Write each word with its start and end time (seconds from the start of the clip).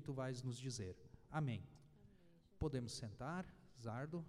que 0.00 0.06
tu 0.06 0.12
vais 0.12 0.42
nos 0.42 0.58
dizer. 0.58 0.96
Amém. 1.30 1.62
Podemos 2.58 2.92
sentar, 2.92 3.44
Zardo. 3.80 4.24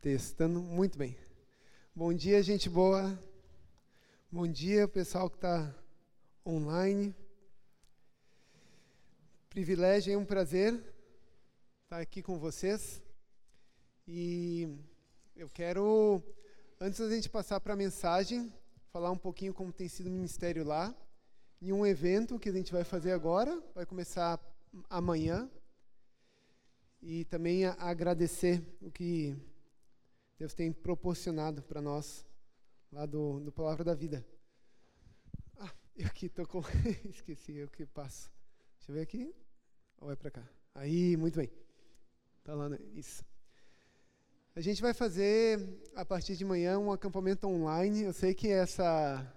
Testando 0.00 0.62
muito 0.62 0.96
bem. 0.96 1.14
Bom 1.94 2.10
dia, 2.14 2.42
gente 2.42 2.70
boa. 2.70 3.22
Bom 4.32 4.48
dia, 4.48 4.88
pessoal 4.88 5.28
que 5.28 5.36
está 5.36 5.74
online. 6.46 7.14
Privilégio 9.50 10.14
e 10.14 10.16
um 10.16 10.24
prazer 10.24 10.82
estar 11.84 12.00
aqui 12.00 12.22
com 12.22 12.38
vocês. 12.38 13.02
E 14.08 14.74
eu 15.36 15.50
quero, 15.50 16.22
antes 16.80 16.98
da 16.98 17.10
gente 17.10 17.28
passar 17.28 17.60
para 17.60 17.74
a 17.74 17.76
mensagem, 17.76 18.50
falar 18.90 19.10
um 19.10 19.18
pouquinho 19.18 19.52
como 19.52 19.70
tem 19.70 19.86
sido 19.86 20.06
o 20.06 20.12
ministério 20.12 20.64
lá. 20.64 20.96
Em 21.60 21.72
um 21.72 21.84
evento 21.84 22.38
que 22.38 22.48
a 22.48 22.52
gente 22.52 22.72
vai 22.72 22.84
fazer 22.84 23.12
agora, 23.12 23.62
vai 23.74 23.84
começar 23.84 24.40
amanhã. 24.88 25.46
E 27.02 27.26
também 27.26 27.66
agradecer 27.66 28.62
o 28.80 28.90
que 28.90 29.36
Deus 30.40 30.54
tem 30.54 30.72
proporcionado 30.72 31.62
para 31.62 31.82
nós 31.82 32.24
lá 32.90 33.04
do, 33.04 33.40
do 33.40 33.52
Palavra 33.52 33.84
da 33.84 33.92
Vida. 33.92 34.26
Ah, 35.58 35.70
eu 35.94 36.06
aqui 36.06 36.26
estou 36.26 36.46
com. 36.46 36.62
Esqueci, 37.04 37.56
eu 37.56 37.68
que 37.68 37.84
passo. 37.84 38.32
Deixa 38.78 38.90
eu 38.90 38.94
ver 38.94 39.02
aqui. 39.02 39.34
Ou 40.00 40.10
é 40.10 40.16
para 40.16 40.30
cá? 40.30 40.48
Aí, 40.74 41.14
muito 41.14 41.36
bem. 41.36 41.50
Está 42.38 42.54
lá, 42.54 42.70
né? 42.70 42.78
isso. 42.94 43.22
A 44.56 44.62
gente 44.62 44.80
vai 44.80 44.94
fazer, 44.94 45.78
a 45.94 46.06
partir 46.06 46.34
de 46.36 46.44
manhã, 46.46 46.78
um 46.78 46.90
acampamento 46.90 47.46
online. 47.46 48.04
Eu 48.04 48.14
sei 48.14 48.32
que 48.32 48.48
essa, 48.48 49.30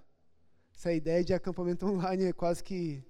essa 0.74 0.94
ideia 0.94 1.22
de 1.22 1.34
acampamento 1.34 1.84
online 1.86 2.28
é 2.28 2.34
quase 2.34 2.64
que 2.64 3.04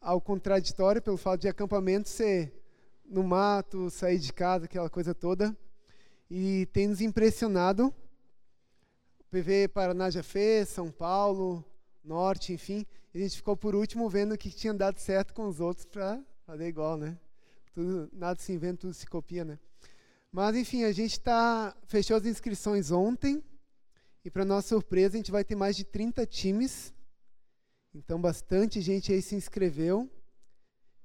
ao 0.00 0.20
contraditório, 0.20 1.02
pelo 1.02 1.16
fato 1.16 1.40
de 1.40 1.48
acampamento 1.48 2.08
ser 2.08 2.54
no 3.04 3.24
mato, 3.24 3.90
sair 3.90 4.20
de 4.20 4.32
casa, 4.32 4.66
aquela 4.66 4.88
coisa 4.88 5.12
toda 5.12 5.52
e 6.30 6.66
tem 6.66 6.88
nos 6.88 7.00
impressionado. 7.00 7.94
O 9.20 9.24
PV 9.30 9.68
Paraná 9.68 10.10
já 10.10 10.22
fez, 10.22 10.68
São 10.68 10.90
Paulo, 10.90 11.64
Norte, 12.04 12.52
enfim. 12.52 12.86
E 13.14 13.18
a 13.18 13.22
gente 13.22 13.36
ficou 13.36 13.56
por 13.56 13.74
último 13.74 14.08
vendo 14.08 14.32
o 14.32 14.38
que 14.38 14.50
tinha 14.50 14.74
dado 14.74 14.98
certo 14.98 15.32
com 15.32 15.46
os 15.46 15.60
outros 15.60 15.86
para 15.86 16.22
fazer 16.46 16.68
igual, 16.68 16.96
né? 16.96 17.18
Tudo, 17.72 18.10
nada 18.12 18.40
se 18.40 18.52
inventa, 18.52 18.82
tudo 18.82 18.94
se 18.94 19.06
copia, 19.06 19.44
né? 19.44 19.58
Mas 20.30 20.56
enfim, 20.56 20.84
a 20.84 20.92
gente 20.92 21.18
tá, 21.18 21.74
fechou 21.86 22.16
as 22.16 22.26
inscrições 22.26 22.90
ontem 22.90 23.42
e 24.24 24.30
para 24.30 24.44
nossa 24.44 24.68
surpresa 24.68 25.16
a 25.16 25.18
gente 25.18 25.30
vai 25.30 25.44
ter 25.44 25.56
mais 25.56 25.76
de 25.76 25.84
30 25.84 26.26
times. 26.26 26.92
Então 27.94 28.20
bastante 28.20 28.80
gente 28.80 29.12
aí 29.12 29.22
se 29.22 29.34
inscreveu. 29.34 30.10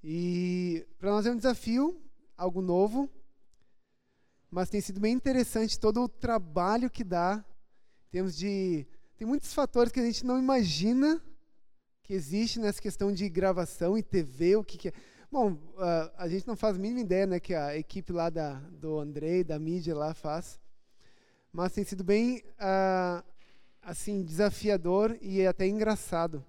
E 0.04 0.86
para 0.98 1.12
nós 1.12 1.26
é 1.26 1.32
um 1.32 1.38
desafio, 1.38 2.02
algo 2.36 2.62
novo 2.62 3.10
mas 4.54 4.70
tem 4.70 4.80
sido 4.80 5.00
bem 5.00 5.14
interessante 5.14 5.80
todo 5.80 6.04
o 6.04 6.08
trabalho 6.08 6.88
que 6.88 7.04
dá. 7.04 7.44
Temos 8.12 8.38
de 8.38 8.86
tem 9.18 9.28
muitos 9.28 9.52
fatores 9.52 9.92
que 9.92 10.00
a 10.00 10.06
gente 10.06 10.24
não 10.24 10.38
imagina 10.38 11.20
que 12.04 12.14
existe 12.14 12.60
nessa 12.60 12.80
questão 12.80 13.12
de 13.12 13.28
gravação 13.30 13.98
e 13.98 14.04
TV, 14.04 14.56
o 14.56 14.64
que, 14.64 14.78
que 14.78 14.90
é. 14.90 14.94
Bom, 15.32 15.54
uh, 15.54 16.12
a 16.16 16.28
gente 16.28 16.48
não 16.48 16.56
faz 16.56 16.76
a 16.76 16.80
mínima 16.80 17.02
ideia, 17.02 17.26
né, 17.26 17.40
que 17.40 17.56
a 17.56 17.76
equipe 17.76 18.14
lá 18.14 18.30
da, 18.30 18.60
do 18.70 19.00
Andrei, 19.00 19.44
da 19.44 19.58
mídia 19.58 19.96
lá 19.96 20.14
faz. 20.14 20.60
Mas 21.52 21.74
tem 21.74 21.84
sido 21.84 22.04
bem, 22.04 22.44
uh, 22.60 23.24
assim, 23.82 24.22
desafiador 24.22 25.18
e 25.20 25.48
até 25.48 25.66
engraçado. 25.66 26.46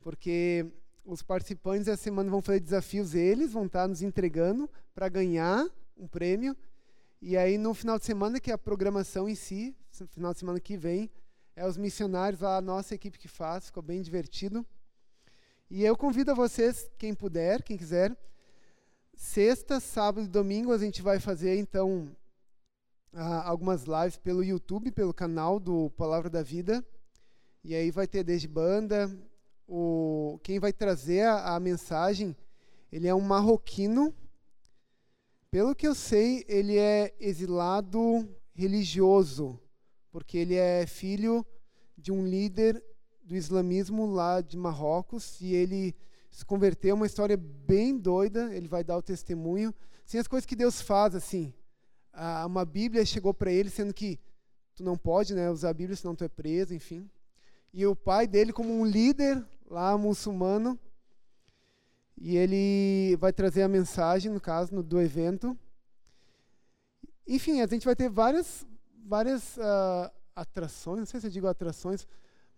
Porque 0.00 0.66
os 1.02 1.22
participantes 1.22 1.88
essa 1.88 2.02
semana 2.02 2.30
vão 2.30 2.42
fazer 2.42 2.60
desafios 2.60 3.14
eles, 3.14 3.52
vão 3.52 3.64
estar 3.64 3.88
nos 3.88 4.02
entregando 4.02 4.68
para 4.94 5.08
ganhar 5.08 5.66
um 5.96 6.06
prêmio 6.06 6.54
e 7.20 7.36
aí 7.36 7.58
no 7.58 7.74
final 7.74 7.98
de 7.98 8.04
semana, 8.04 8.40
que 8.40 8.50
é 8.50 8.54
a 8.54 8.58
programação 8.58 9.28
em 9.28 9.34
si, 9.34 9.76
final 10.08 10.32
de 10.32 10.38
semana 10.38 10.58
que 10.58 10.76
vem, 10.76 11.10
é 11.54 11.66
os 11.66 11.76
missionários, 11.76 12.42
a 12.42 12.60
nossa 12.60 12.94
equipe 12.94 13.18
que 13.18 13.28
faz, 13.28 13.66
ficou 13.66 13.82
bem 13.82 14.00
divertido. 14.00 14.64
E 15.68 15.84
eu 15.84 15.96
convido 15.96 16.30
a 16.30 16.34
vocês, 16.34 16.90
quem 16.98 17.14
puder, 17.14 17.62
quem 17.62 17.76
quiser, 17.76 18.16
sexta, 19.14 19.78
sábado 19.78 20.24
e 20.24 20.28
domingo 20.28 20.72
a 20.72 20.78
gente 20.78 21.02
vai 21.02 21.20
fazer 21.20 21.58
então 21.58 22.10
algumas 23.12 23.84
lives 23.84 24.16
pelo 24.16 24.42
YouTube, 24.42 24.90
pelo 24.90 25.12
canal 25.12 25.60
do 25.60 25.90
Palavra 25.90 26.30
da 26.30 26.42
Vida. 26.42 26.84
E 27.62 27.74
aí 27.74 27.90
vai 27.90 28.06
ter 28.06 28.24
desde 28.24 28.48
banda, 28.48 29.10
o 29.68 30.40
quem 30.42 30.58
vai 30.58 30.72
trazer 30.72 31.22
a, 31.22 31.54
a 31.54 31.60
mensagem, 31.60 32.34
ele 32.90 33.06
é 33.06 33.14
um 33.14 33.20
marroquino 33.20 34.14
pelo 35.50 35.74
que 35.74 35.86
eu 35.86 35.94
sei, 35.94 36.44
ele 36.48 36.78
é 36.78 37.12
exilado 37.18 38.28
religioso, 38.54 39.58
porque 40.12 40.38
ele 40.38 40.54
é 40.54 40.86
filho 40.86 41.44
de 41.96 42.12
um 42.12 42.24
líder 42.24 42.82
do 43.24 43.34
islamismo 43.34 44.06
lá 44.06 44.40
de 44.40 44.56
Marrocos 44.56 45.40
e 45.40 45.52
ele 45.54 45.94
se 46.30 46.44
converteu, 46.44 46.94
uma 46.94 47.06
história 47.06 47.36
bem 47.36 47.98
doida, 47.98 48.54
ele 48.54 48.68
vai 48.68 48.84
dar 48.84 48.96
o 48.96 49.02
testemunho, 49.02 49.74
sem 50.04 50.20
as 50.20 50.28
coisas 50.28 50.46
que 50.46 50.54
Deus 50.54 50.80
faz 50.80 51.14
assim. 51.16 51.52
uma 52.46 52.64
Bíblia 52.64 53.04
chegou 53.04 53.34
para 53.34 53.50
ele 53.50 53.70
sendo 53.70 53.92
que 53.92 54.20
tu 54.76 54.84
não 54.84 54.96
pode, 54.96 55.34
né, 55.34 55.50
usar 55.50 55.70
a 55.70 55.74
Bíblia 55.74 55.96
senão 55.96 56.14
tu 56.14 56.22
é 56.22 56.28
preso, 56.28 56.72
enfim. 56.72 57.10
E 57.72 57.84
o 57.86 57.96
pai 57.96 58.26
dele 58.28 58.52
como 58.52 58.72
um 58.72 58.84
líder 58.84 59.44
lá 59.68 59.98
muçulmano, 59.98 60.78
e 62.20 62.36
ele 62.36 63.16
vai 63.16 63.32
trazer 63.32 63.62
a 63.62 63.68
mensagem, 63.68 64.30
no 64.30 64.40
caso, 64.40 64.74
no, 64.74 64.82
do 64.82 65.00
evento. 65.00 65.58
Enfim, 67.26 67.62
a 67.62 67.66
gente 67.66 67.86
vai 67.86 67.96
ter 67.96 68.10
várias, 68.10 68.66
várias 69.06 69.56
uh, 69.56 70.10
atrações, 70.36 70.98
não 70.98 71.06
sei 71.06 71.20
se 71.20 71.26
eu 71.26 71.30
digo 71.30 71.46
atrações, 71.46 72.06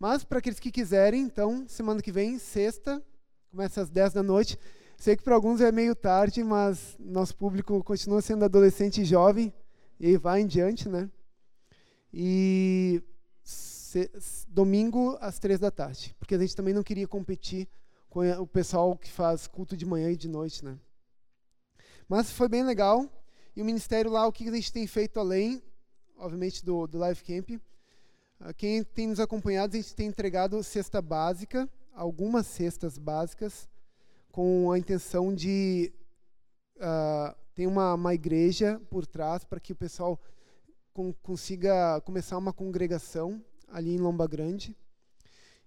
mas 0.01 0.25
para 0.25 0.41
aqueles 0.41 0.59
que 0.59 0.73
quiserem, 0.73 1.23
então, 1.23 1.65
semana 1.69 2.03
que 2.03 2.11
vem, 2.11 2.39
sexta, 2.39 3.01
começa 3.53 3.83
às 3.83 3.89
10 3.89 4.15
da 4.15 4.23
noite. 4.23 4.59
Sei 4.97 5.17
que 5.17 5.23
para 5.23 5.35
alguns 5.35 5.61
é 5.61 5.71
meio 5.71 5.95
tarde, 5.95 6.43
mas 6.43 6.97
nosso 6.99 7.37
público 7.37 7.83
continua 7.85 8.21
sendo 8.21 8.45
adolescente 8.45 9.03
e 9.03 9.05
jovem, 9.05 9.53
e 10.01 10.17
vai 10.17 10.41
em 10.41 10.47
diante, 10.47 10.89
né? 10.89 11.09
E 12.13 13.01
se, 13.45 14.11
domingo 14.49 15.17
às 15.21 15.39
três 15.39 15.61
da 15.61 15.71
tarde, 15.71 16.17
porque 16.19 16.35
a 16.35 16.39
gente 16.39 16.57
também 16.57 16.75
não 16.75 16.83
queria 16.83 17.07
competir 17.07 17.67
com 17.67 17.82
o 18.15 18.47
pessoal 18.47 18.97
que 18.97 19.11
faz 19.11 19.47
culto 19.47 19.77
de 19.77 19.87
manhã 19.87 20.11
e 20.11 20.17
de 20.17 20.29
noite, 20.29 20.65
né? 20.65 20.79
Mas 22.09 22.31
foi 22.31 22.49
bem 22.49 22.63
legal. 22.63 23.09
E 23.57 23.63
o 23.63 23.65
ministério 23.65 24.11
lá, 24.11 24.27
o 24.27 24.33
que 24.33 24.49
a 24.49 24.53
gente 24.53 24.73
tem 24.73 24.87
feito 24.87 25.19
além, 25.19 25.63
obviamente, 26.17 26.65
do, 26.65 26.87
do 26.87 27.03
Life 27.07 27.25
Camp. 27.25 27.51
Uh, 28.41 28.55
quem 28.57 28.83
tem 28.83 29.07
nos 29.07 29.21
acompanhado, 29.21 29.77
a 29.77 29.81
gente 29.81 29.95
tem 29.95 30.09
entregado 30.09 30.63
cesta 30.63 31.01
básica, 31.01 31.69
algumas 31.95 32.47
cestas 32.47 32.99
básicas, 32.99 33.69
com 34.31 34.71
a 34.71 34.79
intenção 34.79 35.35
de 35.35 35.93
uh, 36.77 37.35
ter 37.55 37.67
uma, 37.67 37.95
uma 37.95 38.15
igreja 38.15 38.81
por 38.91 39.07
trás 39.07 39.45
para 39.45 39.61
que 39.61 39.73
o 39.73 39.77
pessoal 39.77 40.19
com, 40.93 41.13
consiga 41.15 42.01
começar 42.03 42.39
uma 42.39 42.53
congregação 42.53 43.43
ali 43.69 43.95
em 43.95 43.99
Lomba 43.99 44.27
Grande. 44.27 44.77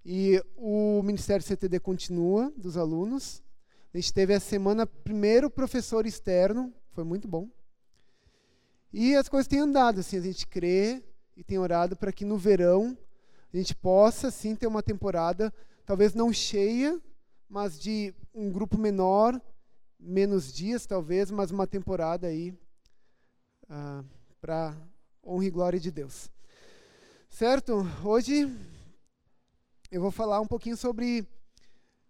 E 0.06 0.40
o 0.56 1.02
Ministério 1.02 1.44
CTD 1.44 1.80
continua, 1.80 2.54
dos 2.56 2.78
alunos. 2.78 3.42
A 3.92 3.98
gente 3.98 4.14
teve 4.14 4.34
essa 4.34 4.46
semana 4.46 4.86
primeiro 4.86 5.50
professor 5.50 6.06
externo, 6.06 6.72
foi 6.92 7.04
muito 7.04 7.28
bom. 7.28 7.50
E 8.94 9.16
as 9.16 9.28
coisas 9.28 9.48
têm 9.48 9.60
andado, 9.60 10.02
assim, 10.02 10.18
a 10.18 10.22
gente 10.22 10.46
crê 10.46 11.04
e 11.36 11.44
tem 11.44 11.58
orado 11.58 11.96
para 11.96 12.12
que 12.12 12.24
no 12.24 12.38
verão 12.38 12.96
a 13.52 13.58
gente 13.58 13.74
possa, 13.74 14.30
sim, 14.30 14.56
ter 14.56 14.68
uma 14.68 14.84
temporada, 14.84 15.52
talvez 15.88 16.14
não 16.14 16.32
cheia, 16.32 17.02
mas 17.50 17.80
de 17.80 18.14
um 18.32 18.52
grupo 18.52 18.78
menor, 18.78 19.42
menos 20.00 20.54
dias 20.54 20.86
talvez, 20.86 21.32
mas 21.32 21.50
uma 21.50 21.66
temporada 21.66 22.28
aí 22.28 22.54
ah, 23.68 24.04
para 24.40 24.78
honra 25.26 25.46
e 25.46 25.50
glória 25.50 25.80
de 25.80 25.90
Deus. 25.90 26.30
Certo? 27.28 27.86
Hoje 28.04 28.48
eu 29.92 30.02
vou 30.02 30.12
falar 30.12 30.42
um 30.42 30.48
pouquinho 30.48 30.76
sobre. 30.76 31.28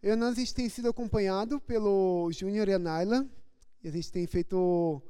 Eu 0.02 0.18
e 0.18 0.24
a 0.24 0.34
gente 0.34 0.54
tem 0.54 0.70
sido 0.70 0.88
acompanhado 0.88 1.60
pelo 1.60 2.30
Júnior 2.32 2.68
e 2.68 2.74
a 2.74 2.80
Naila, 2.80 3.28
e 3.84 3.88
a 3.88 3.92
gente 3.92 4.12
tem 4.12 4.26
feito 4.28 5.02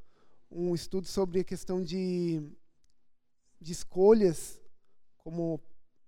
um 0.49 0.73
estudo 0.73 1.07
sobre 1.07 1.41
a 1.41 1.43
questão 1.43 1.81
de, 1.81 2.41
de 3.59 3.71
escolhas 3.71 4.59
como 5.17 5.59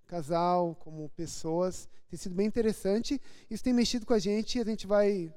casal, 0.07 0.75
como 0.75 1.09
pessoas. 1.09 1.87
Tem 2.09 2.17
sido 2.17 2.33
bem 2.33 2.47
interessante. 2.47 3.21
Isso 3.49 3.63
tem 3.63 3.73
mexido 3.73 4.05
com 4.05 4.13
a 4.13 4.19
gente 4.19 4.57
e 4.57 4.61
a 4.61 4.65
gente 4.65 4.87
vai 4.87 5.33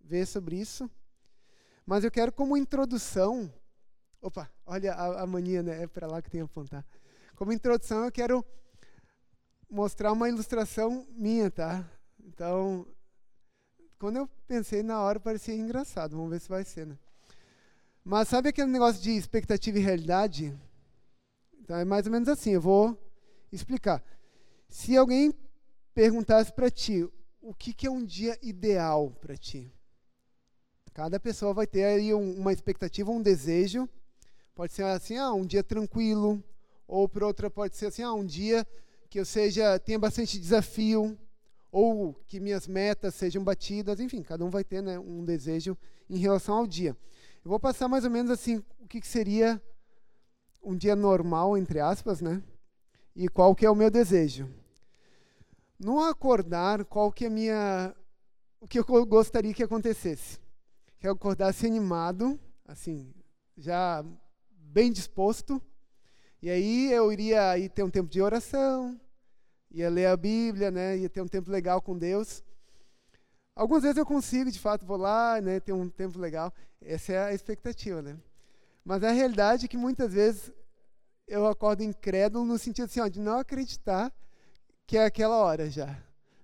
ver 0.00 0.26
sobre 0.26 0.56
isso. 0.56 0.90
Mas 1.86 2.04
eu 2.04 2.10
quero, 2.10 2.30
como 2.30 2.56
introdução. 2.56 3.52
Opa, 4.20 4.50
olha 4.66 4.92
a, 4.92 5.22
a 5.22 5.26
mania, 5.26 5.62
né? 5.62 5.82
É 5.82 5.86
para 5.86 6.06
lá 6.06 6.20
que 6.20 6.30
tem 6.30 6.40
que 6.40 6.44
apontar. 6.44 6.86
Como 7.34 7.52
introdução, 7.52 8.04
eu 8.04 8.12
quero 8.12 8.44
mostrar 9.72 10.12
uma 10.12 10.28
ilustração 10.28 11.06
minha, 11.16 11.50
tá? 11.50 11.82
Então, 12.22 12.86
quando 13.98 14.18
eu 14.18 14.28
pensei 14.46 14.82
na 14.82 15.00
hora, 15.00 15.18
parecia 15.18 15.54
engraçado. 15.54 16.14
Vamos 16.14 16.30
ver 16.30 16.40
se 16.40 16.48
vai 16.48 16.62
ser, 16.62 16.86
né? 16.86 16.98
Mas 18.04 18.28
sabe 18.28 18.50
aquele 18.50 18.70
negócio 18.70 19.00
de 19.00 19.12
expectativa 19.12 19.78
e 19.78 19.80
realidade? 19.80 20.54
Então, 21.58 21.76
é 21.78 21.86
mais 21.86 22.04
ou 22.04 22.12
menos 22.12 22.28
assim. 22.28 22.50
Eu 22.50 22.60
vou 22.60 22.98
explicar. 23.50 24.04
Se 24.68 24.94
alguém 24.94 25.32
perguntasse 25.94 26.52
para 26.52 26.70
ti, 26.70 27.08
o 27.40 27.54
que, 27.54 27.72
que 27.72 27.86
é 27.86 27.90
um 27.90 28.04
dia 28.04 28.38
ideal 28.42 29.10
para 29.22 29.38
ti? 29.38 29.72
Cada 30.92 31.18
pessoa 31.18 31.54
vai 31.54 31.66
ter 31.66 31.84
aí 31.84 32.12
um, 32.12 32.34
uma 32.38 32.52
expectativa, 32.52 33.10
um 33.10 33.22
desejo. 33.22 33.88
Pode 34.54 34.74
ser 34.74 34.84
assim, 34.84 35.16
ah, 35.16 35.32
um 35.32 35.46
dia 35.46 35.64
tranquilo, 35.64 36.44
ou 36.86 37.08
por 37.08 37.22
outra 37.22 37.48
pode 37.48 37.74
ser 37.74 37.86
assim, 37.86 38.02
ah, 38.02 38.12
um 38.12 38.26
dia 38.26 38.66
que 39.12 39.20
eu 39.20 39.26
seja 39.26 39.78
tenha 39.78 39.98
bastante 39.98 40.38
desafio, 40.38 41.18
ou 41.70 42.14
que 42.26 42.40
minhas 42.40 42.66
metas 42.66 43.14
sejam 43.14 43.44
batidas, 43.44 44.00
enfim, 44.00 44.22
cada 44.22 44.42
um 44.42 44.48
vai 44.48 44.64
ter 44.64 44.82
né, 44.82 44.98
um 44.98 45.22
desejo 45.22 45.76
em 46.08 46.16
relação 46.16 46.56
ao 46.56 46.66
dia. 46.66 46.96
Eu 47.44 47.50
vou 47.50 47.60
passar 47.60 47.88
mais 47.88 48.04
ou 48.04 48.10
menos 48.10 48.30
assim 48.30 48.64
o 48.80 48.88
que, 48.88 49.02
que 49.02 49.06
seria 49.06 49.62
um 50.62 50.74
dia 50.74 50.96
normal, 50.96 51.58
entre 51.58 51.78
aspas, 51.78 52.22
né? 52.22 52.42
E 53.14 53.28
qual 53.28 53.54
que 53.54 53.66
é 53.66 53.70
o 53.70 53.74
meu 53.74 53.90
desejo. 53.90 54.48
No 55.78 56.00
acordar, 56.00 56.82
qual 56.86 57.12
que 57.12 57.26
é 57.26 57.28
minha 57.28 57.94
o 58.62 58.66
que 58.66 58.78
eu 58.78 59.04
gostaria 59.04 59.52
que 59.52 59.62
acontecesse? 59.62 60.40
Que 60.98 61.06
eu 61.06 61.12
acordasse 61.12 61.66
animado, 61.66 62.40
assim, 62.64 63.12
já 63.58 64.02
bem 64.48 64.90
disposto, 64.90 65.60
e 66.42 66.50
aí 66.50 66.92
eu 66.92 67.12
iria 67.12 67.56
ir 67.56 67.68
ter 67.68 67.84
um 67.84 67.90
tempo 67.90 68.10
de 68.10 68.20
oração, 68.20 69.00
ia 69.70 69.88
ler 69.88 70.06
a 70.06 70.16
Bíblia, 70.16 70.70
né? 70.70 70.98
Ia 70.98 71.08
ter 71.08 71.22
um 71.22 71.28
tempo 71.28 71.50
legal 71.50 71.80
com 71.80 71.96
Deus. 71.96 72.42
Algumas 73.54 73.82
vezes 73.82 73.96
eu 73.96 74.04
consigo, 74.04 74.50
de 74.50 74.58
fato, 74.58 74.84
vou 74.84 74.96
lá, 74.96 75.40
né? 75.40 75.60
Ter 75.60 75.72
um 75.72 75.88
tempo 75.88 76.18
legal. 76.18 76.52
Essa 76.80 77.12
é 77.12 77.18
a 77.26 77.34
expectativa, 77.34 78.02
né? 78.02 78.16
Mas 78.84 79.04
a 79.04 79.12
realidade 79.12 79.66
é 79.66 79.68
que 79.68 79.76
muitas 79.76 80.12
vezes 80.12 80.52
eu 81.28 81.46
acordo 81.46 81.84
incrédulo 81.84 82.44
no 82.44 82.58
sentido 82.58 82.86
assim, 82.86 83.00
ó, 83.00 83.06
de 83.06 83.20
não 83.20 83.38
acreditar 83.38 84.12
que 84.86 84.98
é 84.98 85.04
aquela 85.04 85.36
hora 85.36 85.70
já. 85.70 85.96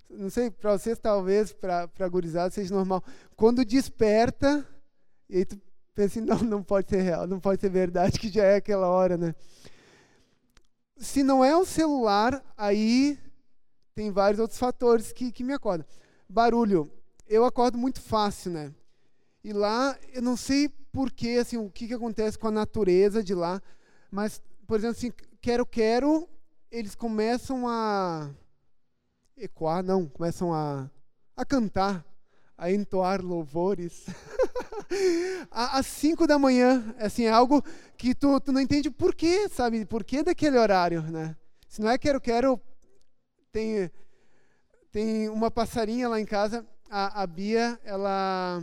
Não 0.08 0.30
sei, 0.30 0.50
para 0.50 0.78
vocês 0.78 0.98
talvez, 0.98 1.52
para 1.52 2.08
gurizada 2.08 2.50
seja 2.50 2.74
normal. 2.74 3.02
Quando 3.36 3.64
desperta, 3.64 4.66
e 5.28 5.38
aí 5.38 5.44
tu 5.44 5.60
pensa 5.94 6.18
assim, 6.18 6.20
não, 6.26 6.38
não 6.38 6.62
pode 6.62 6.88
ser 6.88 7.02
real, 7.02 7.26
não 7.26 7.40
pode 7.40 7.60
ser 7.60 7.68
verdade 7.68 8.18
que 8.18 8.28
já 8.28 8.44
é 8.44 8.56
aquela 8.56 8.86
hora, 8.86 9.16
né? 9.18 9.34
Se 10.98 11.22
não 11.22 11.44
é 11.44 11.56
o 11.56 11.64
celular, 11.64 12.42
aí 12.56 13.18
tem 13.94 14.10
vários 14.10 14.40
outros 14.40 14.58
fatores 14.58 15.12
que, 15.12 15.32
que 15.32 15.44
me 15.44 15.52
acordam. 15.52 15.86
Barulho. 16.28 16.90
Eu 17.26 17.44
acordo 17.44 17.76
muito 17.76 18.00
fácil, 18.00 18.52
né? 18.52 18.74
E 19.44 19.52
lá, 19.52 19.98
eu 20.12 20.22
não 20.22 20.36
sei 20.36 20.68
porquê, 20.92 21.38
assim, 21.40 21.56
o 21.56 21.70
que, 21.70 21.86
que 21.86 21.94
acontece 21.94 22.38
com 22.38 22.48
a 22.48 22.50
natureza 22.50 23.22
de 23.22 23.34
lá, 23.34 23.62
mas, 24.10 24.42
por 24.66 24.78
exemplo, 24.78 24.96
assim, 24.96 25.12
quero, 25.40 25.64
quero, 25.66 26.28
eles 26.70 26.94
começam 26.94 27.68
a 27.68 28.30
ecoar, 29.36 29.82
não, 29.82 30.08
começam 30.08 30.52
a, 30.52 30.90
a 31.36 31.44
cantar, 31.44 32.04
a 32.56 32.72
entoar 32.72 33.22
louvores. 33.22 34.06
às 35.50 35.86
5 35.86 36.26
da 36.26 36.38
manhã, 36.38 36.94
assim, 36.98 37.24
é 37.24 37.30
algo 37.30 37.62
que 37.96 38.14
tu, 38.14 38.40
tu 38.40 38.52
não 38.52 38.60
entende 38.60 38.90
por 38.90 39.14
quê, 39.14 39.48
sabe? 39.48 39.84
Por 39.84 40.04
que 40.04 40.22
daquele 40.22 40.58
horário, 40.58 41.02
né? 41.02 41.36
Se 41.68 41.80
não 41.80 41.90
é 41.90 41.98
quero, 41.98 42.20
quero, 42.20 42.60
tem, 43.52 43.90
tem 44.90 45.28
uma 45.28 45.50
passarinha 45.50 46.08
lá 46.08 46.20
em 46.20 46.24
casa, 46.24 46.66
a, 46.90 47.22
a 47.22 47.26
Bia, 47.26 47.78
ela, 47.84 48.62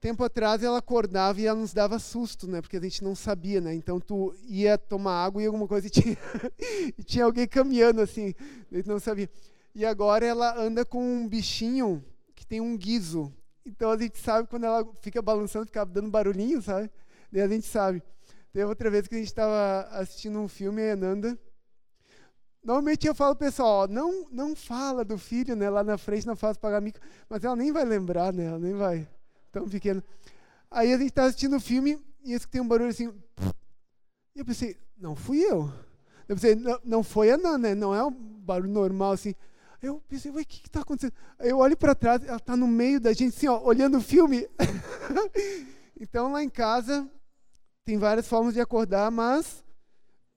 tempo 0.00 0.24
atrás, 0.24 0.62
ela 0.62 0.78
acordava 0.78 1.40
e 1.40 1.46
ela 1.46 1.58
nos 1.58 1.72
dava 1.72 1.98
susto, 1.98 2.46
né? 2.46 2.60
Porque 2.60 2.76
a 2.76 2.80
gente 2.80 3.04
não 3.04 3.14
sabia, 3.14 3.60
né? 3.60 3.74
Então, 3.74 4.00
tu 4.00 4.34
ia 4.46 4.76
tomar 4.76 5.24
água 5.24 5.42
e 5.42 5.46
alguma 5.46 5.66
coisa 5.66 5.86
e 5.86 5.90
tinha, 5.90 6.16
e 6.98 7.02
tinha 7.02 7.24
alguém 7.24 7.46
caminhando, 7.46 8.00
assim, 8.00 8.34
a 8.70 8.76
gente 8.76 8.88
não 8.88 8.98
sabia. 8.98 9.28
E 9.74 9.84
agora 9.84 10.26
ela 10.26 10.58
anda 10.58 10.84
com 10.84 11.02
um 11.02 11.28
bichinho 11.28 12.04
que 12.34 12.46
tem 12.46 12.60
um 12.60 12.76
guizo. 12.76 13.32
Então 13.70 13.92
a 13.92 13.96
gente 13.96 14.18
sabe 14.18 14.48
quando 14.48 14.64
ela 14.64 14.86
fica 15.00 15.22
balançando, 15.22 15.66
fica 15.66 15.84
dando 15.84 16.10
barulhinho, 16.10 16.60
sabe? 16.60 16.90
Daí 17.30 17.42
a 17.42 17.48
gente 17.48 17.66
sabe. 17.66 18.02
Teve 18.52 18.64
outra 18.64 18.90
vez 18.90 19.06
que 19.06 19.14
a 19.14 19.18
gente 19.18 19.28
estava 19.28 19.88
assistindo 19.92 20.38
um 20.40 20.48
filme, 20.48 20.82
a 20.82 20.94
Ananda. 20.94 21.38
Normalmente 22.64 23.06
eu 23.06 23.14
falo, 23.14 23.36
pessoal, 23.36 23.86
não, 23.86 24.28
não 24.30 24.56
fala 24.56 25.04
do 25.04 25.16
filho, 25.16 25.54
né? 25.54 25.70
Lá 25.70 25.84
na 25.84 25.96
frente 25.96 26.26
não 26.26 26.34
faço 26.34 26.58
pagar 26.58 26.80
mico. 26.80 26.98
Mas 27.28 27.44
ela 27.44 27.54
nem 27.54 27.70
vai 27.70 27.84
lembrar, 27.84 28.32
né? 28.32 28.46
Ela 28.46 28.58
nem 28.58 28.74
vai. 28.74 29.08
Tão 29.52 29.68
pequena. 29.68 30.02
Aí 30.68 30.92
a 30.92 30.98
gente 30.98 31.10
estava 31.10 31.28
assistindo 31.28 31.56
o 31.56 31.60
filme 31.60 31.98
e 32.24 32.32
esse 32.32 32.48
tem 32.48 32.60
um 32.60 32.66
barulho 32.66 32.90
assim. 32.90 33.14
E 34.34 34.40
eu 34.40 34.44
pensei, 34.44 34.76
não 34.98 35.14
fui 35.14 35.38
eu. 35.38 35.72
Eu 36.28 36.34
pensei, 36.34 36.56
não, 36.56 36.80
não 36.84 37.02
foi 37.04 37.30
a 37.30 37.38
Nanda, 37.38 37.58
né? 37.58 37.74
Não 37.74 37.94
é 37.94 38.04
um 38.04 38.10
barulho 38.10 38.70
normal 38.70 39.12
assim. 39.12 39.34
Eu 39.82 40.02
pensei, 40.06 40.30
ué, 40.30 40.42
o 40.42 40.46
que 40.46 40.66
está 40.66 40.80
acontecendo? 40.80 41.14
Eu 41.38 41.58
olho 41.58 41.76
para 41.76 41.94
trás, 41.94 42.22
ela 42.22 42.36
está 42.36 42.56
no 42.56 42.66
meio 42.66 43.00
da 43.00 43.12
gente, 43.12 43.34
assim, 43.34 43.48
ó, 43.48 43.62
olhando 43.62 43.96
o 43.98 44.02
filme. 44.02 44.46
então, 45.98 46.30
lá 46.32 46.42
em 46.42 46.50
casa, 46.50 47.10
tem 47.84 47.96
várias 47.96 48.28
formas 48.28 48.52
de 48.52 48.60
acordar, 48.60 49.10
mas 49.10 49.64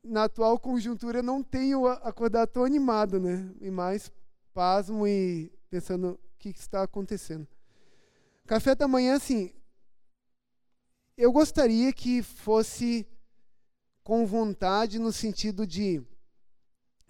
na 0.04 0.26
atual 0.26 0.58
conjuntura 0.60 1.20
eu 1.20 1.24
não 1.24 1.44
tenho 1.44 1.88
acordado 1.88 2.50
tão 2.50 2.64
animado, 2.64 3.20
né? 3.20 3.54
E 3.60 3.70
mais 3.70 4.12
pasmo 4.54 5.08
e 5.08 5.52
pensando 5.70 6.12
o 6.12 6.20
que, 6.40 6.54
que 6.54 6.60
está 6.60 6.84
acontecendo. 6.84 7.48
Café 8.46 8.76
da 8.76 8.88
manhã, 8.88 9.16
assim, 9.16 9.54
eu 11.18 11.32
gostaria 11.32 11.92
que 11.92 12.22
fosse 12.22 13.08
com 14.04 14.26
vontade 14.26 15.00
no 15.00 15.12
sentido 15.12 15.66
de 15.66 16.02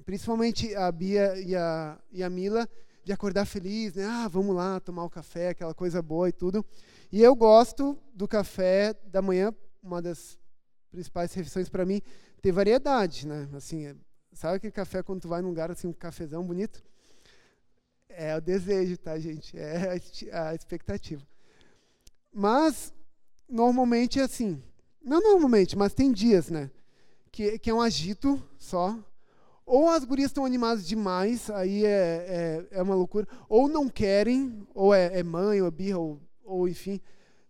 principalmente 0.06 0.76
a 0.76 0.92
Bia 0.92 1.40
e 1.40 1.56
a, 1.56 2.00
e 2.12 2.24
a 2.24 2.30
Mila, 2.30 2.68
de 3.04 3.12
acordar 3.12 3.46
feliz, 3.46 3.94
né? 3.94 4.06
Ah, 4.06 4.28
vamos 4.28 4.56
lá 4.56 4.80
tomar 4.80 5.04
o 5.04 5.10
café, 5.10 5.50
aquela 5.50 5.74
coisa 5.74 6.02
boa 6.02 6.30
e 6.30 6.32
tudo. 6.32 6.66
E 7.12 7.22
eu 7.22 7.36
gosto 7.36 7.98
do 8.14 8.28
café 8.28 8.94
da 9.06 9.22
manhã, 9.22 9.54
uma 9.82 10.02
das 10.02 10.40
principais 10.90 11.34
refeições 11.34 11.70
para 11.70 11.86
mim, 11.86 12.02
ter 12.42 12.52
variedade, 12.52 13.28
né? 13.28 13.50
Assim, 13.54 13.88
é, 13.88 13.96
sabe 14.32 14.58
aquele 14.58 14.72
café 14.72 15.04
quando 15.04 15.22
tu 15.22 15.28
vai 15.28 15.42
num 15.42 15.50
lugar 15.50 15.70
assim, 15.70 15.88
um 15.88 15.94
cafezão 15.94 16.46
bonito? 16.46 16.84
É 18.08 18.36
o 18.36 18.42
desejo, 18.42 18.98
tá, 18.98 19.18
gente? 19.20 19.58
É 19.58 20.00
a 20.32 20.56
expectativa. 20.56 21.26
Mas 22.32 22.94
normalmente 23.50 24.20
é 24.20 24.24
assim. 24.24 24.62
Não 25.04 25.22
normalmente, 25.22 25.78
mas 25.78 25.94
tem 25.94 26.12
dias, 26.12 26.50
né? 26.50 26.72
Que, 27.32 27.60
que 27.60 27.70
é 27.70 27.74
um 27.74 27.82
agito 27.82 28.42
só, 28.58 28.98
ou 29.66 29.90
as 29.90 30.04
gurias 30.04 30.30
estão 30.30 30.46
animadas 30.46 30.86
demais, 30.86 31.50
aí 31.50 31.86
é, 31.86 32.66
é, 32.70 32.78
é, 32.78 32.82
uma 32.82 32.96
loucura. 32.96 33.28
Ou 33.48 33.68
não 33.68 33.88
querem, 33.88 34.66
ou 34.74 34.94
é, 34.94 35.20
é 35.20 35.24
mãe, 35.24 35.62
ou 35.62 35.68
é 35.68 35.72
birra, 35.72 36.00
ou, 36.00 36.22
ou 36.44 36.68
enfim. 36.68 37.00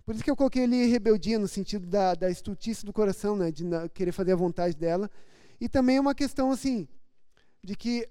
Por 0.06 0.14
isso 0.14 0.24
que 0.24 0.30
eu 0.30 0.36
coloquei 0.36 0.64
ali 0.64 0.86
rebeldia 0.88 1.40
no 1.40 1.48
sentido 1.48 1.88
da, 1.88 2.14
da 2.14 2.30
estutice 2.30 2.86
do 2.86 2.94
coração, 2.94 3.36
né, 3.36 3.52
de 3.52 3.64
querer 3.94 4.12
fazer 4.12 4.34
a 4.34 4.36
vontade 4.36 4.76
dela. 4.76 5.10
E 5.60 5.70
também 5.70 5.98
é 5.98 6.02
uma 6.02 6.14
questão 6.14 6.52
assim, 6.52 6.88
de 7.64 7.76
que, 7.76 8.08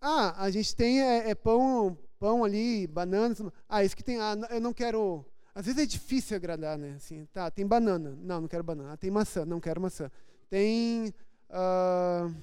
ah, 0.00 0.42
a 0.42 0.50
gente 0.50 0.74
tem 0.74 1.00
é, 1.00 1.30
é 1.30 1.34
pão, 1.34 1.96
pão 2.18 2.44
ali, 2.44 2.86
bananas. 2.86 3.40
Ah, 3.68 3.84
isso 3.84 3.96
que 3.96 4.02
tem, 4.02 4.18
ah, 4.18 4.36
eu 4.50 4.60
não 4.60 4.72
quero. 4.72 5.24
Às 5.54 5.66
vezes 5.66 5.82
é 5.82 5.86
difícil 5.86 6.36
agradar, 6.36 6.76
né? 6.76 6.94
Assim, 6.96 7.26
tá, 7.32 7.50
tem 7.50 7.66
banana. 7.66 8.16
Não, 8.20 8.42
não 8.42 8.48
quero 8.48 8.62
banana. 8.62 8.92
Ah, 8.92 8.96
tem 8.96 9.10
maçã. 9.10 9.44
Não 9.44 9.60
quero 9.60 9.80
maçã. 9.80 10.10
Tem. 10.50 11.12
Uh, 11.50 12.34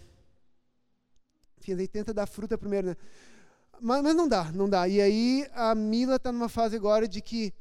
enfim, 1.72 1.88
tenta 1.88 2.14
dar 2.14 2.26
fruta 2.26 2.58
primeiro, 2.58 2.88
né? 2.88 2.98
Mas, 3.82 4.02
mas, 4.02 4.16
não 4.16 4.28
dá, 4.28 4.52
não 4.52 4.70
dá. 4.70 4.88
E 4.88 5.02
aí 5.02 5.48
a 5.54 5.76
Mila 5.76 6.16
está 6.16 6.32
numa 6.32 6.50
fase 6.50 6.76
agora 6.76 7.08
de 7.08 7.22
que 7.22 7.54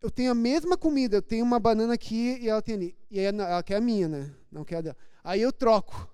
eu 0.00 0.10
tenho 0.10 0.30
a 0.30 0.34
mesma 0.34 0.76
comida, 0.76 1.16
eu 1.16 1.22
tenho 1.22 1.44
uma 1.44 1.58
banana 1.58 1.94
aqui 1.94 2.38
e 2.40 2.48
ela 2.48 2.62
tem 2.62 2.74
ali. 2.74 2.96
E 3.10 3.18
aí 3.18 3.26
ela 3.26 3.62
quer 3.62 3.76
a 3.76 3.80
minha, 3.80 4.08
né? 4.08 4.34
Não 4.50 4.64
quer 4.64 4.76
a 4.76 4.80
dela. 4.80 4.96
Aí 5.22 5.40
eu 5.42 5.52
troco. 5.52 6.08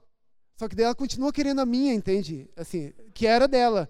Só 0.57 0.69
que 0.69 0.77
daí 0.77 0.85
ela 0.85 0.95
continua 0.95 1.33
querendo 1.33 1.61
a 1.61 1.67
minha, 1.67 1.93
entende? 1.93 2.49
Assim, 2.57 2.93
que 3.13 3.27
era 3.27 3.49
dela. 3.49 3.89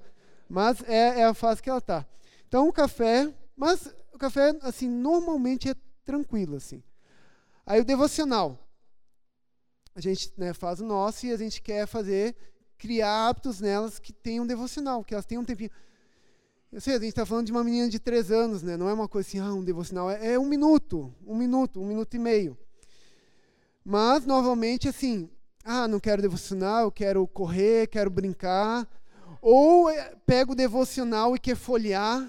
Mas 0.49 0.83
é, 0.85 1.21
é 1.21 1.25
a 1.25 1.35
fase 1.35 1.63
que 1.63 1.69
ela 1.69 1.79
está. 1.79 2.07
Então, 2.49 2.69
o 2.69 2.73
café, 2.73 3.33
mas 3.57 3.95
o 4.13 4.19
café, 4.19 4.57
assim, 4.63 4.89
normalmente 4.89 5.69
é 5.69 5.75
tranquilo, 6.05 6.57
assim. 6.57 6.83
Aí 7.67 7.81
o 7.81 7.85
devocional. 7.85 8.59
A 9.95 10.01
gente 10.01 10.33
né, 10.37 10.53
faz 10.53 10.81
o 10.81 10.85
nosso 10.85 11.27
e 11.27 11.33
a 11.33 11.37
gente 11.37 11.63
quer 11.63 11.87
fazer, 11.87 12.37
criar 12.79 13.29
hábitos 13.29 13.61
nelas 13.61 13.99
que 13.99 14.13
tenham 14.13 14.47
devocional, 14.47 15.05
que 15.05 15.15
elas 15.15 15.27
tenham 15.27 15.43
um 15.43 15.45
tempinho. 15.45 15.71
Eu 16.73 16.81
sei, 16.81 16.95
a 16.95 16.99
gente 16.99 17.11
está 17.11 17.25
falando 17.25 17.47
de 17.47 17.53
uma 17.53 17.63
menina 17.63 17.89
de 17.89 18.01
três 18.01 18.33
anos, 18.33 18.63
né? 18.63 18.77
Não 18.77 18.89
é 18.89 18.93
uma 18.93 19.07
coisa 19.07 19.29
assim, 19.29 19.39
ah, 19.39 19.55
um 19.55 19.63
devocional. 19.63 20.11
É, 20.11 20.33
é 20.33 20.39
um 20.39 20.45
minuto, 20.45 21.15
um 21.25 21.37
minuto, 21.37 21.81
um 21.81 21.87
minuto 21.87 22.15
e 22.15 22.19
meio. 22.19 22.59
Mas, 23.85 24.27
novamente, 24.27 24.89
assim, 24.89 25.31
ah, 25.65 25.87
não 25.87 26.01
quero 26.01 26.21
devocional, 26.21 26.83
eu 26.83 26.93
quero 26.93 27.27
correr, 27.29 27.87
quero 27.87 28.11
brincar. 28.11 28.89
Ou 29.41 29.89
é, 29.89 30.17
pega 30.27 30.51
o 30.53 30.55
devocional 30.55 31.37
e 31.37 31.39
quer 31.39 31.55
folhear, 31.55 32.29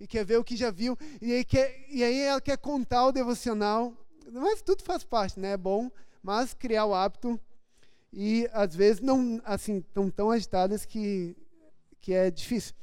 e 0.00 0.06
quer 0.06 0.24
ver 0.24 0.38
o 0.38 0.44
que 0.44 0.56
já 0.56 0.70
viu, 0.70 0.98
e 1.20 1.32
aí, 1.32 1.44
quer, 1.44 1.86
e 1.88 2.02
aí 2.02 2.18
ela 2.20 2.40
quer 2.40 2.58
contar 2.58 3.06
o 3.06 3.12
devocional. 3.12 3.94
Mas 4.32 4.60
tudo 4.60 4.82
faz 4.82 5.04
parte, 5.04 5.38
né? 5.38 5.52
É 5.52 5.56
bom, 5.56 5.90
mas 6.22 6.52
criar 6.52 6.86
o 6.86 6.94
hábito. 6.94 7.38
E 8.16 8.48
às 8.52 8.74
vezes 8.76 9.00
não, 9.00 9.42
assim, 9.44 9.78
estão 9.78 10.08
tão 10.08 10.30
agitadas 10.30 10.84
que, 10.84 11.36
que 12.00 12.12
é 12.12 12.30
difícil. 12.30 12.74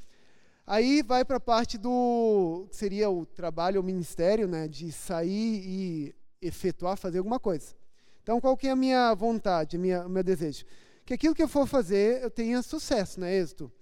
Aí 0.66 1.02
vai 1.02 1.24
para 1.24 1.38
a 1.38 1.40
parte 1.40 1.78
do 1.78 2.66
que 2.68 2.76
seria 2.76 3.08
o 3.08 3.24
trabalho, 3.24 3.80
o 3.80 3.84
ministério, 3.84 4.46
né, 4.46 4.68
de 4.68 4.92
sair 4.92 5.62
e 5.64 6.14
efetuar, 6.40 6.98
fazer 6.98 7.18
alguma 7.18 7.40
coisa. 7.40 7.74
Então, 8.22 8.40
qual 8.40 8.56
que 8.56 8.68
é 8.68 8.70
a 8.72 8.76
minha 8.76 9.14
vontade, 9.14 9.78
minha, 9.78 10.06
o 10.06 10.08
meu 10.08 10.22
desejo? 10.22 10.64
Que 11.04 11.14
aquilo 11.14 11.34
que 11.34 11.42
eu 11.42 11.48
for 11.48 11.66
fazer, 11.66 12.22
eu 12.22 12.30
tenha 12.30 12.62
sucesso, 12.62 13.18
né, 13.18 13.34
êxito. 13.34 13.72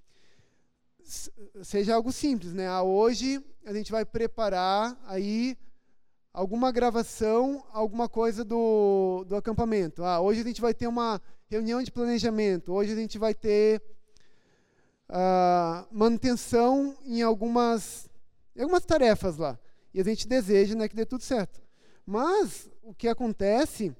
Seja 1.64 1.96
algo 1.96 2.12
simples, 2.12 2.52
né? 2.54 2.68
Ah, 2.68 2.82
hoje 2.82 3.44
a 3.66 3.72
gente 3.72 3.90
vai 3.90 4.04
preparar 4.04 4.96
aí 5.06 5.58
alguma 6.32 6.70
gravação, 6.70 7.64
alguma 7.72 8.08
coisa 8.08 8.44
do, 8.44 9.24
do 9.26 9.34
acampamento. 9.34 10.04
Ah, 10.04 10.20
hoje 10.20 10.40
a 10.40 10.44
gente 10.44 10.60
vai 10.60 10.72
ter 10.72 10.86
uma 10.86 11.20
reunião 11.50 11.82
de 11.82 11.90
planejamento. 11.90 12.72
Hoje 12.72 12.92
a 12.92 12.96
gente 12.96 13.18
vai 13.18 13.34
ter 13.34 13.82
uh, 15.08 15.86
manutenção 15.90 16.96
em 17.04 17.22
algumas, 17.22 18.08
algumas 18.58 18.84
tarefas 18.84 19.36
lá. 19.36 19.58
E 19.92 20.00
a 20.00 20.04
gente 20.04 20.28
deseja 20.28 20.76
né, 20.76 20.88
que 20.88 20.94
dê 20.94 21.04
tudo 21.04 21.24
certo. 21.24 21.60
Mas 22.06 22.70
o 22.82 22.94
que 22.94 23.08
acontece 23.08 23.94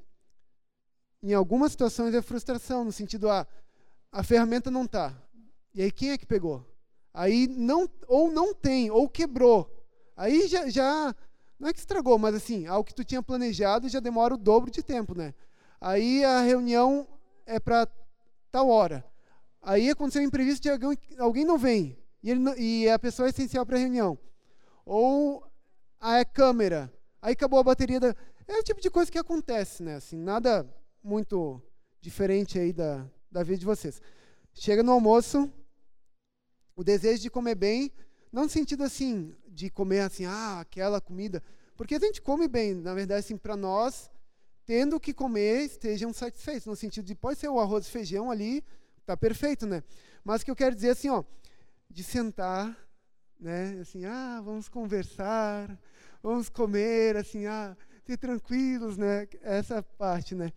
em 1.23 1.35
algumas 1.35 1.73
situações 1.73 2.15
é 2.15 2.23
frustração, 2.23 2.85
no 2.85 2.93
sentido 2.93 3.29
a 3.29 3.47
a 4.13 4.23
ferramenta 4.23 4.71
não 4.71 4.85
está. 4.85 5.15
E 5.73 5.83
aí 5.83 5.93
quem 5.93 6.11
é 6.11 6.19
que 6.19 6.27
pegou? 6.27 6.67
Aí 7.15 7.47
não 7.47 7.89
ou 8.09 8.31
não 8.31 8.53
tem 8.53 8.91
ou 8.91 9.09
quebrou. 9.09 9.69
Aí 10.17 10.49
já, 10.49 10.69
já 10.69 11.15
não 11.59 11.69
é 11.69 11.73
que 11.73 11.79
estragou, 11.79 12.19
mas 12.19 12.35
assim, 12.35 12.67
algo 12.67 12.85
que 12.85 12.95
tu 12.95 13.05
tinha 13.05 13.23
planejado 13.23 13.89
já 13.89 14.01
demora 14.01 14.35
o 14.35 14.39
dobro 14.39 14.71
de 14.71 14.83
tempo, 14.83 15.15
né? 15.17 15.33
Aí 15.81 16.25
a 16.25 16.41
reunião 16.41 17.07
é 17.51 17.61
para 17.61 17.89
tal 18.51 18.69
hora. 18.69 19.05
Aí 19.61 19.91
aconteceu 19.91 20.23
um 20.23 20.27
imprevisto 20.27 20.63
de 20.63 20.71
alguém, 20.71 20.99
alguém 21.19 21.45
não 21.45 21.59
vem 21.59 21.99
e, 22.23 22.31
ele, 22.31 22.41
e 22.59 22.89
a 22.89 22.99
pessoa 22.99 23.29
é 23.29 23.31
essencial 23.31 23.67
para 23.67 23.77
a 23.77 23.81
reunião. 23.81 24.19
Ou 24.85 25.45
a 25.99 26.25
câmera, 26.25 26.93
aí 27.21 27.33
acabou 27.33 27.59
a 27.59 27.65
bateria 27.65 28.01
da. 28.01 28.15
É 28.47 28.59
o 28.59 28.63
tipo 28.63 28.81
de 28.81 28.91
coisa 28.91 29.11
que 29.11 29.19
acontece, 29.19 29.83
né? 29.83 29.97
Assim, 29.97 30.17
nada 30.17 30.69
muito 31.03 31.63
diferente 32.01 32.59
aí 32.59 32.73
da, 32.73 33.07
da 33.31 33.43
vida 33.43 33.59
de 33.59 33.67
vocês. 33.67 34.01
Chega 34.53 34.83
no 34.83 34.93
almoço, 34.93 35.53
o 36.75 36.83
desejo 36.83 37.23
de 37.23 37.31
comer 37.31 37.55
bem, 37.55 37.93
não 38.33 38.45
no 38.45 38.49
sentido 38.49 38.83
assim, 38.83 39.35
de 39.49 39.71
comer 39.71 40.01
assim, 40.01 40.25
ah, 40.25 40.61
aquela 40.61 41.01
comida, 41.01 41.43
porque 41.77 41.95
a 41.95 41.99
gente 41.99 42.21
come 42.21 42.49
bem, 42.49 42.75
na 42.75 42.93
verdade, 42.95 43.21
assim, 43.21 43.37
para 43.37 43.57
nós, 43.57 44.11
tendo 44.71 44.95
o 44.95 45.01
que 45.01 45.13
comer, 45.13 45.65
estejam 45.65 46.13
satisfeitos, 46.13 46.67
no 46.67 46.77
sentido 46.77 47.05
de 47.05 47.13
pode 47.13 47.41
ser 47.41 47.49
o 47.49 47.59
arroz 47.59 47.89
e 47.89 47.91
feijão 47.91 48.31
ali, 48.31 48.63
Tá 49.11 49.17
perfeito, 49.17 49.67
né? 49.67 49.83
Mas 50.23 50.45
que 50.45 50.51
eu 50.53 50.55
quero 50.55 50.73
dizer 50.73 50.91
assim, 50.91 51.09
ó, 51.09 51.25
de 51.91 52.05
sentar, 52.05 52.77
né? 53.41 53.81
Assim, 53.81 54.05
ah, 54.05 54.41
vamos 54.45 54.69
conversar, 54.69 55.77
vamos 56.23 56.49
comer, 56.49 57.17
assim, 57.17 57.45
ah, 57.47 57.77
ser 58.07 58.17
tranquilos, 58.19 58.97
né? 58.97 59.27
Essa 59.43 59.83
parte, 59.83 60.37
né? 60.37 60.53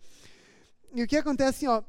E 0.92 1.02
o 1.02 1.08
que 1.08 1.16
acontece, 1.16 1.66
assim, 1.66 1.66
ó, 1.66 1.82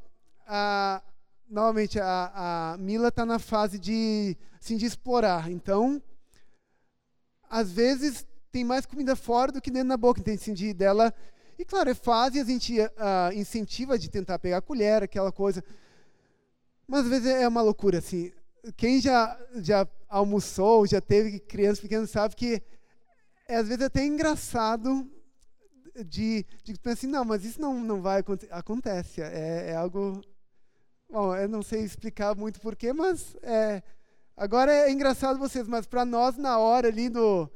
a, 0.48 1.04
novamente 1.48 2.00
a, 2.00 2.72
a 2.74 2.78
Mila 2.80 3.10
está 3.10 3.28
na 3.28 3.38
fase 3.38 3.78
de, 3.78 4.36
assim, 4.60 4.76
de 4.76 4.88
explorar. 4.88 5.52
Então, 5.52 6.02
às 7.48 7.72
vezes 7.72 8.26
tem 8.52 8.64
mais 8.64 8.88
comida 8.88 9.16
fora 9.16 9.52
do 9.52 9.62
que 9.62 9.70
dentro 9.70 9.90
da 9.90 9.98
boca, 9.98 10.20
entende? 10.20 10.42
Assim, 10.42 10.54
de, 10.56 10.74
dela. 10.74 11.14
E 11.58 11.64
claro, 11.64 11.90
é 11.90 11.94
fase, 11.94 12.40
a 12.40 12.44
gente 12.44 12.80
uh, 12.80 13.34
incentiva 13.34 13.98
de 13.98 14.10
tentar 14.10 14.40
pegar 14.40 14.58
a 14.58 14.62
colher, 14.62 15.04
aquela 15.04 15.32
coisa. 15.32 15.64
Mas 16.88 17.04
às 17.04 17.10
vezes 17.10 17.28
é 17.28 17.48
uma 17.48 17.62
loucura, 17.62 18.00
assim. 18.00 18.32
Quem 18.76 19.00
já, 19.00 19.40
já 19.56 19.88
almoçou, 20.10 20.86
já 20.86 21.00
teve 21.00 21.40
crianças 21.40 21.80
pequenas, 21.80 22.10
sabe 22.10 22.36
que 22.36 22.62
é 23.48 23.58
às 23.58 23.68
vezes 23.68 23.84
até 23.84 24.04
engraçado 24.04 25.10
de, 26.06 26.46
de 26.64 26.74
pensar 26.80 26.94
assim, 26.94 27.08
não, 27.08 27.24
mas 27.24 27.46
isso 27.46 27.62
não, 27.62 27.80
não 27.80 28.02
vai 28.02 28.20
acontecer. 28.20 28.52
Acontece, 28.52 29.22
é, 29.22 29.72
é 29.72 29.76
algo... 29.76 30.22
Bom, 31.10 31.36
eu 31.36 31.48
não 31.48 31.62
sei 31.62 31.84
explicar 31.84 32.36
muito 32.36 32.60
porquê, 32.60 32.92
mas 32.92 33.36
é, 33.44 33.84
agora 34.36 34.74
é 34.74 34.92
engraçado 34.92 35.38
vocês, 35.38 35.68
mas 35.68 35.86
para 35.86 36.04
nós, 36.04 36.36
na 36.36 36.58
hora 36.58 36.88
ali 36.88 37.10
do... 37.10 37.50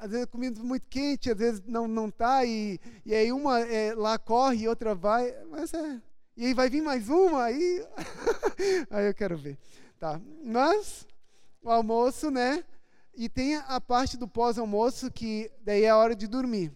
Às 0.00 0.10
vezes 0.10 0.26
comida 0.26 0.62
muito 0.62 0.88
quente, 0.88 1.30
às 1.30 1.38
vezes 1.38 1.62
não 1.66 1.86
não 1.86 2.10
tá 2.10 2.44
e, 2.44 2.80
e 3.04 3.14
aí 3.14 3.30
uma 3.32 3.60
é, 3.60 3.94
lá 3.94 4.18
corre 4.18 4.64
e 4.64 4.68
outra 4.68 4.94
vai, 4.94 5.34
mas 5.50 5.72
é 5.74 6.00
e 6.40 6.46
aí 6.46 6.54
vai 6.54 6.70
vir 6.70 6.80
mais 6.80 7.10
uma, 7.10 7.44
aí, 7.44 7.86
aí 8.88 9.06
eu 9.06 9.14
quero 9.14 9.36
ver. 9.36 9.58
Tá. 9.98 10.18
Mas 10.42 11.06
o 11.62 11.68
almoço, 11.68 12.30
né? 12.30 12.64
E 13.14 13.28
tem 13.28 13.56
a 13.56 13.78
parte 13.78 14.16
do 14.16 14.26
pós-almoço 14.26 15.10
que 15.10 15.52
daí 15.60 15.84
é 15.84 15.90
a 15.90 15.98
hora 15.98 16.16
de 16.16 16.26
dormir. 16.26 16.72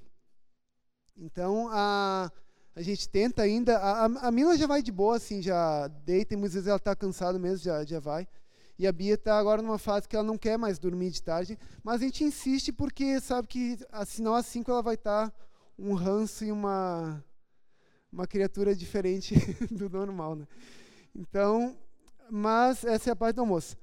Então 1.16 1.70
a, 1.70 2.30
a 2.76 2.82
gente 2.82 3.08
tenta 3.08 3.40
ainda. 3.40 3.78
A, 3.78 4.04
a 4.04 4.30
Mila 4.30 4.54
já 4.58 4.66
vai 4.66 4.82
de 4.82 4.92
boa, 4.92 5.16
assim, 5.16 5.40
já 5.40 5.88
deita, 5.88 6.34
e 6.34 6.36
muitas 6.36 6.54
vezes 6.54 6.68
ela 6.68 6.76
está 6.76 6.94
cansada 6.94 7.38
mesmo, 7.38 7.64
já, 7.64 7.84
já 7.86 8.00
vai. 8.00 8.28
E 8.78 8.86
a 8.86 8.92
Bia 8.92 9.14
está 9.14 9.38
agora 9.38 9.62
numa 9.62 9.78
fase 9.78 10.08
que 10.08 10.16
ela 10.16 10.24
não 10.24 10.36
quer 10.36 10.58
mais 10.58 10.78
dormir 10.78 11.10
de 11.10 11.22
tarde, 11.22 11.58
mas 11.82 12.00
a 12.02 12.04
gente 12.04 12.24
insiste 12.24 12.72
porque 12.72 13.20
sabe 13.20 13.46
que, 13.46 13.78
senão 14.06 14.34
às 14.34 14.46
5 14.46 14.70
ela 14.70 14.82
vai 14.82 14.94
estar 14.94 15.30
tá 15.30 15.36
um 15.78 15.94
ranço 15.94 16.44
e 16.44 16.52
uma 16.52 17.22
uma 18.14 18.28
criatura 18.28 18.76
diferente 18.76 19.34
do 19.70 19.90
normal, 19.90 20.36
né? 20.36 20.46
Então, 21.14 21.76
mas 22.30 22.84
essa 22.84 23.10
é 23.10 23.12
a 23.12 23.16
parte 23.16 23.36
do 23.36 23.40
almoço. 23.40 23.76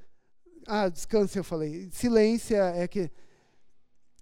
Ah, 0.66 0.88
descanso, 0.88 1.38
eu 1.38 1.44
falei. 1.44 1.90
Silêncio 1.92 2.56
é 2.56 2.88
que 2.88 3.12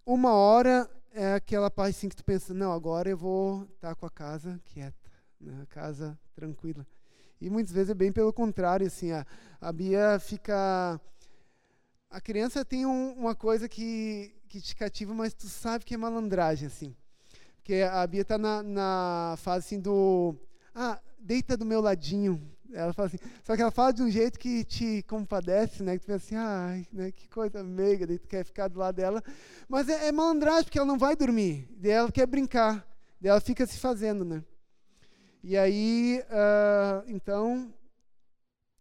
uma 0.05 0.33
hora 0.33 0.89
é 1.11 1.33
aquela 1.33 1.69
parte 1.69 1.95
assim 1.95 2.09
que 2.09 2.15
tu 2.15 2.25
pensa, 2.25 2.53
não, 2.53 2.71
agora 2.71 3.09
eu 3.09 3.17
vou 3.17 3.63
estar 3.75 3.89
tá 3.89 3.95
com 3.95 4.05
a 4.05 4.09
casa 4.09 4.59
quieta, 4.65 5.11
né? 5.39 5.61
a 5.61 5.65
casa 5.67 6.17
tranquila. 6.33 6.85
E 7.41 7.49
muitas 7.49 7.73
vezes 7.73 7.89
é 7.89 7.93
bem 7.93 8.11
pelo 8.11 8.33
contrário, 8.33 8.87
assim, 8.87 9.11
a, 9.11 9.25
a 9.61 9.71
Bia 9.71 10.19
fica... 10.19 10.99
A 12.09 12.19
criança 12.19 12.65
tem 12.65 12.85
um, 12.85 13.13
uma 13.13 13.35
coisa 13.35 13.69
que, 13.69 14.33
que 14.47 14.59
te 14.59 14.75
cativa, 14.75 15.13
mas 15.13 15.33
tu 15.33 15.47
sabe 15.47 15.85
que 15.85 15.93
é 15.93 15.97
malandragem, 15.97 16.67
assim. 16.67 16.95
Porque 17.57 17.83
a 17.83 18.05
Bia 18.07 18.21
está 18.21 18.35
na, 18.35 18.63
na 18.63 19.35
fase 19.37 19.67
assim 19.67 19.79
do. 19.79 20.35
Ah, 20.73 20.99
deita 21.19 21.55
do 21.55 21.63
meu 21.63 21.81
ladinho. 21.81 22.41
Ela 22.73 22.93
fala 22.93 23.07
assim, 23.07 23.19
só 23.43 23.55
que 23.55 23.61
ela 23.61 23.69
fala 23.69 23.93
de 23.93 24.01
um 24.01 24.09
jeito 24.09 24.39
que 24.39 24.63
te 24.63 25.03
compadece, 25.03 25.83
né? 25.83 25.93
Que 25.93 25.99
tu 25.99 26.07
pensa 26.07 26.25
assim, 26.25 26.35
ai, 26.35 26.87
né? 26.91 27.11
Que 27.11 27.27
coisa 27.27 27.63
meiga, 27.63 28.07
daí 28.07 28.17
tu 28.17 28.27
quer 28.27 28.43
ficar 28.43 28.67
do 28.69 28.79
lado 28.79 28.95
dela. 28.95 29.23
Mas 29.67 29.87
é, 29.87 30.07
é 30.07 30.11
malandragem, 30.11 30.63
porque 30.63 30.79
ela 30.79 30.87
não 30.87 30.97
vai 30.97 31.15
dormir. 31.15 31.67
Daí 31.77 31.91
ela 31.91 32.11
quer 32.11 32.25
brincar. 32.25 32.87
Daí 33.21 33.29
ela 33.29 33.39
fica 33.39 33.67
se 33.67 33.77
fazendo, 33.77 34.25
né? 34.25 34.43
E 35.43 35.57
aí, 35.57 36.21
uh, 36.25 37.03
então. 37.07 37.73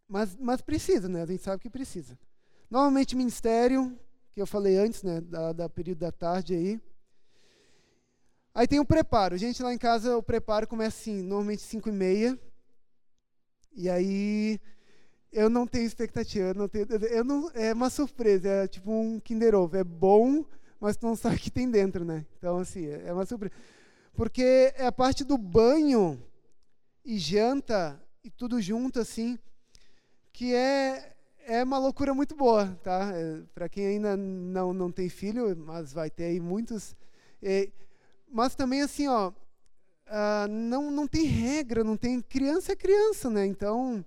Mas, 0.08 0.36
mas 0.36 0.60
precisa, 0.60 1.08
né? 1.08 1.22
A 1.22 1.26
gente 1.26 1.42
sabe 1.42 1.62
que 1.62 1.70
precisa. 1.70 2.18
Novamente, 2.70 3.16
ministério, 3.16 3.98
que 4.32 4.40
eu 4.40 4.46
falei 4.46 4.76
antes, 4.76 5.02
né? 5.02 5.20
Da, 5.20 5.52
da 5.52 5.68
período 5.68 5.98
da 5.98 6.12
tarde 6.12 6.54
aí. 6.54 6.80
Aí 8.54 8.66
tem 8.66 8.80
o 8.80 8.84
preparo. 8.84 9.36
Gente 9.36 9.62
lá 9.62 9.72
em 9.72 9.78
casa, 9.78 10.16
o 10.16 10.22
preparo 10.22 10.66
começa 10.66 10.98
assim, 10.98 11.22
normalmente 11.22 11.62
5 11.62 11.88
e 11.88 11.92
meia. 11.92 12.38
E 13.72 13.88
aí 13.88 14.60
eu 15.32 15.48
não 15.48 15.66
tenho 15.66 15.86
expectativa, 15.86 16.48
eu 16.48 16.54
não 16.54 16.68
tenho, 16.68 16.86
eu 17.10 17.22
não, 17.22 17.50
é 17.54 17.72
uma 17.72 17.90
surpresa, 17.90 18.48
é 18.48 18.66
tipo 18.66 18.90
um 18.90 19.20
Kinder 19.20 19.54
Ovo, 19.54 19.76
é 19.76 19.84
bom, 19.84 20.44
mas 20.80 20.96
tu 20.96 21.06
não 21.06 21.14
sabe 21.14 21.36
o 21.36 21.38
que 21.38 21.50
tem 21.50 21.70
dentro, 21.70 22.04
né? 22.04 22.26
Então 22.38 22.58
assim, 22.58 22.86
é 22.86 23.12
uma 23.12 23.24
surpresa. 23.24 23.54
Porque 24.14 24.72
é 24.74 24.86
a 24.86 24.92
parte 24.92 25.22
do 25.22 25.38
banho 25.38 26.20
e 27.08 27.18
janta 27.18 27.98
e 28.22 28.28
tudo 28.30 28.60
junto 28.60 29.00
assim, 29.00 29.38
que 30.30 30.54
é 30.54 31.14
é 31.46 31.64
uma 31.64 31.78
loucura 31.78 32.12
muito 32.12 32.36
boa, 32.36 32.66
tá? 32.82 33.10
É, 33.14 33.40
Para 33.54 33.66
quem 33.66 33.86
ainda 33.86 34.14
não 34.14 34.74
não 34.74 34.92
tem 34.92 35.08
filho, 35.08 35.56
mas 35.56 35.90
vai 35.94 36.10
ter 36.10 36.24
aí 36.24 36.38
muitos. 36.38 36.94
É, 37.42 37.70
mas 38.30 38.54
também 38.54 38.82
assim, 38.82 39.08
ó, 39.08 39.30
uh, 39.30 40.48
não 40.50 40.90
não 40.90 41.08
tem 41.08 41.24
regra, 41.24 41.82
não 41.82 41.96
tem 41.96 42.20
criança 42.20 42.72
é 42.72 42.76
criança, 42.76 43.30
né? 43.30 43.46
Então, 43.46 44.04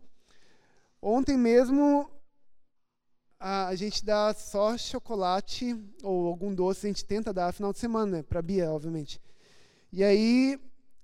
ontem 1.01 1.35
mesmo 1.35 2.07
a, 3.39 3.69
a 3.69 3.75
gente 3.75 4.05
dá 4.05 4.31
só 4.35 4.77
chocolate 4.77 5.75
ou 6.03 6.27
algum 6.27 6.53
doce, 6.53 6.85
a 6.85 6.89
gente 6.89 7.03
tenta 7.03 7.33
dar 7.33 7.51
final 7.51 7.73
de 7.73 7.79
semana, 7.79 8.17
né? 8.17 8.23
Para 8.23 8.43
Bia, 8.43 8.71
obviamente. 8.71 9.19
E 9.91 10.03
aí 10.03 10.59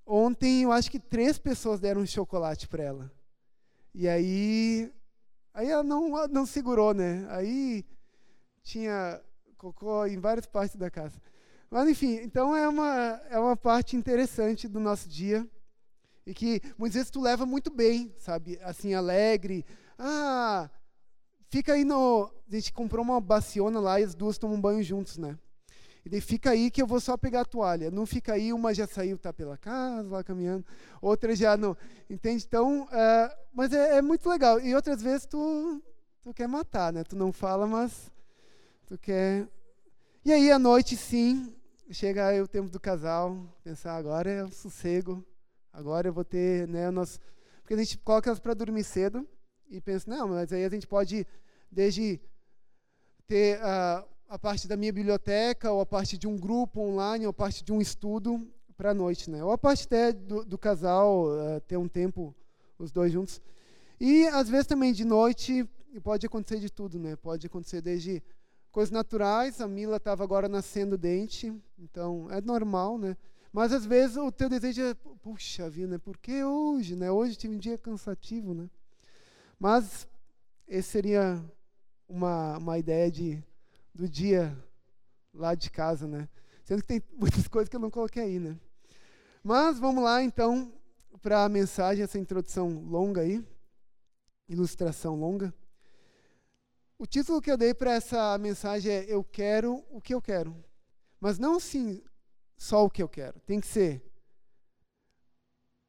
ontem 0.07 0.63
eu 0.63 0.71
acho 0.71 0.89
que 0.89 0.99
três 0.99 1.37
pessoas 1.37 1.79
deram 1.79 2.01
um 2.01 2.05
chocolate 2.05 2.67
para 2.67 2.83
ela. 2.83 3.11
E 3.93 4.07
aí 4.07 4.91
Aí 5.57 5.71
ela 5.71 5.83
não, 5.83 6.27
não 6.27 6.45
segurou, 6.45 6.93
né? 6.93 7.25
Aí 7.31 7.83
tinha 8.61 9.19
cocô 9.57 10.05
em 10.05 10.19
várias 10.19 10.45
partes 10.45 10.75
da 10.75 10.87
casa. 10.87 11.19
Mas, 11.67 11.89
enfim, 11.89 12.19
então 12.21 12.55
é 12.55 12.69
uma, 12.69 13.19
é 13.27 13.39
uma 13.39 13.57
parte 13.57 13.95
interessante 13.95 14.67
do 14.67 14.79
nosso 14.79 15.09
dia. 15.09 15.49
E 16.27 16.31
que 16.31 16.61
muitas 16.77 16.93
vezes 16.93 17.09
tu 17.09 17.19
leva 17.19 17.43
muito 17.43 17.71
bem, 17.71 18.13
sabe? 18.19 18.59
Assim, 18.61 18.93
alegre. 18.93 19.65
Ah, 19.97 20.69
fica 21.49 21.73
aí 21.73 21.83
no. 21.83 22.31
A 22.47 22.55
gente 22.55 22.71
comprou 22.71 23.03
uma 23.03 23.19
baciona 23.19 23.79
lá 23.79 23.99
e 23.99 24.03
as 24.03 24.13
duas 24.13 24.37
tomam 24.37 24.61
banho 24.61 24.83
juntos, 24.83 25.17
né? 25.17 25.39
E 26.07 26.09
daí 26.09 26.21
fica 26.21 26.51
aí 26.51 26.71
que 26.71 26.81
eu 26.81 26.87
vou 26.87 27.01
só 27.01 27.17
pegar 27.17 27.41
a 27.41 27.45
toalha. 27.45 27.91
Não 27.91 28.05
fica 28.05 28.31
aí, 28.31 28.53
uma 28.53 28.73
já 28.73 28.87
saiu, 28.87 29.17
tá 29.17 29.33
pela 29.33 29.57
casa, 29.57 30.07
lá 30.07 30.23
caminhando, 30.23 30.65
outra 31.01 31.35
já 31.35 31.57
não. 31.57 31.75
Entende? 32.09 32.45
Então, 32.47 32.83
uh, 32.83 33.37
mas 33.53 33.73
é, 33.73 33.97
é, 33.97 34.01
muito 34.01 34.29
legal. 34.29 34.57
E 34.61 34.73
outras 34.73 35.01
vezes 35.01 35.25
tu, 35.25 35.83
tu 36.21 36.33
quer 36.33 36.47
matar, 36.47 36.93
né? 36.93 37.03
Tu 37.03 37.13
não 37.17 37.33
fala, 37.33 37.67
mas 37.67 38.09
tu 38.85 38.97
quer. 38.97 39.49
E 40.23 40.31
aí, 40.31 40.49
à 40.49 40.57
noite, 40.57 40.95
sim, 40.95 41.53
chega 41.91 42.27
aí 42.27 42.41
o 42.41 42.47
tempo 42.47 42.69
do 42.69 42.79
casal, 42.79 43.37
pensar, 43.61 43.97
agora 43.97 44.31
é 44.31 44.43
o 44.45 44.49
sossego, 44.49 45.21
agora 45.73 46.07
eu 46.07 46.13
vou 46.13 46.23
ter, 46.23 46.69
né, 46.69 46.89
nosso. 46.89 47.19
Porque 47.59 47.73
a 47.73 47.77
gente 47.77 47.97
coloca 47.97 48.29
elas 48.29 48.39
para 48.39 48.53
dormir 48.53 48.85
cedo 48.85 49.27
e 49.69 49.81
pensa, 49.81 50.09
não, 50.09 50.29
mas 50.29 50.53
aí 50.53 50.63
a 50.63 50.69
gente 50.69 50.87
pode, 50.87 51.27
desde 51.69 52.17
ter. 53.27 53.59
Uh, 53.59 54.16
a 54.29 54.37
parte 54.37 54.67
da 54.67 54.75
minha 54.75 54.91
biblioteca, 54.91 55.71
ou 55.71 55.81
a 55.81 55.85
parte 55.85 56.17
de 56.17 56.27
um 56.27 56.37
grupo 56.37 56.81
online, 56.81 57.25
ou 57.25 57.29
a 57.29 57.33
parte 57.33 57.63
de 57.63 57.71
um 57.71 57.79
estudo 57.79 58.45
para 58.75 58.91
a 58.91 58.93
noite, 58.93 59.29
né? 59.29 59.43
Ou 59.43 59.51
a 59.51 59.57
parte 59.57 59.85
até 59.85 60.11
do, 60.11 60.43
do 60.43 60.57
casal, 60.57 61.27
uh, 61.27 61.61
ter 61.61 61.77
um 61.77 61.87
tempo 61.87 62.35
os 62.77 62.91
dois 62.91 63.11
juntos. 63.11 63.41
E 63.99 64.27
às 64.27 64.49
vezes 64.49 64.67
também 64.67 64.93
de 64.93 65.03
noite 65.03 65.67
pode 66.03 66.25
acontecer 66.25 66.59
de 66.59 66.69
tudo, 66.69 66.99
né? 66.99 67.15
Pode 67.15 67.47
acontecer 67.47 67.81
desde 67.81 68.21
coisas 68.71 68.91
naturais. 68.91 69.59
A 69.61 69.67
Mila 69.67 69.97
estava 69.97 70.23
agora 70.23 70.47
nascendo 70.47 70.97
dente, 70.97 71.53
então 71.79 72.27
é 72.29 72.39
normal, 72.41 72.97
né? 72.97 73.17
Mas 73.51 73.73
às 73.73 73.85
vezes 73.85 74.17
o 74.17 74.31
teu 74.31 74.49
desejo 74.49 74.81
é, 74.83 74.93
puxa 74.93 75.69
vida, 75.69 75.87
né? 75.87 75.97
Por 75.97 76.17
que 76.17 76.43
hoje, 76.43 76.95
né? 76.95 77.09
Hoje 77.09 77.35
tive 77.35 77.55
um 77.55 77.57
dia 77.57 77.77
cansativo, 77.77 78.53
né? 78.53 78.69
Mas 79.57 80.07
esse 80.67 80.89
seria 80.89 81.43
uma, 82.07 82.57
uma 82.57 82.77
ideia 82.77 83.09
de 83.09 83.43
do 83.97 84.07
dia 84.07 84.55
lá 85.33 85.55
de 85.55 85.71
casa, 85.71 86.07
né? 86.07 86.29
Sendo 86.63 86.81
que 86.81 86.87
tem 86.87 87.01
muitas 87.13 87.47
coisas 87.49 87.67
que 87.67 87.75
eu 87.75 87.79
não 87.79 87.89
coloquei 87.89 88.23
aí, 88.23 88.39
né? 88.39 88.57
Mas 89.43 89.79
vamos 89.79 90.03
lá 90.03 90.21
então 90.23 90.71
para 91.19 91.43
a 91.43 91.49
mensagem, 91.49 92.03
essa 92.03 92.19
introdução 92.19 92.69
longa 92.83 93.21
aí, 93.21 93.43
ilustração 94.47 95.15
longa. 95.15 95.51
O 96.99 97.07
título 97.07 97.41
que 97.41 97.51
eu 97.51 97.57
dei 97.57 97.73
para 97.73 97.93
essa 97.93 98.37
mensagem 98.37 98.91
é 98.91 99.05
Eu 99.07 99.23
quero 99.23 99.83
o 99.89 99.99
que 99.99 100.13
eu 100.13 100.21
quero. 100.21 100.55
Mas 101.19 101.39
não 101.39 101.59
sim 101.59 102.03
só 102.55 102.85
o 102.85 102.89
que 102.89 103.01
eu 103.01 103.09
quero. 103.09 103.39
Tem 103.41 103.59
que 103.59 103.67
ser 103.67 104.03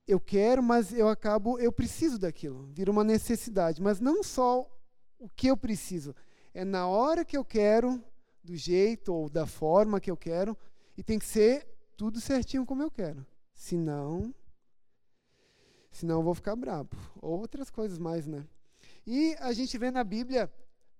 eu 0.06 0.18
quero, 0.18 0.62
mas 0.62 0.94
eu 0.94 1.06
acabo, 1.06 1.58
eu 1.58 1.70
preciso 1.70 2.18
daquilo. 2.18 2.70
Vira 2.72 2.90
uma 2.90 3.04
necessidade, 3.04 3.82
mas 3.82 4.00
não 4.00 4.22
só 4.22 4.66
o 5.18 5.28
que 5.28 5.48
eu 5.48 5.56
preciso 5.56 6.14
é 6.58 6.64
na 6.64 6.88
hora 6.88 7.24
que 7.24 7.36
eu 7.36 7.44
quero, 7.44 8.02
do 8.42 8.56
jeito 8.56 9.14
ou 9.14 9.30
da 9.30 9.46
forma 9.46 10.00
que 10.00 10.10
eu 10.10 10.16
quero, 10.16 10.58
e 10.96 11.04
tem 11.04 11.16
que 11.16 11.24
ser 11.24 11.64
tudo 11.96 12.20
certinho 12.20 12.66
como 12.66 12.82
eu 12.82 12.90
quero. 12.90 13.24
Senão, 13.54 14.34
senão 15.92 16.16
eu 16.16 16.22
vou 16.24 16.34
ficar 16.34 16.56
bravo. 16.56 16.90
Ou 17.22 17.38
outras 17.38 17.70
coisas 17.70 17.96
mais, 17.96 18.26
né? 18.26 18.44
E 19.06 19.36
a 19.38 19.52
gente 19.52 19.78
vê 19.78 19.92
na 19.92 20.02
Bíblia 20.02 20.52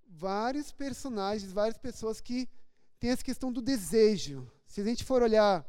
vários 0.07 0.71
personagens, 0.71 1.51
várias 1.51 1.77
pessoas 1.77 2.21
que 2.21 2.49
têm 3.01 3.11
essa 3.11 3.25
questão 3.25 3.53
do 3.53 3.61
desejo. 3.61 4.49
Se 4.65 4.81
a 4.81 4.85
gente 4.85 5.03
for 5.03 5.23
olhar 5.23 5.67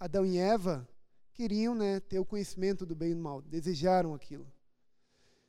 Adão 0.00 0.24
e 0.24 0.38
Eva, 0.38 0.88
queriam 1.34 1.74
né, 1.74 2.00
ter 2.00 2.18
o 2.18 2.24
conhecimento 2.24 2.86
do 2.86 2.96
bem 2.96 3.10
e 3.10 3.14
do 3.14 3.20
mal, 3.20 3.42
desejaram 3.42 4.14
aquilo. 4.14 4.50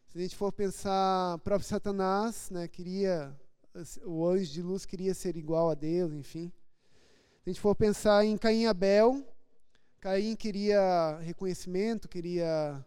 Se 0.09 0.17
a 0.17 0.21
gente 0.21 0.35
for 0.35 0.51
pensar, 0.51 1.35
o 1.35 1.37
próprio 1.37 1.69
Satanás, 1.69 2.49
né, 2.49 2.67
queria, 2.67 3.31
o 4.03 4.25
anjo 4.25 4.51
de 4.51 4.59
luz 4.59 4.83
queria 4.83 5.13
ser 5.13 5.37
igual 5.37 5.69
a 5.69 5.75
Deus, 5.75 6.11
enfim. 6.13 6.51
Se 7.43 7.43
a 7.45 7.49
gente 7.51 7.61
for 7.61 7.75
pensar 7.75 8.25
em 8.25 8.35
Caim 8.35 8.63
e 8.63 8.65
Abel, 8.65 9.23
Caim 9.99 10.35
queria 10.35 11.19
reconhecimento, 11.19 12.09
queria 12.09 12.83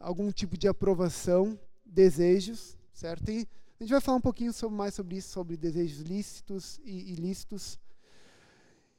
algum 0.00 0.32
tipo 0.32 0.58
de 0.58 0.66
aprovação, 0.66 1.56
desejos, 1.86 2.76
certo? 2.92 3.30
E 3.30 3.48
a 3.78 3.84
gente 3.84 3.92
vai 3.92 4.00
falar 4.00 4.18
um 4.18 4.20
pouquinho 4.20 4.52
sobre, 4.52 4.76
mais 4.76 4.94
sobre 4.94 5.18
isso, 5.18 5.28
sobre 5.28 5.56
desejos 5.56 6.00
lícitos 6.00 6.80
e 6.82 7.12
ilícitos. 7.12 7.78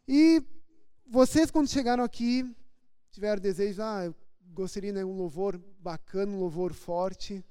E 0.07 0.41
vocês, 1.05 1.51
quando 1.51 1.67
chegaram 1.67 2.05
aqui, 2.05 2.49
tiveram 3.11 3.41
desejos, 3.41 3.81
ah, 3.81 4.05
eu 4.05 4.15
gostaria 4.53 4.93
né, 4.93 5.03
um 5.03 5.15
louvor 5.15 5.57
bacana, 5.79 6.31
um 6.31 6.39
louvor 6.39 6.73
forte. 6.73 7.43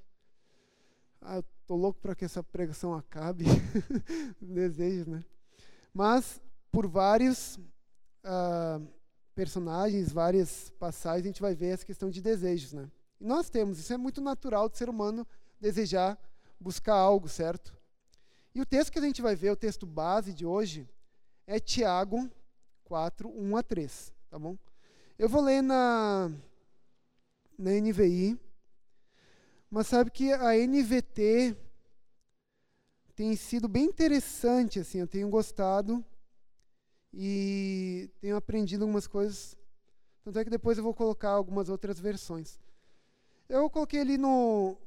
Ah, 1.21 1.37
eu 1.37 1.45
tô 1.67 1.75
louco 1.75 1.99
para 1.99 2.15
que 2.15 2.25
essa 2.25 2.41
pregação 2.43 2.93
acabe. 2.93 3.45
Desejo, 4.41 5.09
né? 5.09 5.23
Mas 5.93 6.41
por 6.71 6.87
vários 6.87 7.57
uh, 8.23 8.87
personagens, 9.35 10.11
várias 10.11 10.69
passagens, 10.79 11.25
a 11.25 11.27
gente 11.27 11.41
vai 11.41 11.53
ver 11.53 11.67
essa 11.67 11.85
questão 11.85 12.09
de 12.09 12.21
desejos, 12.21 12.73
né? 12.73 12.89
E 13.19 13.25
nós 13.25 13.49
temos, 13.49 13.79
isso 13.79 13.93
é 13.93 13.97
muito 13.97 14.21
natural 14.21 14.67
do 14.67 14.77
ser 14.77 14.89
humano 14.89 15.27
desejar 15.59 16.17
buscar 16.59 16.95
algo, 16.95 17.27
certo? 17.27 17.77
E 18.55 18.61
o 18.61 18.65
texto 18.65 18.91
que 18.91 18.99
a 18.99 19.01
gente 19.01 19.21
vai 19.21 19.35
ver, 19.35 19.51
o 19.51 19.55
texto 19.55 19.85
base 19.85 20.33
de 20.33 20.45
hoje, 20.45 20.87
é 21.45 21.59
Tiago 21.59 22.29
4, 22.85 23.29
1 23.29 23.57
a 23.57 23.63
3, 23.63 24.13
tá 24.29 24.39
bom? 24.39 24.57
Eu 25.17 25.27
vou 25.27 25.41
ler 25.41 25.61
na 25.61 26.31
na 27.63 27.71
NVI, 27.71 28.37
mas 29.69 29.87
sabe 29.87 30.11
que 30.11 30.33
a 30.33 30.53
NVT 30.55 31.55
tem 33.15 33.35
sido 33.35 33.69
bem 33.69 33.85
interessante, 33.85 34.79
assim, 34.79 34.99
eu 34.99 35.07
tenho 35.07 35.29
gostado 35.29 36.03
e 37.13 38.09
tenho 38.19 38.35
aprendido 38.35 38.83
algumas 38.83 39.07
coisas. 39.07 39.55
Tanto 40.23 40.39
é 40.39 40.43
que 40.43 40.49
depois 40.49 40.77
eu 40.77 40.83
vou 40.83 40.93
colocar 40.93 41.29
algumas 41.29 41.69
outras 41.69 41.99
versões. 41.99 42.59
Eu 43.47 43.69
coloquei 43.69 44.01
ali 44.01 44.17
no 44.17 44.77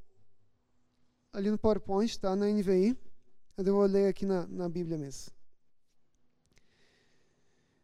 ali 1.32 1.50
no 1.50 1.58
PowerPoint, 1.58 2.18
tá? 2.18 2.34
Na 2.36 2.46
NVI. 2.46 2.96
Mas 3.56 3.66
eu 3.66 3.74
vou 3.74 3.86
ler 3.86 4.08
aqui 4.08 4.26
na, 4.26 4.46
na 4.46 4.68
Bíblia 4.68 4.98
mesmo. 4.98 5.32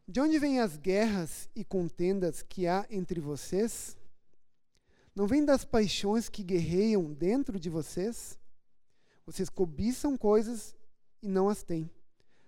De 0.07 0.19
onde 0.19 0.37
vêm 0.37 0.59
as 0.59 0.77
guerras 0.77 1.49
e 1.55 1.63
contendas 1.63 2.41
que 2.43 2.67
há 2.67 2.85
entre 2.89 3.19
vocês? 3.19 3.95
Não 5.15 5.27
vem 5.27 5.45
das 5.45 5.63
paixões 5.63 6.27
que 6.27 6.43
guerreiam 6.43 7.13
dentro 7.13 7.59
de 7.59 7.69
vocês? 7.69 8.39
Vocês 9.25 9.49
cobiçam 9.49 10.17
coisas 10.17 10.75
e 11.21 11.27
não 11.27 11.49
as 11.49 11.63
têm. 11.63 11.89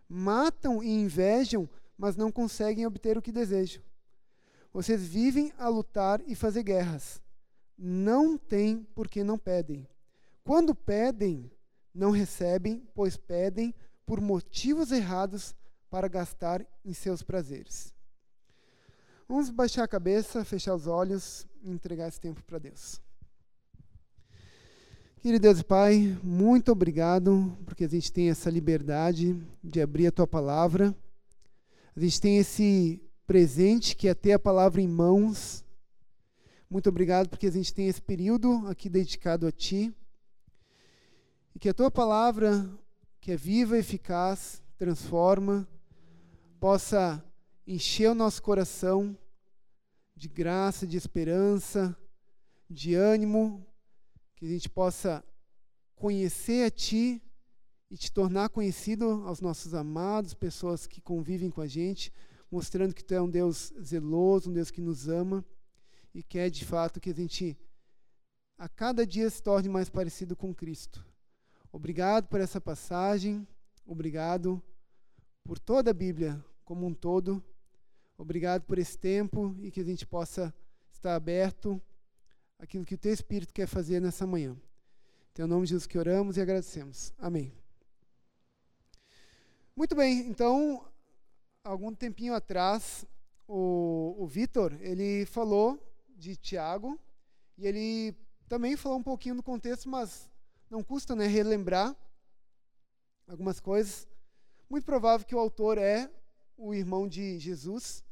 Matam 0.09 0.83
e 0.83 0.89
invejam, 0.89 1.69
mas 1.97 2.15
não 2.15 2.31
conseguem 2.31 2.85
obter 2.85 3.17
o 3.17 3.21
que 3.21 3.31
desejam. 3.31 3.81
Vocês 4.73 5.05
vivem 5.05 5.53
a 5.57 5.69
lutar 5.69 6.21
e 6.27 6.35
fazer 6.35 6.63
guerras. 6.63 7.21
Não 7.77 8.37
têm 8.37 8.85
porque 8.93 9.23
não 9.23 9.37
pedem. 9.37 9.87
Quando 10.43 10.75
pedem, 10.75 11.49
não 11.93 12.11
recebem, 12.11 12.85
pois 12.93 13.15
pedem 13.15 13.73
por 14.05 14.19
motivos 14.19 14.91
errados 14.91 15.55
para 15.89 16.07
gastar 16.07 16.65
em 16.83 16.93
seus 16.93 17.23
prazeres. 17.23 17.94
Vamos 19.27 19.49
baixar 19.49 19.83
a 19.83 19.87
cabeça, 19.87 20.45
fechar 20.45 20.75
os 20.75 20.85
olhos 20.85 21.47
e 21.63 21.71
entregar 21.71 22.07
esse 22.07 22.19
tempo 22.19 22.43
para 22.43 22.59
Deus. 22.59 23.01
Querido 25.19 25.41
Deus 25.41 25.59
e 25.61 25.63
Pai, 25.63 26.15
muito 26.21 26.71
obrigado 26.71 27.57
porque 27.65 27.85
a 27.85 27.89
gente 27.89 28.13
tem 28.13 28.29
essa 28.29 28.51
liberdade 28.51 29.35
de 29.63 29.81
abrir 29.81 30.05
a 30.05 30.11
tua 30.11 30.27
palavra. 30.27 30.95
A 31.95 31.99
gente 31.99 32.21
tem 32.21 32.37
esse 32.37 33.01
presente 33.25 33.95
que 33.95 34.07
é 34.07 34.13
ter 34.13 34.33
a 34.33 34.39
palavra 34.39 34.79
em 34.79 34.87
mãos. 34.87 35.65
Muito 36.69 36.87
obrigado 36.87 37.27
porque 37.27 37.47
a 37.47 37.51
gente 37.51 37.73
tem 37.73 37.87
esse 37.87 38.03
período 38.03 38.67
aqui 38.67 38.87
dedicado 38.87 39.47
a 39.47 39.51
Ti. 39.51 39.91
E 41.55 41.57
que 41.57 41.69
a 41.69 41.73
Tua 41.73 41.89
palavra, 41.89 42.69
que 43.19 43.31
é 43.31 43.35
viva, 43.35 43.75
eficaz, 43.75 44.61
transforma, 44.77 45.67
possa 46.59 47.25
encher 47.67 48.09
o 48.11 48.15
nosso 48.15 48.41
coração 48.41 49.17
de 50.15 50.27
graça, 50.27 50.85
de 50.85 50.97
esperança, 50.97 51.97
de 52.69 52.93
ânimo, 52.93 53.65
que 54.35 54.45
a 54.45 54.49
gente 54.49 54.69
possa 54.69 55.23
conhecer 55.95 56.65
a 56.65 56.71
Ti 56.71 57.21
e 57.89 57.97
te 57.97 58.11
tornar 58.11 58.49
conhecido 58.49 59.23
aos 59.25 59.41
nossos 59.41 59.73
amados, 59.73 60.33
pessoas 60.33 60.85
que 60.87 61.01
convivem 61.01 61.49
com 61.49 61.61
a 61.61 61.67
gente, 61.67 62.11
mostrando 62.51 62.93
que 62.93 63.03
Tu 63.03 63.13
é 63.13 63.21
um 63.21 63.29
Deus 63.29 63.73
zeloso, 63.81 64.49
um 64.49 64.53
Deus 64.53 64.71
que 64.71 64.81
nos 64.81 65.07
ama 65.07 65.43
e 66.13 66.23
quer 66.23 66.49
de 66.49 66.63
fato 66.63 66.99
que 66.99 67.09
a 67.09 67.13
gente 67.13 67.57
a 68.57 68.69
cada 68.69 69.05
dia 69.05 69.29
se 69.29 69.43
torne 69.43 69.67
mais 69.67 69.89
parecido 69.89 70.35
com 70.35 70.55
Cristo. 70.55 71.05
Obrigado 71.71 72.27
por 72.29 72.39
essa 72.39 72.61
passagem, 72.61 73.45
obrigado 73.85 74.63
por 75.43 75.59
toda 75.59 75.91
a 75.91 75.93
Bíblia 75.93 76.43
como 76.63 76.87
um 76.87 76.93
todo. 76.93 77.43
Obrigado 78.17 78.63
por 78.63 78.79
esse 78.79 78.97
tempo 78.97 79.53
e 79.61 79.69
que 79.69 79.81
a 79.81 79.83
gente 79.83 80.07
possa 80.07 80.53
estar 80.89 81.15
aberto 81.15 81.81
àquilo 82.57 82.85
que 82.85 82.95
o 82.95 82.97
Teu 82.97 83.11
Espírito 83.11 83.53
quer 83.53 83.67
fazer 83.67 83.99
nessa 83.99 84.25
manhã. 84.25 84.53
Em 84.53 85.33
Teu 85.33 85.47
nome, 85.47 85.67
Jesus, 85.67 85.85
que 85.85 85.97
oramos 85.97 86.37
e 86.37 86.41
agradecemos. 86.41 87.13
Amém. 87.17 87.51
Muito 89.75 89.93
bem, 89.93 90.19
então, 90.29 90.87
algum 91.61 91.93
tempinho 91.93 92.33
atrás, 92.33 93.05
o, 93.45 94.15
o 94.17 94.25
Vitor, 94.25 94.73
ele 94.79 95.25
falou 95.25 95.77
de 96.15 96.37
Tiago 96.37 96.97
e 97.57 97.67
ele 97.67 98.15
também 98.47 98.77
falou 98.77 98.97
um 98.97 99.03
pouquinho 99.03 99.35
do 99.35 99.43
contexto, 99.43 99.89
mas 99.89 100.29
não 100.69 100.81
custa 100.81 101.17
né, 101.17 101.27
relembrar 101.27 101.93
algumas 103.27 103.59
coisas. 103.59 104.07
Muito 104.69 104.85
provável 104.85 105.27
que 105.27 105.35
o 105.35 105.39
autor 105.39 105.77
é 105.77 106.09
o 106.55 106.73
irmão 106.73 107.09
de 107.09 107.37
Jesus 107.39 108.04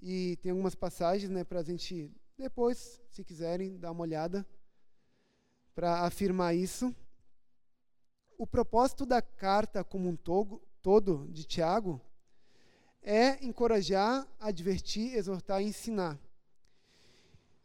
e 0.00 0.36
tem 0.36 0.52
algumas 0.52 0.74
passagens 0.74 1.30
né, 1.30 1.44
para 1.44 1.60
a 1.60 1.64
gente 1.64 2.10
depois, 2.36 3.00
se 3.10 3.24
quiserem, 3.24 3.78
dar 3.78 3.90
uma 3.90 4.02
olhada 4.02 4.46
para 5.74 6.00
afirmar 6.06 6.54
isso. 6.54 6.94
O 8.36 8.46
propósito 8.46 9.04
da 9.04 9.20
carta 9.20 9.82
como 9.82 10.08
um 10.08 10.14
todo, 10.14 10.62
todo 10.80 11.26
de 11.32 11.44
Tiago 11.44 12.00
é 13.02 13.44
encorajar, 13.44 14.26
advertir, 14.38 15.14
exortar 15.14 15.60
e 15.60 15.66
ensinar. 15.66 16.18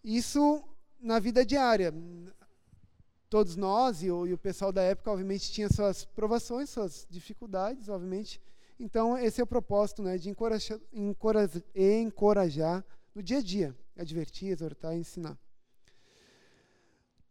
Isso 0.04 0.64
na 1.00 1.20
vida 1.20 1.46
diária. 1.46 1.94
Todos 3.30 3.56
nós 3.56 4.02
e 4.04 4.10
o, 4.10 4.26
e 4.26 4.34
o 4.34 4.38
pessoal 4.38 4.72
da 4.72 4.82
época, 4.82 5.12
obviamente, 5.12 5.52
tinha 5.52 5.70
suas 5.70 6.06
provações, 6.06 6.70
suas 6.70 7.06
dificuldades, 7.10 7.90
obviamente. 7.90 8.42
Então, 8.84 9.18
esse 9.18 9.40
é 9.40 9.44
o 9.46 9.48
propósito 9.48 10.04
né, 10.04 10.18
de 10.18 10.30
encorajar, 10.30 10.78
encorajar, 10.92 11.64
encorajar 11.74 12.86
no 13.16 13.24
dia 13.24 13.38
a 13.38 13.42
dia, 13.42 13.74
advertir, 13.96 14.50
exortar 14.50 14.94
ensinar. 14.94 15.38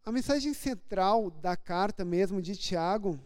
A 0.03 0.11
mensagem 0.11 0.51
central 0.51 1.29
da 1.29 1.55
carta 1.55 2.03
mesmo 2.03 2.41
de 2.41 2.57
Tiago 2.57 3.19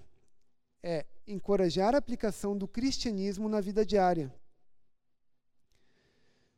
é 0.84 1.06
encorajar 1.26 1.96
a 1.96 2.00
aplicação 2.00 2.58
do 2.58 2.68
cristianismo 2.68 3.48
na 3.48 3.62
vida 3.62 3.86
diária. 3.86 4.30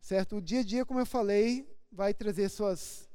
Certo? 0.02 0.38
O 0.38 0.42
dia 0.42 0.62
a 0.62 0.64
dia, 0.64 0.84
como 0.84 1.00
eu 1.00 1.06
falei, 1.06 1.72
vai 1.92 2.16
trazer 2.16 2.50
suas 2.50 3.08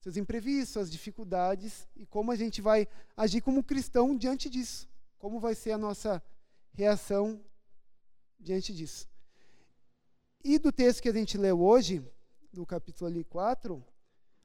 seus 0.00 0.16
imprevistos, 0.16 0.70
suas 0.70 0.90
dificuldades 0.90 1.86
e 1.94 2.04
como 2.06 2.32
a 2.32 2.36
gente 2.36 2.60
vai 2.60 2.88
agir 3.16 3.40
como 3.40 3.62
cristão 3.62 4.16
diante 4.16 4.50
disso. 4.50 4.88
Como 5.16 5.38
vai 5.38 5.54
ser 5.54 5.70
a 5.70 5.78
nossa 5.78 6.20
reação 6.76 7.42
diante 8.38 8.72
disso. 8.72 9.08
E 10.44 10.58
do 10.58 10.70
texto 10.70 11.02
que 11.02 11.08
a 11.08 11.12
gente 11.12 11.36
leu 11.38 11.60
hoje, 11.60 12.04
do 12.52 12.64
capítulo 12.66 13.10
ali 13.10 13.24
4, 13.24 13.82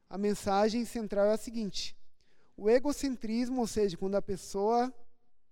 a 0.10 0.18
mensagem 0.18 0.86
central 0.86 1.26
é 1.28 1.34
a 1.34 1.38
seguinte: 1.38 1.96
o 2.56 2.70
egocentrismo, 2.70 3.60
ou 3.60 3.68
seja, 3.68 3.98
quando 3.98 4.16
a 4.16 4.22
pessoa 4.22 4.94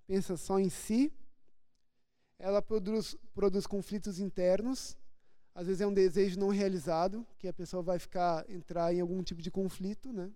pensa 0.08 0.38
só 0.38 0.58
em 0.58 0.70
si, 0.70 1.14
ela 2.40 2.62
produz, 2.62 3.16
produz 3.34 3.68
conflitos 3.68 4.18
internos, 4.18 4.98
às 5.54 5.68
vezes 5.68 5.82
é 5.82 5.88
um 5.88 5.94
desejo 5.94 6.40
não 6.40 6.48
realizado, 6.48 7.28
que 7.38 7.48
a 7.48 7.54
pessoa 7.54 7.84
vai 7.84 8.00
ficar 8.00 8.50
entrar 8.50 8.94
em 8.94 9.02
algum 9.02 9.22
tipo 9.22 9.42
de 9.42 9.52
conflito, 9.52 10.14
né? 10.14 10.32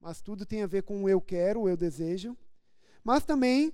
Mas 0.00 0.22
tudo 0.22 0.46
tem 0.46 0.62
a 0.62 0.66
ver 0.66 0.82
com 0.82 1.04
o 1.04 1.08
eu 1.08 1.20
quero, 1.20 1.60
o 1.60 1.68
eu 1.68 1.76
desejo. 1.76 2.36
Mas 3.02 3.24
também 3.24 3.72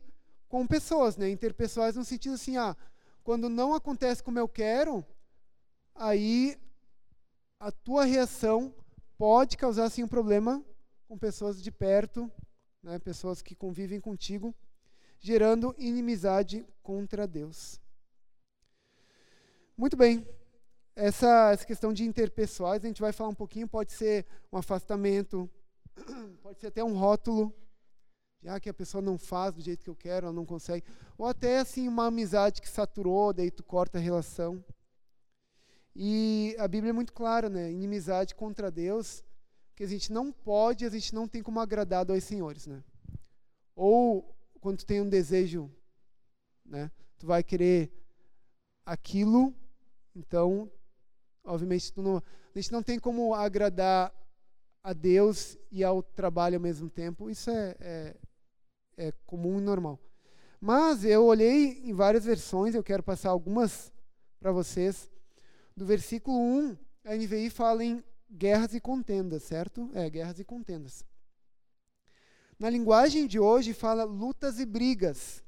com 0.50 0.66
pessoas, 0.66 1.16
né? 1.16 1.30
Interpessoais 1.30 1.94
no 1.94 2.04
sentido 2.04 2.34
assim, 2.34 2.56
ah, 2.56 2.76
quando 3.22 3.48
não 3.48 3.72
acontece 3.72 4.20
como 4.20 4.38
eu 4.38 4.48
quero, 4.48 5.06
aí 5.94 6.58
a 7.60 7.70
tua 7.70 8.04
reação 8.04 8.74
pode 9.16 9.56
causar 9.56 9.84
assim 9.84 10.02
um 10.02 10.08
problema 10.08 10.62
com 11.06 11.16
pessoas 11.16 11.62
de 11.62 11.70
perto, 11.70 12.30
né? 12.82 12.98
Pessoas 12.98 13.40
que 13.40 13.54
convivem 13.54 14.00
contigo 14.00 14.52
gerando 15.20 15.74
inimizade 15.78 16.66
contra 16.82 17.28
Deus. 17.28 17.80
Muito 19.76 19.96
bem. 19.96 20.26
Essa, 20.96 21.52
essa 21.52 21.64
questão 21.64 21.92
de 21.92 22.04
interpessoais, 22.04 22.84
a 22.84 22.88
gente 22.88 23.00
vai 23.00 23.12
falar 23.12 23.30
um 23.30 23.34
pouquinho, 23.34 23.68
pode 23.68 23.92
ser 23.92 24.26
um 24.52 24.58
afastamento, 24.58 25.48
pode 26.42 26.58
ser 26.58 26.66
até 26.66 26.82
um 26.82 26.94
rótulo, 26.94 27.54
já 28.42 28.59
que 28.59 28.68
a 28.68 28.74
pessoa 28.74 29.03
não 29.03 29.18
faz 29.18 29.55
do 29.55 29.61
jeito 29.61 29.85
que 29.85 29.90
eu 29.90 29.96
quero, 29.96 30.26
ela 30.26 30.35
não 30.35 30.46
consegue, 30.46 30.85
ou 31.18 31.26
até 31.26 31.59
assim 31.59 31.87
uma 31.87 32.07
amizade 32.07 32.61
que 32.61 32.68
saturou, 32.68 33.33
daí 33.33 33.50
tu 33.50 33.62
corta 33.62 33.98
a 33.98 34.00
relação. 34.00 34.64
E 35.94 36.57
a 36.59 36.66
Bíblia 36.66 36.90
é 36.90 36.92
muito 36.92 37.12
clara, 37.12 37.48
né? 37.48 37.70
Inimizade 37.70 38.35
contra 38.35 38.70
Deus, 38.70 39.22
que 39.74 39.83
a 39.83 39.87
gente 39.87 40.12
não 40.12 40.33
pode, 40.33 40.87
a 40.87 40.90
gente 40.90 41.14
não 41.14 41.26
tem 41.29 41.42
como 41.42 41.61
agradar 41.61 42.05
dois 42.05 42.24
senhores, 42.24 42.66
né? 42.66 42.83
Ou 43.74 44.35
quando 44.61 44.79
tu 44.79 44.87
tem 44.87 45.00
um 45.00 45.09
desejo, 45.09 45.70
né? 46.64 46.90
Tu 47.18 47.26
vai 47.26 47.42
querer 47.42 47.92
aquilo, 48.87 49.55
então, 50.14 50.70
obviamente, 51.44 51.92
tu 51.92 52.03
não, 52.03 52.16
a 52.16 52.59
gente 52.59 52.72
não 52.72 52.83
tem 52.83 52.98
como 52.98 53.35
agradar 53.35 54.14
a 54.83 54.92
Deus 54.92 55.59
e 55.70 55.85
ao 55.85 56.03
trabalho 56.03 56.57
ao 56.57 56.62
mesmo 56.62 56.88
tempo. 56.88 57.29
Isso 57.29 57.50
é, 57.50 57.76
é, 57.81 58.16
é 59.00 59.12
comum 59.24 59.58
e 59.58 59.62
normal. 59.62 59.98
Mas 60.60 61.04
eu 61.06 61.24
olhei 61.24 61.80
em 61.84 61.94
várias 61.94 62.26
versões, 62.26 62.74
eu 62.74 62.84
quero 62.84 63.02
passar 63.02 63.30
algumas 63.30 63.90
para 64.38 64.52
vocês. 64.52 65.10
Do 65.74 65.86
versículo 65.86 66.38
1, 66.38 66.76
a 67.06 67.16
NVI 67.16 67.48
fala 67.48 67.82
em 67.82 68.04
guerras 68.30 68.74
e 68.74 68.80
contendas, 68.80 69.42
certo? 69.42 69.90
É, 69.94 70.10
guerras 70.10 70.38
e 70.38 70.44
contendas. 70.44 71.02
Na 72.58 72.68
linguagem 72.68 73.26
de 73.26 73.40
hoje 73.40 73.72
fala 73.72 74.04
lutas 74.04 74.60
e 74.60 74.66
brigas. 74.66 75.42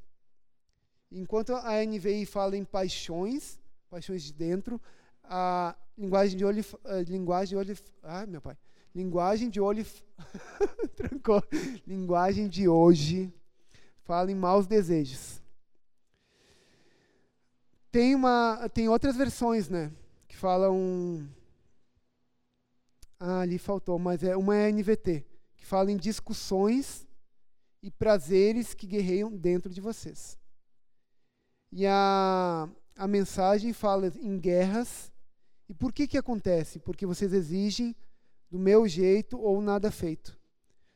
Enquanto 1.11 1.55
a 1.55 1.85
NVI 1.85 2.25
fala 2.25 2.57
em 2.57 2.65
paixões, 2.65 3.61
paixões 3.91 4.23
de 4.23 4.33
dentro, 4.33 4.81
a 5.25 5.77
linguagem 5.99 6.39
de 6.39 6.45
olho, 6.47 6.65
linguagem 7.07 7.49
de 7.51 7.57
olho, 7.57 7.79
ah, 8.03 8.25
meu 8.25 8.41
pai, 8.41 8.57
linguagem 8.95 9.51
de 9.51 9.61
olho, 9.61 9.85
trancou, 10.97 11.43
linguagem 11.87 12.49
de 12.49 12.67
hoje 12.67 13.31
fala 14.05 14.31
em 14.31 14.35
maus 14.35 14.67
desejos. 14.67 15.41
Tem 17.91 18.15
uma, 18.15 18.69
tem 18.73 18.89
outras 18.89 19.17
versões, 19.17 19.69
né, 19.69 19.93
que 20.27 20.37
falam, 20.37 21.29
ah, 23.21 23.41
ali 23.41 23.59
faltou, 23.59 23.99
mas 23.99 24.23
é 24.23 24.37
uma 24.37 24.57
é 24.57 24.73
NVT 24.73 25.27
que 25.63 25.67
fala 25.67 25.93
em 25.93 25.97
discussões 25.97 27.07
e 27.81 27.91
prazeres 27.91 28.75
que 28.75 28.87
guerreiam 28.87 29.31
dentro 29.31 29.73
de 29.73 29.81
vocês. 29.81 30.37
E 31.71 31.87
a, 31.87 32.69
a 32.97 33.07
mensagem 33.07 33.73
fala 33.73 34.13
em 34.21 34.39
guerras. 34.39 35.11
E 35.69 35.75
por 35.75 35.93
que 35.93 36.09
que 36.09 36.19
acontece? 36.19 36.81
Porque 36.81 37.07
vocês 37.07 37.33
exigem 37.33 37.95
do 38.51 38.59
meu 38.59 38.89
jeito 38.89 39.41
ou 39.41 39.63
nada 39.63 39.91
feito. 39.91 40.37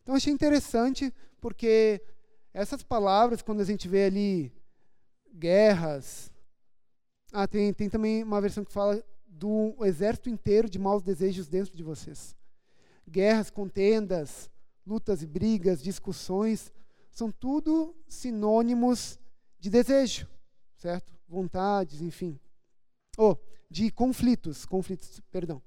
Então 0.03 0.17
achei 0.17 0.33
interessante 0.33 1.15
porque 1.41 2.03
essas 2.57 2.83
palavras, 2.83 3.43
quando 3.43 3.61
a 3.61 3.65
gente 3.65 3.87
vê 3.87 4.07
ali 4.07 4.51
guerras, 5.35 6.33
ah, 7.31 7.47
tem, 7.47 7.71
tem 7.75 7.91
também 7.91 8.23
uma 8.23 8.41
versão 8.41 8.65
que 8.65 8.73
fala 8.73 9.05
do 9.27 9.77
exército 9.85 10.31
inteiro 10.31 10.67
de 10.67 10.79
maus 10.79 11.03
desejos 11.03 11.49
dentro 11.49 11.77
de 11.77 11.83
vocês. 11.83 12.35
Guerras, 13.07 13.51
contendas, 13.51 14.51
lutas 14.87 15.21
e 15.21 15.27
brigas, 15.27 15.83
discussões, 15.83 16.73
são 17.11 17.31
tudo 17.31 17.95
sinônimos 18.09 19.19
de 19.61 19.69
desejo, 19.69 20.27
certo? 20.79 21.13
Vontades, 21.29 22.01
enfim. 22.01 22.41
Ou 23.19 23.33
oh, 23.33 23.39
de 23.71 23.91
conflitos, 23.91 24.65
conflitos, 24.65 25.21
perdão. 25.31 25.63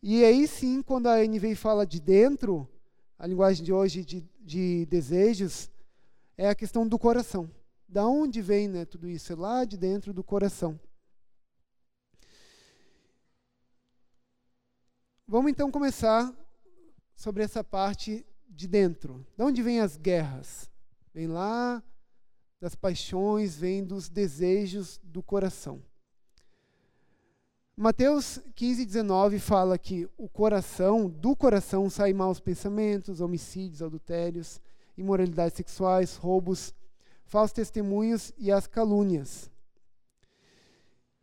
E 0.00 0.24
aí 0.24 0.46
sim, 0.46 0.82
quando 0.82 1.08
a 1.08 1.18
NVI 1.26 1.56
fala 1.56 1.84
de 1.84 2.00
dentro, 2.00 2.68
a 3.18 3.26
linguagem 3.26 3.64
de 3.64 3.72
hoje 3.72 4.04
de, 4.04 4.24
de 4.40 4.86
desejos, 4.86 5.68
é 6.36 6.48
a 6.48 6.54
questão 6.54 6.86
do 6.86 6.98
coração. 6.98 7.50
Da 7.88 8.06
onde 8.06 8.42
vem 8.42 8.68
né, 8.68 8.84
tudo 8.84 9.08
isso? 9.08 9.32
É 9.32 9.36
lá 9.36 9.64
de 9.64 9.76
dentro 9.76 10.12
do 10.12 10.24
coração. 10.24 10.78
Vamos 15.26 15.50
então 15.50 15.70
começar 15.70 16.32
sobre 17.16 17.42
essa 17.42 17.64
parte 17.64 18.24
de 18.48 18.68
dentro. 18.68 19.26
De 19.36 19.42
onde 19.42 19.62
vêm 19.62 19.80
as 19.80 19.96
guerras? 19.96 20.70
Vem 21.12 21.26
lá 21.26 21.82
das 22.60 22.74
paixões, 22.74 23.56
vem 23.56 23.84
dos 23.84 24.08
desejos 24.08 25.00
do 25.02 25.22
coração. 25.22 25.82
Mateus 27.76 28.40
15, 28.54 28.86
19 28.86 29.38
fala 29.38 29.76
que 29.76 30.08
o 30.16 30.28
coração, 30.28 31.10
do 31.10 31.36
coração 31.36 31.90
saem 31.90 32.14
maus 32.14 32.40
pensamentos, 32.40 33.20
homicídios, 33.20 33.82
adultérios, 33.82 34.60
imoralidades 34.96 35.56
sexuais, 35.56 36.16
roubos, 36.16 36.74
falsos 37.24 37.52
testemunhos 37.52 38.32
e 38.38 38.50
as 38.50 38.66
calúnias. 38.66 39.50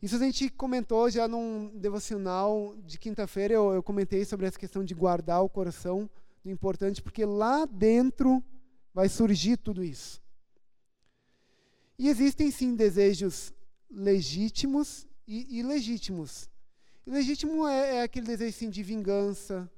Isso 0.01 0.17
a 0.17 0.19
gente 0.19 0.49
comentou 0.49 1.09
já 1.09 1.27
num 1.27 1.71
devocional 1.79 2.75
de 2.85 2.99
quinta-feira, 2.99 3.53
eu, 3.53 3.73
eu, 3.73 3.81
comentei 3.81 4.25
sobre 4.25 4.45
essa 4.45 4.59
questão 4.59 4.83
de 4.83 4.93
guardar 4.93 5.41
o 5.41 5.49
coração, 5.49 6.09
do 6.43 6.51
importante, 6.51 7.01
porque 7.01 7.23
lá 7.23 7.65
dentro 7.65 8.43
vai 8.93 9.07
surgir 9.07 9.55
tudo 9.55 9.81
isso. 9.81 10.21
E 11.97 12.09
existem 12.09 12.51
sim 12.51 12.75
desejos 12.75 13.53
legítimos 13.89 15.07
e 15.25 15.59
ilegítimos. 15.59 16.49
Ilegítimo 17.07 17.65
é, 17.65 17.97
é 17.97 18.01
aquele 18.03 18.27
desejo 18.27 18.57
sim, 18.57 18.69
de 18.69 18.83
vingança, 18.83 19.71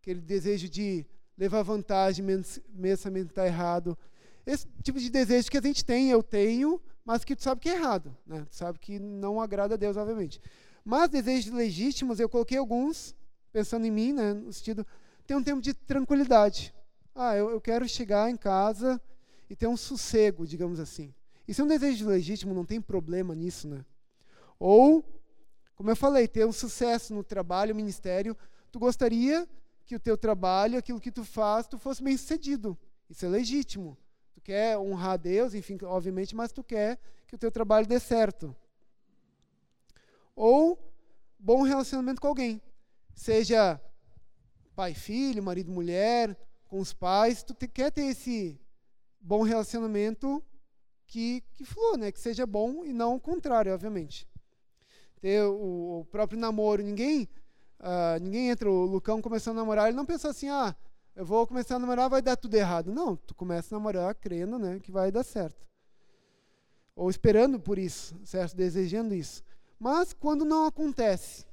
aquele 0.00 0.20
desejo 0.20 0.68
de 0.68 1.06
levar 1.40 1.62
vantagem, 1.62 2.22
mesmo 2.22 3.16
está 3.16 3.46
errado. 3.46 3.96
Esse 4.44 4.66
tipo 4.82 5.00
de 5.00 5.08
desejo 5.08 5.50
que 5.50 5.56
a 5.56 5.62
gente 5.62 5.82
tem, 5.82 6.10
eu 6.10 6.22
tenho, 6.22 6.78
mas 7.02 7.24
que 7.24 7.34
tu 7.34 7.42
sabe 7.42 7.62
que 7.62 7.70
é 7.70 7.76
errado, 7.76 8.14
né? 8.26 8.46
Tu 8.50 8.56
sabe 8.56 8.78
que 8.78 8.98
não 8.98 9.40
agrada 9.40 9.72
a 9.72 9.76
Deus, 9.78 9.96
obviamente. 9.96 10.38
Mas 10.84 11.08
desejos 11.08 11.50
legítimos, 11.50 12.20
eu 12.20 12.28
coloquei 12.28 12.58
alguns, 12.58 13.14
pensando 13.50 13.86
em 13.86 13.90
mim, 13.90 14.12
né? 14.12 14.34
No 14.34 14.52
sentido, 14.52 14.86
ter 15.26 15.34
um 15.34 15.42
tempo 15.42 15.62
de 15.62 15.72
tranquilidade. 15.72 16.74
Ah, 17.14 17.34
eu, 17.34 17.48
eu 17.48 17.60
quero 17.60 17.88
chegar 17.88 18.30
em 18.30 18.36
casa 18.36 19.00
e 19.48 19.56
ter 19.56 19.66
um 19.66 19.78
sossego, 19.78 20.46
digamos 20.46 20.78
assim. 20.78 21.14
Isso 21.48 21.62
é 21.62 21.64
um 21.64 21.68
desejo 21.68 22.06
legítimo, 22.06 22.52
não 22.52 22.66
tem 22.66 22.82
problema 22.82 23.34
nisso, 23.34 23.66
né? 23.66 23.82
Ou, 24.58 25.02
como 25.74 25.90
eu 25.90 25.96
falei, 25.96 26.28
ter 26.28 26.46
um 26.46 26.52
sucesso 26.52 27.14
no 27.14 27.24
trabalho, 27.24 27.74
ministério, 27.74 28.36
tu 28.70 28.78
gostaria 28.78 29.48
que 29.90 29.96
o 29.96 29.98
teu 29.98 30.16
trabalho, 30.16 30.78
aquilo 30.78 31.00
que 31.00 31.10
tu 31.10 31.24
faz, 31.24 31.66
tu 31.66 31.76
fosse 31.76 32.00
bem 32.00 32.16
sucedido. 32.16 32.78
Isso 33.08 33.26
é 33.26 33.28
legítimo. 33.28 33.98
Tu 34.32 34.40
quer 34.40 34.78
honrar 34.78 35.14
a 35.14 35.16
Deus, 35.16 35.52
enfim, 35.52 35.76
obviamente, 35.82 36.32
mas 36.32 36.52
tu 36.52 36.62
quer 36.62 36.96
que 37.26 37.34
o 37.34 37.38
teu 37.38 37.50
trabalho 37.50 37.88
dê 37.88 37.98
certo. 37.98 38.54
Ou 40.36 40.78
bom 41.36 41.62
relacionamento 41.62 42.20
com 42.20 42.28
alguém. 42.28 42.62
Seja 43.16 43.80
pai, 44.76 44.94
filho, 44.94 45.42
marido, 45.42 45.72
mulher, 45.72 46.38
com 46.68 46.78
os 46.78 46.92
pais, 46.92 47.42
tu 47.42 47.52
te, 47.52 47.66
quer 47.66 47.90
ter 47.90 48.04
esse 48.04 48.60
bom 49.20 49.42
relacionamento 49.42 50.40
que, 51.04 51.42
que 51.52 51.64
flua, 51.64 51.96
né? 51.96 52.12
que 52.12 52.20
seja 52.20 52.46
bom 52.46 52.84
e 52.84 52.92
não 52.92 53.16
o 53.16 53.20
contrário, 53.20 53.74
obviamente 53.74 54.30
ter 55.20 55.42
o, 55.42 56.00
o 56.00 56.04
próprio 56.06 56.38
namoro. 56.38 56.80
Ninguém, 56.80 57.28
uh, 57.80 58.22
ninguém 58.22 58.50
entra, 58.50 58.70
o 58.70 58.84
Lucão 58.84 59.20
começou 59.20 59.52
a 59.52 59.54
namorar, 59.54 59.88
ele 59.88 59.96
não 59.96 60.06
pensou 60.06 60.30
assim, 60.30 60.48
ah, 60.48 60.74
eu 61.16 61.24
vou 61.24 61.46
começar 61.46 61.76
a 61.76 61.78
namorar, 61.78 62.08
vai 62.08 62.22
dar 62.22 62.36
tudo 62.36 62.54
errado. 62.54 62.92
Não, 62.92 63.16
tu 63.16 63.34
começa 63.34 63.74
a 63.74 63.78
namorar 63.78 64.14
crendo 64.14 64.58
né, 64.58 64.78
que 64.80 64.92
vai 64.92 65.10
dar 65.10 65.24
certo. 65.24 65.66
Ou 66.94 67.10
esperando 67.10 67.58
por 67.58 67.78
isso, 67.78 68.14
certo? 68.24 68.56
Desejando 68.56 69.14
isso. 69.14 69.42
Mas 69.78 70.12
quando 70.12 70.44
não 70.44 70.66
acontece, 70.66 71.46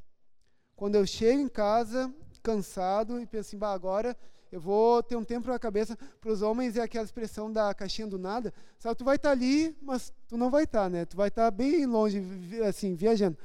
quando 0.76 0.96
eu 0.96 1.06
chego 1.08 1.40
em 1.40 1.48
casa 1.48 2.14
cansado 2.44 3.20
e 3.20 3.26
penso 3.26 3.50
assim, 3.50 3.58
bah, 3.58 3.74
agora 3.74 4.16
eu 4.52 4.62
vou 4.62 5.04
ter 5.04 5.16
um 5.16 5.24
tempo 5.24 5.48
na 5.48 5.60
cabeça. 5.60 5.98
Para 6.22 6.32
os 6.32 6.42
homens 6.42 6.78
é 6.78 6.82
aquela 6.82 7.06
expressão 7.06 7.52
da 7.52 7.74
caixinha 7.74 8.08
do 8.08 8.18
nada. 8.20 8.54
Sabe, 8.78 8.96
tu 8.96 9.04
vai 9.04 9.16
estar 9.16 9.30
tá 9.30 9.34
ali, 9.34 9.76
mas 9.82 10.14
tu 10.28 10.38
não 10.38 10.50
vai 10.50 10.64
estar, 10.64 10.84
tá, 10.84 10.90
né? 10.90 11.06
Tu 11.06 11.18
vai 11.18 11.30
estar 11.30 11.46
tá 11.46 11.52
bem 11.52 11.86
longe, 11.86 12.22
assim, 12.68 12.96
viajando. 12.96 13.38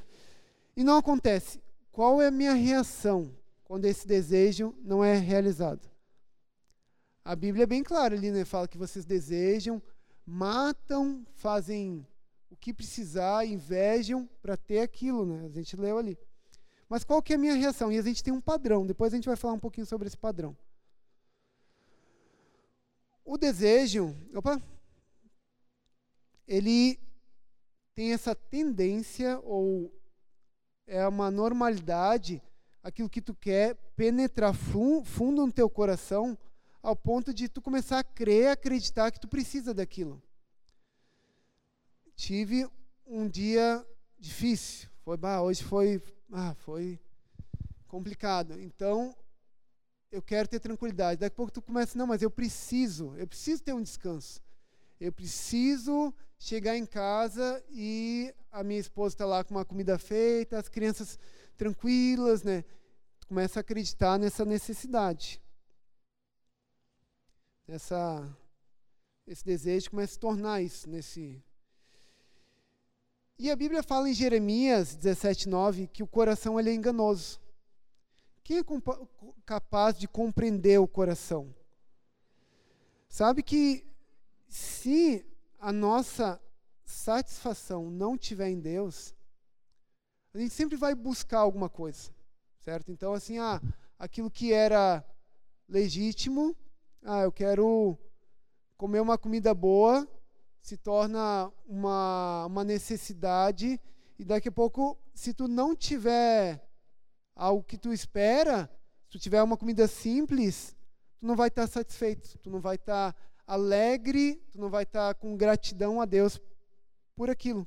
E 0.76 0.82
não 0.84 0.96
acontece. 0.96 1.61
Qual 1.92 2.22
é 2.22 2.28
a 2.28 2.30
minha 2.30 2.54
reação 2.54 3.30
quando 3.64 3.84
esse 3.84 4.06
desejo 4.06 4.74
não 4.82 5.04
é 5.04 5.18
realizado? 5.18 5.90
A 7.22 7.36
Bíblia 7.36 7.64
é 7.64 7.66
bem 7.66 7.82
clara 7.82 8.16
ali, 8.16 8.30
né? 8.30 8.46
Fala 8.46 8.66
que 8.66 8.78
vocês 8.78 9.04
desejam, 9.04 9.80
matam, 10.24 11.22
fazem 11.34 12.06
o 12.50 12.56
que 12.56 12.72
precisar, 12.72 13.44
invejam 13.44 14.28
para 14.40 14.56
ter 14.56 14.80
aquilo, 14.80 15.26
né? 15.26 15.44
A 15.44 15.50
gente 15.50 15.76
leu 15.76 15.98
ali. 15.98 16.18
Mas 16.88 17.04
qual 17.04 17.22
que 17.22 17.34
é 17.34 17.36
a 17.36 17.38
minha 17.38 17.54
reação? 17.54 17.92
E 17.92 17.98
a 17.98 18.02
gente 18.02 18.24
tem 18.24 18.32
um 18.32 18.40
padrão. 18.40 18.86
Depois 18.86 19.12
a 19.12 19.16
gente 19.16 19.26
vai 19.26 19.36
falar 19.36 19.54
um 19.54 19.60
pouquinho 19.60 19.86
sobre 19.86 20.08
esse 20.08 20.16
padrão. 20.16 20.56
O 23.22 23.36
desejo, 23.36 24.16
opa, 24.34 24.60
ele 26.48 26.98
tem 27.94 28.12
essa 28.12 28.34
tendência 28.34 29.38
ou 29.40 29.92
é 30.92 31.08
uma 31.08 31.30
normalidade, 31.30 32.42
aquilo 32.82 33.08
que 33.08 33.22
tu 33.22 33.34
quer 33.34 33.74
penetrar 33.96 34.54
fundo 34.54 35.46
no 35.46 35.50
teu 35.50 35.70
coração, 35.70 36.36
ao 36.82 36.94
ponto 36.94 37.32
de 37.32 37.48
tu 37.48 37.62
começar 37.62 38.00
a 38.00 38.04
crer, 38.04 38.50
acreditar 38.50 39.10
que 39.10 39.18
tu 39.18 39.26
precisa 39.26 39.72
daquilo. 39.72 40.22
Tive 42.14 42.68
um 43.06 43.26
dia 43.26 43.84
difícil, 44.18 44.90
foi, 45.02 45.16
bah, 45.16 45.40
hoje 45.40 45.64
foi, 45.64 46.02
ah, 46.30 46.54
foi 46.58 47.00
complicado. 47.88 48.60
Então, 48.60 49.16
eu 50.10 50.20
quero 50.20 50.46
ter 50.46 50.60
tranquilidade. 50.60 51.20
Daqui 51.20 51.32
a 51.32 51.36
pouco 51.36 51.52
tu 51.52 51.62
começa, 51.62 51.96
não, 51.96 52.06
mas 52.06 52.20
eu 52.20 52.30
preciso, 52.30 53.14
eu 53.16 53.26
preciso 53.26 53.62
ter 53.62 53.72
um 53.72 53.82
descanso. 53.82 54.42
Eu 55.02 55.10
preciso 55.10 56.14
chegar 56.38 56.76
em 56.76 56.86
casa 56.86 57.60
e 57.70 58.32
a 58.52 58.62
minha 58.62 58.78
esposa 58.78 59.16
está 59.16 59.26
lá 59.26 59.42
com 59.42 59.52
uma 59.52 59.64
comida 59.64 59.98
feita, 59.98 60.56
as 60.56 60.68
crianças 60.68 61.18
tranquilas, 61.56 62.44
né? 62.44 62.64
Começa 63.26 63.58
a 63.58 63.62
acreditar 63.62 64.16
nessa 64.16 64.44
necessidade. 64.44 65.42
Essa, 67.66 68.32
esse 69.26 69.44
desejo 69.44 69.90
começa 69.90 70.12
a 70.12 70.14
se 70.14 70.20
tornar 70.20 70.62
isso 70.62 70.88
nesse. 70.88 71.42
E 73.36 73.50
a 73.50 73.56
Bíblia 73.56 73.82
fala 73.82 74.08
em 74.08 74.14
Jeremias 74.14 74.94
17:9 74.94 75.88
que 75.88 76.04
o 76.04 76.06
coração 76.06 76.60
ele 76.60 76.70
é 76.70 76.74
enganoso. 76.74 77.40
Quem 78.44 78.58
é 78.58 78.64
capaz 79.44 79.98
de 79.98 80.06
compreender 80.06 80.78
o 80.78 80.86
coração? 80.86 81.52
Sabe 83.08 83.42
que 83.42 83.84
se 84.52 85.24
a 85.58 85.72
nossa 85.72 86.38
satisfação 86.84 87.90
não 87.90 88.18
tiver 88.18 88.50
em 88.50 88.60
Deus, 88.60 89.14
a 90.34 90.38
gente 90.38 90.52
sempre 90.52 90.76
vai 90.76 90.94
buscar 90.94 91.38
alguma 91.38 91.70
coisa, 91.70 92.10
certo? 92.60 92.92
Então, 92.92 93.14
assim, 93.14 93.38
ah, 93.38 93.62
aquilo 93.98 94.30
que 94.30 94.52
era 94.52 95.02
legítimo, 95.66 96.54
ah, 97.02 97.22
eu 97.22 97.32
quero 97.32 97.98
comer 98.76 99.00
uma 99.00 99.16
comida 99.16 99.54
boa, 99.54 100.06
se 100.60 100.76
torna 100.76 101.50
uma, 101.66 102.44
uma 102.44 102.62
necessidade, 102.62 103.80
e 104.18 104.24
daqui 104.24 104.50
a 104.50 104.52
pouco, 104.52 104.98
se 105.14 105.32
tu 105.32 105.48
não 105.48 105.74
tiver 105.74 106.62
algo 107.34 107.64
que 107.64 107.78
tu 107.78 107.90
espera, 107.90 108.70
se 109.04 109.12
tu 109.12 109.18
tiver 109.18 109.42
uma 109.42 109.56
comida 109.56 109.88
simples, 109.88 110.76
tu 111.18 111.24
não 111.24 111.36
vai 111.36 111.48
estar 111.48 111.66
satisfeito, 111.66 112.36
tu 112.40 112.50
não 112.50 112.60
vai 112.60 112.76
estar 112.76 113.16
alegre, 113.52 114.42
tu 114.50 114.58
não 114.58 114.70
vai 114.70 114.84
estar 114.84 115.14
com 115.16 115.36
gratidão 115.36 116.00
a 116.00 116.06
Deus 116.06 116.40
por 117.14 117.28
aquilo. 117.28 117.66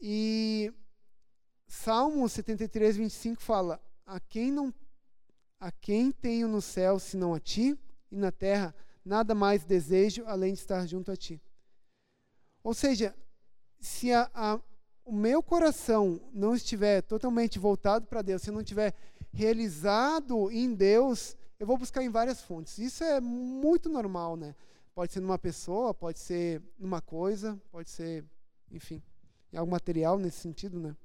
E 0.00 0.72
Salmo 1.68 2.28
73, 2.28 2.96
25 2.96 3.40
fala: 3.40 3.80
A 4.04 4.18
quem 4.18 4.50
não 4.50 4.74
a 5.60 5.70
quem 5.70 6.10
tenho 6.10 6.48
no 6.48 6.60
céu 6.60 6.98
senão 6.98 7.34
a 7.34 7.38
ti, 7.38 7.78
e 8.10 8.16
na 8.16 8.32
terra 8.32 8.74
nada 9.04 9.34
mais 9.34 9.62
desejo 9.62 10.24
além 10.26 10.54
de 10.54 10.58
estar 10.58 10.84
junto 10.86 11.12
a 11.12 11.16
ti. 11.16 11.40
Ou 12.64 12.74
seja, 12.74 13.14
se 13.78 14.12
a, 14.12 14.28
a, 14.34 14.60
o 15.04 15.12
meu 15.12 15.42
coração 15.42 16.20
não 16.32 16.54
estiver 16.54 17.02
totalmente 17.02 17.58
voltado 17.58 18.06
para 18.06 18.22
Deus, 18.22 18.42
se 18.42 18.50
eu 18.50 18.54
não 18.54 18.62
estiver 18.62 18.92
realizado 19.32 20.50
em 20.50 20.74
Deus, 20.74 21.36
eu 21.60 21.66
vou 21.66 21.76
buscar 21.76 22.02
em 22.02 22.08
várias 22.08 22.40
fontes. 22.40 22.78
Isso 22.78 23.04
é 23.04 23.20
muito 23.20 23.90
normal, 23.90 24.34
né? 24.34 24.56
Pode 24.94 25.12
ser 25.12 25.20
numa 25.20 25.38
pessoa, 25.38 25.92
pode 25.92 26.18
ser 26.18 26.62
numa 26.78 27.02
coisa, 27.02 27.60
pode 27.70 27.90
ser, 27.90 28.24
enfim, 28.72 29.02
em 29.52 29.58
algo 29.58 29.70
material 29.70 30.18
nesse 30.18 30.38
sentido, 30.38 30.80
né? 30.80 30.96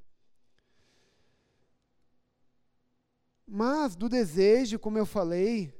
Mas 3.45 3.97
do 3.97 4.07
desejo, 4.07 4.79
como 4.79 4.97
eu 4.97 5.05
falei, 5.05 5.73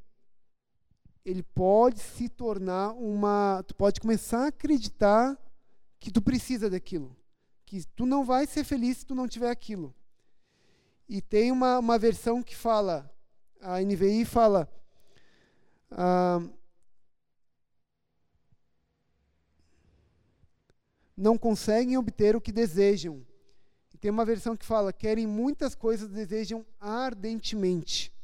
ele 1.24 1.42
pode 1.42 2.00
se 2.00 2.28
tornar 2.28 2.92
uma. 2.92 3.64
Tu 3.66 3.74
pode 3.74 4.02
começar 4.02 4.44
a 4.44 4.48
acreditar 4.48 5.40
que 6.02 6.12
tu 6.12 6.22
precisa 6.22 6.70
daquilo. 6.70 7.16
Que 7.66 7.84
tu 7.96 8.06
não 8.06 8.26
vai 8.26 8.46
ser 8.46 8.66
feliz 8.66 8.98
se 8.98 9.06
tu 9.06 9.16
não 9.16 9.28
tiver 9.28 9.50
aquilo. 9.50 9.96
E 11.08 11.22
tem 11.22 11.50
uma, 11.50 11.80
uma 11.80 11.98
versão 11.98 12.44
que 12.44 12.56
fala, 12.56 13.15
a 13.66 13.82
NVI 13.82 14.26
fala. 14.26 14.70
Ah, 15.92 16.42
não 21.18 21.38
conseguem 21.38 21.98
obter 21.98 22.36
o 22.36 22.42
que 22.42 22.52
desejam. 22.52 23.26
E 23.94 23.98
tem 23.98 24.12
uma 24.12 24.26
versão 24.26 24.56
que 24.56 24.66
fala: 24.66 24.94
querem 24.94 25.28
muitas 25.28 25.76
coisas, 25.76 26.10
desejam 26.10 26.66
ardentemente. 26.80 28.16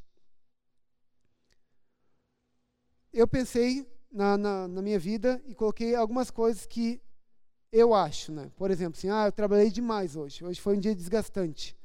eu 3.14 3.28
pensei 3.28 3.86
na, 4.12 4.38
na, 4.38 4.68
na, 4.68 4.82
minha 4.82 4.98
vida 4.98 5.42
e 5.46 5.54
coloquei 5.54 5.96
algumas 5.96 6.32
coisas 6.32 6.66
que 6.66 7.02
eu 7.72 7.94
acho, 7.94 8.32
né? 8.32 8.52
Por 8.56 8.72
exemplo, 8.72 8.98
assim, 8.98 9.10
ah, 9.10 9.28
eu 9.28 9.32
trabalhei 9.32 9.70
demais 9.70 10.16
hoje. 10.16 10.44
Hoje 10.44 10.60
foi 10.60 10.76
um 10.78 10.80
dia 10.80 10.96
desgastante. 10.96 11.76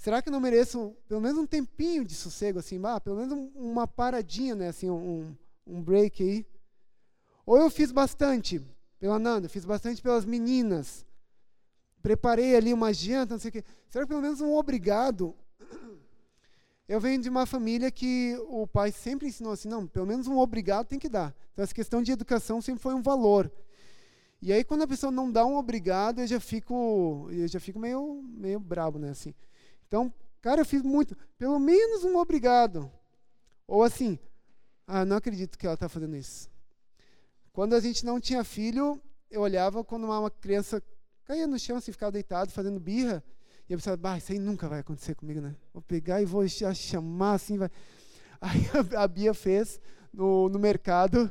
Será 0.00 0.22
que 0.22 0.30
eu 0.30 0.32
não 0.32 0.40
mereço 0.40 0.96
pelo 1.06 1.20
menos 1.20 1.36
um 1.36 1.46
tempinho 1.46 2.06
de 2.06 2.14
sossego, 2.14 2.58
assim, 2.58 2.80
ah, 2.82 2.98
pelo 2.98 3.16
menos 3.16 3.50
uma 3.54 3.86
paradinha, 3.86 4.54
né? 4.54 4.68
Assim, 4.68 4.88
um, 4.88 5.36
um 5.66 5.82
break 5.82 6.22
aí. 6.22 6.46
Ou 7.44 7.58
eu 7.58 7.68
fiz 7.68 7.92
bastante 7.92 8.66
pela 8.98 9.18
Nanda, 9.18 9.46
fiz 9.46 9.66
bastante 9.66 10.00
pelas 10.00 10.24
meninas. 10.24 11.04
Preparei 12.00 12.56
ali 12.56 12.72
uma 12.72 12.94
janta, 12.94 13.34
não 13.34 13.38
sei 13.38 13.50
o 13.50 13.52
quê. 13.52 13.64
Será 13.90 14.06
que 14.06 14.08
pelo 14.08 14.22
menos 14.22 14.40
um 14.40 14.54
obrigado 14.54 15.36
eu 16.88 16.98
venho 16.98 17.20
de 17.20 17.28
uma 17.28 17.44
família 17.44 17.90
que 17.90 18.36
o 18.48 18.66
pai 18.66 18.90
sempre 18.90 19.28
ensinou 19.28 19.52
assim, 19.52 19.68
não, 19.68 19.86
pelo 19.86 20.06
menos 20.06 20.26
um 20.26 20.38
obrigado 20.38 20.86
tem 20.88 20.98
que 20.98 21.10
dar. 21.10 21.36
Então 21.52 21.62
essa 21.62 21.74
questão 21.74 22.02
de 22.02 22.10
educação 22.10 22.62
sempre 22.62 22.82
foi 22.82 22.94
um 22.94 23.02
valor. 23.02 23.52
E 24.40 24.50
aí 24.50 24.64
quando 24.64 24.80
a 24.82 24.88
pessoa 24.88 25.12
não 25.12 25.30
dá 25.30 25.44
um 25.44 25.58
obrigado, 25.58 26.22
eu 26.22 26.26
já 26.26 26.40
fico, 26.40 27.28
eu 27.30 27.46
já 27.46 27.60
fico 27.60 27.78
meio, 27.78 28.24
meio 28.24 28.58
brabo, 28.58 28.98
né, 28.98 29.10
assim. 29.10 29.34
Então, 29.90 30.14
cara, 30.40 30.60
eu 30.60 30.64
fiz 30.64 30.82
muito, 30.82 31.16
pelo 31.36 31.58
menos 31.58 32.04
um 32.04 32.16
obrigado. 32.16 32.88
Ou 33.66 33.82
assim, 33.82 34.20
ah, 34.86 35.04
não 35.04 35.16
acredito 35.16 35.58
que 35.58 35.66
ela 35.66 35.74
está 35.74 35.88
fazendo 35.88 36.14
isso. 36.14 36.48
Quando 37.52 37.74
a 37.74 37.80
gente 37.80 38.06
não 38.06 38.20
tinha 38.20 38.44
filho, 38.44 39.02
eu 39.28 39.40
olhava 39.40 39.82
quando 39.82 40.04
uma 40.04 40.30
criança 40.30 40.80
caía 41.24 41.44
no 41.48 41.58
chão, 41.58 41.76
assim, 41.76 41.90
ficava 41.90 42.12
deitado, 42.12 42.52
fazendo 42.52 42.78
birra, 42.78 43.20
e 43.68 43.72
eu 43.72 43.78
pensava, 43.78 43.96
bah, 43.96 44.16
isso 44.16 44.30
aí 44.30 44.38
nunca 44.38 44.68
vai 44.68 44.78
acontecer 44.78 45.16
comigo, 45.16 45.40
né? 45.40 45.56
Vou 45.74 45.82
pegar 45.82 46.22
e 46.22 46.24
vou 46.24 46.46
chamar 46.48 47.34
assim, 47.34 47.58
vai. 47.58 47.68
Aí 48.40 48.60
a, 48.96 49.02
a 49.02 49.08
Bia 49.08 49.34
fez 49.34 49.80
no, 50.14 50.48
no 50.48 50.58
mercado, 50.58 51.30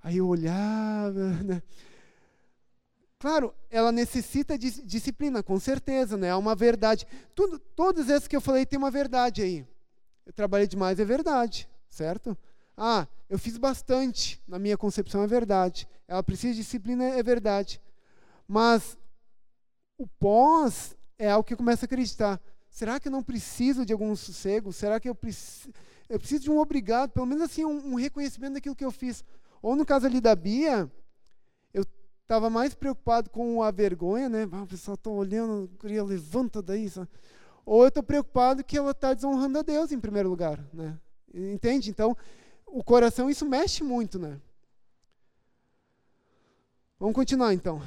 aí 0.00 0.18
eu 0.18 0.28
olhava, 0.28 1.30
né? 1.42 1.60
Claro, 3.26 3.52
ela 3.68 3.90
necessita 3.90 4.56
de 4.56 4.70
disciplina, 4.82 5.42
com 5.42 5.58
certeza, 5.58 6.16
né? 6.16 6.28
É 6.28 6.34
uma 6.36 6.54
verdade. 6.54 7.04
Tudo, 7.34 7.58
todas 7.58 8.08
essas 8.08 8.28
que 8.28 8.36
eu 8.36 8.40
falei 8.40 8.64
tem 8.64 8.78
uma 8.78 8.88
verdade 8.88 9.42
aí. 9.42 9.66
Eu 10.24 10.32
trabalhei 10.32 10.68
demais, 10.68 11.00
é 11.00 11.04
verdade, 11.04 11.68
certo? 11.88 12.38
Ah, 12.76 13.04
eu 13.28 13.36
fiz 13.36 13.58
bastante, 13.58 14.40
na 14.46 14.60
minha 14.60 14.78
concepção 14.78 15.24
é 15.24 15.26
verdade. 15.26 15.88
Ela 16.06 16.22
precisa 16.22 16.54
de 16.54 16.60
disciplina, 16.60 17.02
é 17.02 17.20
verdade. 17.20 17.80
Mas 18.46 18.96
o 19.98 20.06
pós 20.06 20.96
é 21.18 21.28
algo 21.28 21.42
que 21.42 21.54
eu 21.54 21.58
começo 21.58 21.84
a 21.84 21.86
acreditar. 21.86 22.40
Será 22.70 23.00
que 23.00 23.08
eu 23.08 23.12
não 23.12 23.24
preciso 23.24 23.84
de 23.84 23.92
algum 23.92 24.14
sossego? 24.14 24.72
Será 24.72 25.00
que 25.00 25.08
eu, 25.08 25.16
preciso, 25.16 25.74
eu 26.08 26.20
preciso 26.20 26.44
de 26.44 26.50
um 26.52 26.60
obrigado, 26.60 27.10
pelo 27.10 27.26
menos 27.26 27.42
assim, 27.42 27.64
um, 27.64 27.94
um 27.94 27.94
reconhecimento 27.96 28.52
daquilo 28.52 28.76
que 28.76 28.84
eu 28.84 28.92
fiz? 28.92 29.24
Ou 29.60 29.74
no 29.74 29.84
caso 29.84 30.06
ali 30.06 30.20
da 30.20 30.36
Bia, 30.36 30.88
estava 32.26 32.50
mais 32.50 32.74
preocupado 32.74 33.30
com 33.30 33.62
a 33.62 33.70
vergonha, 33.70 34.28
né? 34.28 34.48
Ah, 34.50 34.64
o 34.64 34.66
pessoal 34.66 34.96
está 34.96 35.08
olhando, 35.08 35.70
queria 35.78 36.02
levanta 36.02 36.60
daí. 36.60 36.90
Sabe? 36.90 37.08
Ou 37.64 37.82
eu 37.82 37.88
estou 37.88 38.02
preocupado 38.02 38.64
que 38.64 38.76
ela 38.76 38.90
está 38.90 39.14
desonrando 39.14 39.58
a 39.60 39.62
Deus 39.62 39.92
em 39.92 40.00
primeiro 40.00 40.28
lugar, 40.28 40.60
né? 40.72 40.98
Entende? 41.32 41.88
Então, 41.88 42.16
o 42.66 42.82
coração, 42.82 43.30
isso 43.30 43.46
mexe 43.46 43.84
muito, 43.84 44.18
né? 44.18 44.40
Vamos 46.98 47.14
continuar 47.14 47.54
então. 47.54 47.80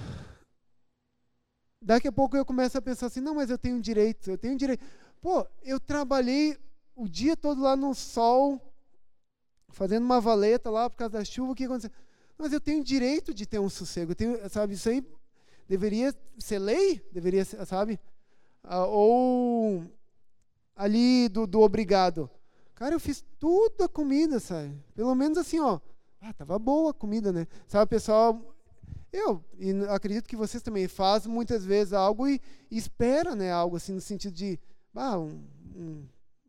Daqui 1.81 2.07
a 2.07 2.11
pouco 2.11 2.37
eu 2.37 2.45
começo 2.45 2.77
a 2.77 2.81
pensar 2.81 3.07
assim, 3.07 3.21
não, 3.21 3.35
mas 3.35 3.49
eu 3.49 3.57
tenho 3.57 3.81
direito, 3.81 4.29
eu 4.31 4.37
tenho 4.37 4.57
direito. 4.57 4.85
Pô, 5.21 5.45
eu 5.63 5.79
trabalhei 5.79 6.57
o 6.95 7.07
dia 7.07 7.35
todo 7.35 7.61
lá 7.61 7.75
no 7.75 7.93
sol, 7.93 8.61
fazendo 9.69 10.03
uma 10.03 10.21
valeta 10.21 10.69
lá 10.69 10.89
por 10.89 10.97
causa 10.97 11.17
da 11.17 11.25
chuva, 11.25 11.51
o 11.51 11.55
que 11.55 11.65
aconteceu? 11.65 11.91
Mas 12.39 12.53
eu 12.53 12.61
tenho 12.61 12.83
direito 12.83 13.33
de 13.33 13.45
ter 13.45 13.59
um 13.59 13.69
sossego, 13.69 14.15
tenho, 14.15 14.49
sabe, 14.49 14.73
isso 14.73 14.87
aí 14.87 15.05
deveria 15.67 16.15
ser 16.37 16.57
lei, 16.57 16.99
deveria 17.11 17.43
ser, 17.43 17.63
sabe? 17.65 17.99
Ah, 18.63 18.85
ou 18.85 19.83
ali 20.75 21.27
do, 21.29 21.45
do 21.45 21.59
obrigado. 21.59 22.29
Cara, 22.73 22.95
eu 22.95 22.99
fiz 22.99 23.23
tudo 23.37 23.83
a 23.83 23.89
comida, 23.89 24.39
sabe? 24.39 24.73
Pelo 24.95 25.13
menos 25.13 25.37
assim, 25.37 25.59
ó. 25.59 25.79
Ah, 26.21 26.33
tava 26.33 26.57
boa 26.57 26.91
a 26.91 26.93
comida, 26.93 27.33
né? 27.33 27.45
Sabe, 27.67 27.89
pessoal 27.89 28.55
eu 29.11 29.43
e 29.57 29.71
acredito 29.89 30.27
que 30.27 30.35
vocês 30.35 30.61
também 30.61 30.87
fazem 30.87 31.31
muitas 31.31 31.65
vezes 31.65 31.93
algo 31.93 32.27
e, 32.27 32.39
e 32.69 32.77
espera, 32.77 33.35
né, 33.35 33.51
algo 33.51 33.75
assim 33.75 33.93
no 33.93 34.01
sentido 34.01 34.33
de, 34.33 34.59
ah, 34.93 35.17
um, 35.17 35.43
um, 35.75 36.07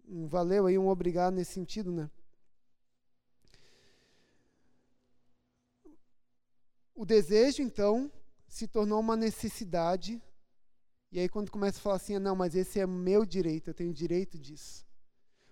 um 0.09 0.26
valeu 0.26 0.66
aí, 0.66 0.79
um 0.79 0.88
obrigado 0.88 1.35
nesse 1.35 1.53
sentido, 1.53 1.90
né? 1.90 2.11
O 7.00 7.06
desejo, 7.06 7.62
então, 7.62 8.12
se 8.46 8.68
tornou 8.68 9.00
uma 9.00 9.16
necessidade. 9.16 10.20
E 11.10 11.18
aí, 11.18 11.30
quando 11.30 11.50
começa 11.50 11.78
a 11.78 11.80
falar 11.80 11.96
assim, 11.96 12.16
ah, 12.16 12.20
não, 12.20 12.36
mas 12.36 12.54
esse 12.54 12.78
é 12.78 12.86
meu 12.86 13.24
direito, 13.24 13.70
eu 13.70 13.74
tenho 13.74 13.90
direito 13.90 14.38
disso. 14.38 14.84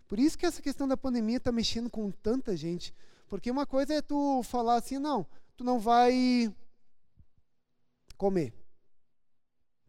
Por 0.07 0.19
isso 0.19 0.37
que 0.37 0.45
essa 0.45 0.61
questão 0.61 0.87
da 0.87 0.95
pandemia 0.95 1.39
está 1.39 1.51
mexendo 1.51 1.89
com 1.89 2.11
tanta 2.11 2.55
gente. 2.55 2.95
Porque 3.29 3.51
uma 3.51 3.65
coisa 3.65 3.95
é 3.95 4.03
tu 4.03 4.43
falar 4.43 4.75
assim, 4.75 4.99
não, 4.99 5.27
tu 5.57 5.65
não 5.65 5.79
vai 5.79 6.55
comer. 8.19 8.53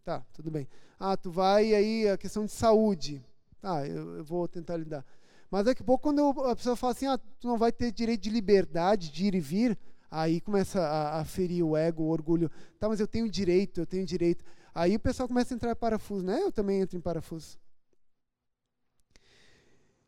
Tá, 0.06 0.26
tudo 0.32 0.50
bem. 0.50 0.66
Ah, 0.98 1.18
tu 1.18 1.30
vai 1.30 1.76
aí, 1.76 2.08
a 2.08 2.18
questão 2.18 2.46
de 2.46 2.54
saúde. 2.54 3.22
Tá, 3.60 3.86
eu, 3.86 4.16
eu 4.20 4.24
vou 4.24 4.48
tentar 4.48 4.78
lidar. 4.78 5.06
Mas 5.52 5.66
daqui 5.66 5.82
a 5.82 5.86
pouco, 5.86 6.04
quando 6.04 6.22
a 6.46 6.56
pessoa 6.56 6.78
fala 6.78 6.94
assim, 6.94 7.08
ah, 7.08 7.18
tu 7.18 7.50
não 7.50 7.58
vai 7.58 7.74
ter 7.74 7.92
direito 7.92 8.22
de 8.22 8.30
liberdade 8.30 9.12
de 9.12 9.26
ir 9.26 9.36
e 9.36 9.42
vir, 9.42 9.78
aí 10.10 10.42
começa 10.42 10.80
a, 10.80 11.20
a 11.20 11.26
ferir 11.26 11.64
o 11.64 11.76
ego, 11.76 12.04
o 12.04 12.10
orgulho. 12.10 12.50
Tá, 12.80 12.88
mas 12.88 13.00
eu 13.00 13.08
tenho 13.08 13.30
direito, 13.30 13.82
eu 13.82 13.86
tenho 13.86 14.06
direito. 14.06 14.44
Aí 14.74 14.96
o 14.96 15.00
pessoal 15.00 15.28
começa 15.28 15.54
a 15.54 15.56
entrar 15.56 15.72
em 15.72 15.76
parafuso, 15.76 16.26
né? 16.26 16.42
Eu 16.42 16.52
também 16.52 16.82
entro 16.82 16.98
em 16.98 17.02
parafuso. 17.02 17.58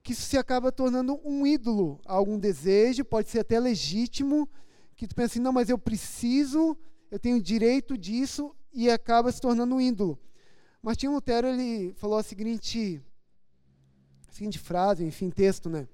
Que 0.03 0.13
isso 0.13 0.23
se 0.23 0.37
acaba 0.37 0.71
tornando 0.71 1.19
um 1.23 1.45
ídolo, 1.45 1.99
algum 2.05 2.39
desejo, 2.39 3.05
pode 3.05 3.29
ser 3.29 3.39
até 3.39 3.59
legítimo, 3.59 4.49
que 4.95 5.07
tu 5.07 5.13
pensa 5.13 5.33
assim, 5.33 5.39
não, 5.39 5.53
mas 5.53 5.69
eu 5.69 5.77
preciso 5.77 6.75
eu 7.11 7.19
tenho 7.19 7.41
direito 7.41 7.97
disso 7.97 8.55
e 8.73 8.89
acaba 8.89 9.29
se 9.31 9.41
tornando 9.41 9.75
um 9.75 9.81
ídolo. 9.81 10.17
Martinho 10.81 11.11
Lutero 11.11 11.45
ele 11.45 11.93
falou 11.95 12.17
a 12.17 12.23
seguinte, 12.23 13.03
a 14.29 14.31
seguinte 14.31 14.57
frase, 14.57 15.03
enfim, 15.03 15.29
texto, 15.29 15.69
né? 15.69 15.89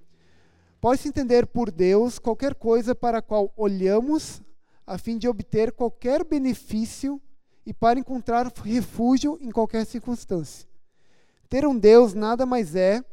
Pode-se 0.80 1.08
entender 1.08 1.48
por 1.48 1.72
Deus 1.72 2.20
qualquer 2.20 2.54
coisa 2.54 2.94
para 2.94 3.18
a 3.18 3.22
qual 3.22 3.52
olhamos 3.58 4.42
a 4.86 4.98
fim 4.98 5.18
de 5.18 5.28
obter 5.28 5.72
qualquer 5.72 6.24
benefício 6.24 7.22
e 7.66 7.74
para 7.74 8.00
encontrar 8.00 8.52
refúgio 8.64 9.38
em 9.42 9.52
qualquer 9.52 9.86
circunstância. 9.86 10.68
Ter 11.50 11.66
um 11.66 11.78
Deus 11.78 12.14
nada 12.14 12.46
mais 12.46 12.76
é 12.76 13.04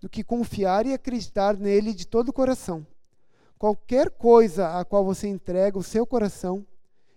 do 0.00 0.08
que 0.08 0.24
confiar 0.24 0.86
e 0.86 0.94
acreditar 0.94 1.56
nele 1.56 1.92
de 1.92 2.06
todo 2.06 2.30
o 2.30 2.32
coração. 2.32 2.86
Qualquer 3.58 4.10
coisa 4.10 4.78
a 4.78 4.84
qual 4.84 5.04
você 5.04 5.28
entrega 5.28 5.78
o 5.78 5.82
seu 5.82 6.06
coração 6.06 6.66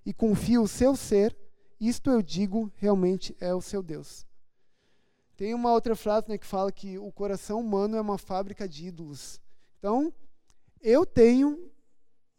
e 0.06 0.14
confia 0.14 0.62
o 0.62 0.68
seu 0.68 0.96
ser, 0.96 1.36
isto 1.80 2.10
eu 2.12 2.22
digo 2.22 2.72
realmente 2.76 3.36
é 3.40 3.54
o 3.56 3.62
seu 3.62 3.82
Deus. 3.82 4.26
Tem 5.38 5.54
uma 5.54 5.72
outra 5.72 5.96
frase 5.96 6.28
né, 6.30 6.38
que 6.38 6.46
fala 6.46 6.72
que 6.72 6.98
o 7.00 7.12
coração 7.12 7.60
humano 7.60 7.96
é 7.96 8.02
uma 8.02 8.18
fábrica 8.18 8.68
de 8.68 8.88
ídolos. 8.88 9.42
Então, 9.84 10.14
eu 10.82 11.06
tenho, 11.06 11.70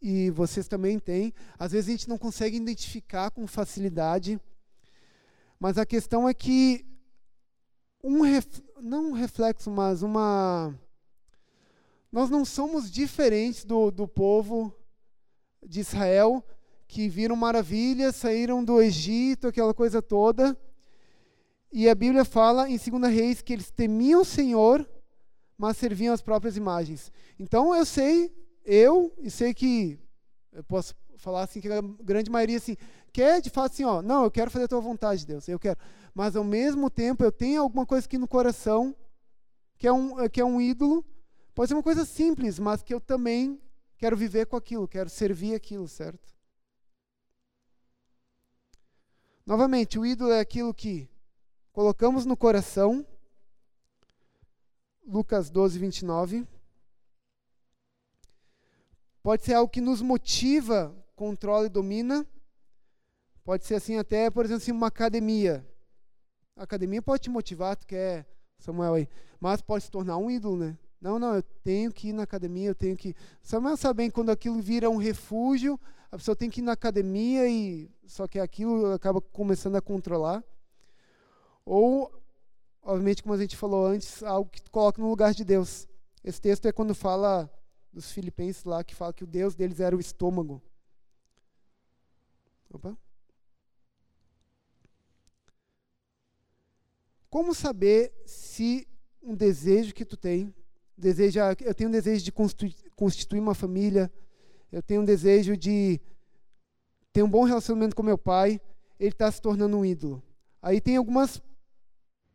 e 0.00 0.30
vocês 0.30 0.66
também 0.66 0.98
têm, 0.98 1.34
às 1.58 1.72
vezes 1.72 1.88
a 1.88 1.90
gente 1.90 2.08
não 2.08 2.16
consegue 2.16 2.56
identificar 2.56 3.30
com 3.30 3.46
facilidade, 3.46 4.40
mas 5.60 5.76
a 5.76 5.84
questão 5.84 6.26
é 6.26 6.32
que 6.32 6.86
um 8.02 8.22
ref, 8.22 8.46
não 8.80 9.10
um 9.10 9.12
reflexo, 9.12 9.70
mas 9.70 10.00
uma. 10.00 10.74
Nós 12.10 12.30
não 12.30 12.46
somos 12.46 12.90
diferentes 12.90 13.62
do, 13.62 13.90
do 13.90 14.08
povo 14.08 14.74
de 15.62 15.80
Israel 15.80 16.42
que 16.88 17.10
viram 17.10 17.36
maravilhas, 17.36 18.16
saíram 18.16 18.64
do 18.64 18.80
Egito, 18.80 19.48
aquela 19.48 19.74
coisa 19.74 20.00
toda. 20.00 20.58
E 21.70 21.90
a 21.90 21.94
Bíblia 21.94 22.24
fala 22.24 22.70
em 22.70 22.78
2 22.78 23.12
Reis 23.12 23.42
que 23.42 23.52
eles 23.52 23.70
temiam 23.70 24.22
o 24.22 24.24
Senhor, 24.24 24.88
mas 25.56 25.76
serviam 25.76 26.14
as 26.14 26.22
próprias 26.22 26.56
imagens. 26.56 27.12
Então 27.38 27.74
eu 27.74 27.84
sei, 27.84 28.34
eu, 28.64 29.14
e 29.18 29.30
sei 29.30 29.54
que, 29.54 29.98
eu 30.52 30.64
posso 30.64 30.94
falar 31.16 31.42
assim, 31.42 31.60
que 31.60 31.68
a 31.68 31.80
grande 32.02 32.30
maioria 32.30 32.56
assim, 32.56 32.76
quer 33.12 33.40
de 33.40 33.50
fato 33.50 33.72
assim, 33.72 33.84
ó, 33.84 34.02
não, 34.02 34.24
eu 34.24 34.30
quero 34.30 34.50
fazer 34.50 34.64
a 34.64 34.68
tua 34.68 34.80
vontade, 34.80 35.26
Deus, 35.26 35.48
eu 35.48 35.58
quero. 35.58 35.78
Mas 36.14 36.36
ao 36.36 36.44
mesmo 36.44 36.90
tempo 36.90 37.24
eu 37.24 37.32
tenho 37.32 37.60
alguma 37.60 37.86
coisa 37.86 38.06
aqui 38.06 38.18
no 38.18 38.28
coração, 38.28 38.94
que 39.76 39.86
é 39.86 39.92
um, 39.92 40.28
que 40.28 40.40
é 40.40 40.44
um 40.44 40.60
ídolo, 40.60 41.04
pode 41.54 41.68
ser 41.68 41.74
uma 41.74 41.82
coisa 41.82 42.04
simples, 42.04 42.58
mas 42.58 42.82
que 42.82 42.92
eu 42.92 43.00
também 43.00 43.60
quero 43.96 44.16
viver 44.16 44.46
com 44.46 44.56
aquilo, 44.56 44.88
quero 44.88 45.08
servir 45.08 45.54
aquilo, 45.54 45.88
certo? 45.88 46.34
Novamente, 49.46 49.98
o 49.98 50.06
ídolo 50.06 50.32
é 50.32 50.40
aquilo 50.40 50.72
que 50.72 51.08
colocamos 51.72 52.24
no 52.24 52.36
coração, 52.36 53.06
Lucas 55.06 55.50
12, 55.50 55.78
29. 55.78 56.46
Pode 59.22 59.44
ser 59.44 59.54
algo 59.54 59.70
que 59.70 59.80
nos 59.80 60.00
motiva, 60.02 60.94
controla 61.14 61.66
e 61.66 61.70
domina. 61.70 62.26
Pode 63.44 63.64
ser 63.64 63.74
assim 63.74 63.98
até, 63.98 64.30
por 64.30 64.44
exemplo, 64.44 64.62
assim, 64.62 64.72
uma 64.72 64.86
academia. 64.86 65.66
A 66.56 66.62
academia 66.62 67.02
pode 67.02 67.24
te 67.24 67.30
motivar, 67.30 67.76
tu 67.76 67.86
quer, 67.86 68.26
Samuel 68.58 68.94
aí, 68.94 69.08
mas 69.38 69.60
pode 69.60 69.84
se 69.84 69.90
tornar 69.90 70.16
um 70.16 70.30
ídolo, 70.30 70.56
né? 70.56 70.78
Não, 71.00 71.18
não, 71.18 71.34
eu 71.34 71.42
tenho 71.42 71.92
que 71.92 72.08
ir 72.08 72.12
na 72.14 72.22
academia, 72.22 72.70
eu 72.70 72.74
tenho 72.74 72.96
que. 72.96 73.14
Samuel 73.42 73.76
sabe 73.76 73.98
bem 73.98 74.10
quando 74.10 74.30
aquilo 74.30 74.60
vira 74.62 74.88
um 74.88 74.96
refúgio, 74.96 75.78
a 76.10 76.16
pessoa 76.16 76.34
tem 76.36 76.48
que 76.48 76.60
ir 76.60 76.62
na 76.62 76.72
academia 76.72 77.46
e 77.46 77.90
só 78.06 78.26
que 78.26 78.38
aquilo 78.38 78.92
acaba 78.92 79.20
começando 79.20 79.76
a 79.76 79.82
controlar. 79.82 80.42
Ou 81.66 82.10
obviamente, 82.84 83.22
como 83.22 83.34
a 83.34 83.38
gente 83.38 83.56
falou 83.56 83.86
antes, 83.86 84.22
algo 84.22 84.50
que 84.50 84.62
coloca 84.70 85.00
no 85.00 85.08
lugar 85.08 85.32
de 85.32 85.44
Deus. 85.44 85.88
Esse 86.22 86.40
texto 86.40 86.66
é 86.66 86.72
quando 86.72 86.94
fala 86.94 87.50
dos 87.92 88.12
filipenses 88.12 88.64
lá, 88.64 88.84
que 88.84 88.94
fala 88.94 89.12
que 89.12 89.24
o 89.24 89.26
Deus 89.26 89.54
deles 89.54 89.80
era 89.80 89.96
o 89.96 90.00
estômago. 90.00 90.62
Opa. 92.70 92.96
Como 97.30 97.54
saber 97.54 98.12
se 98.26 98.86
um 99.22 99.34
desejo 99.34 99.94
que 99.94 100.04
tu 100.04 100.16
tem, 100.16 100.54
deseja, 100.96 101.56
eu 101.60 101.74
tenho 101.74 101.88
um 101.88 101.92
desejo 101.92 102.24
de 102.24 102.32
constituir 102.94 103.40
uma 103.40 103.54
família, 103.54 104.12
eu 104.70 104.82
tenho 104.82 105.02
um 105.02 105.04
desejo 105.04 105.56
de 105.56 106.00
ter 107.12 107.22
um 107.22 107.28
bom 107.28 107.44
relacionamento 107.44 107.96
com 107.96 108.02
meu 108.02 108.18
pai, 108.18 108.60
ele 108.98 109.10
está 109.10 109.30
se 109.30 109.40
tornando 109.40 109.76
um 109.76 109.84
ídolo. 109.84 110.22
Aí 110.60 110.80
tem 110.80 110.96
algumas 110.96 111.42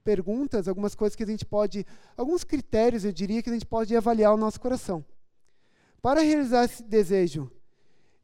perguntas, 0.09 0.67
algumas 0.67 0.95
coisas 0.95 1.15
que 1.15 1.21
a 1.21 1.27
gente 1.27 1.45
pode, 1.45 1.85
alguns 2.17 2.43
critérios, 2.43 3.05
eu 3.05 3.11
diria, 3.11 3.43
que 3.43 3.49
a 3.51 3.53
gente 3.53 3.65
pode 3.65 3.95
avaliar 3.95 4.33
o 4.33 4.37
nosso 4.37 4.59
coração. 4.59 5.05
Para 6.01 6.21
realizar 6.21 6.65
esse 6.65 6.81
desejo, 6.81 7.51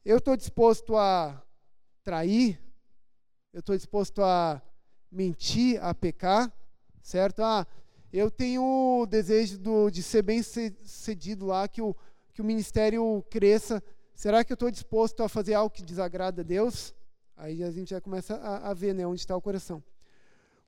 eu 0.04 0.18
estou 0.18 0.36
disposto 0.36 0.98
a 0.98 1.40
trair, 2.04 2.60
eu 3.54 3.60
estou 3.60 3.78
disposto 3.78 4.24
a 4.24 4.60
mentir, 5.12 5.80
a 5.80 5.94
pecar, 5.94 6.52
certo? 7.04 7.44
Ah, 7.44 7.68
eu 8.12 8.32
tenho 8.32 8.64
o 8.64 9.06
desejo 9.06 9.60
do, 9.60 9.92
de 9.92 10.02
ser 10.02 10.24
bem 10.24 10.42
sucedido 10.42 11.46
lá, 11.46 11.68
que 11.68 11.84
o, 11.84 11.96
que 12.34 12.42
o 12.42 12.46
ministério 12.46 13.24
cresça. 13.30 13.84
Será 14.16 14.44
que 14.44 14.52
eu 14.52 14.56
estou 14.56 14.72
disposto 14.72 15.22
a 15.22 15.30
fazer 15.30 15.54
algo 15.54 15.70
que 15.70 15.84
desagrada 15.84 16.42
a 16.42 16.44
Deus? 16.44 16.96
Aí 17.38 17.64
a 17.64 17.70
gente 17.70 17.92
já 17.92 18.02
começa 18.02 18.38
a, 18.38 18.72
a 18.72 18.74
ver 18.74 18.96
né, 18.96 19.06
onde 19.06 19.20
está 19.20 19.38
o 19.38 19.42
coração. 19.42 19.84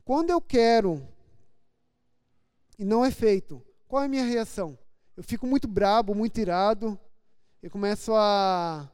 Quando 0.08 0.30
eu 0.30 0.40
quero 0.40 1.06
e 2.80 2.86
não 2.86 3.04
é 3.04 3.12
feito, 3.12 3.62
qual 3.90 4.04
é 4.04 4.06
a 4.06 4.08
minha 4.08 4.24
reação? 4.24 4.80
Eu 5.18 5.22
fico 5.22 5.46
muito 5.46 5.68
brabo, 5.68 6.16
muito 6.16 6.40
irado, 6.40 6.98
eu 7.62 7.70
começo 7.70 8.14
a, 8.16 8.90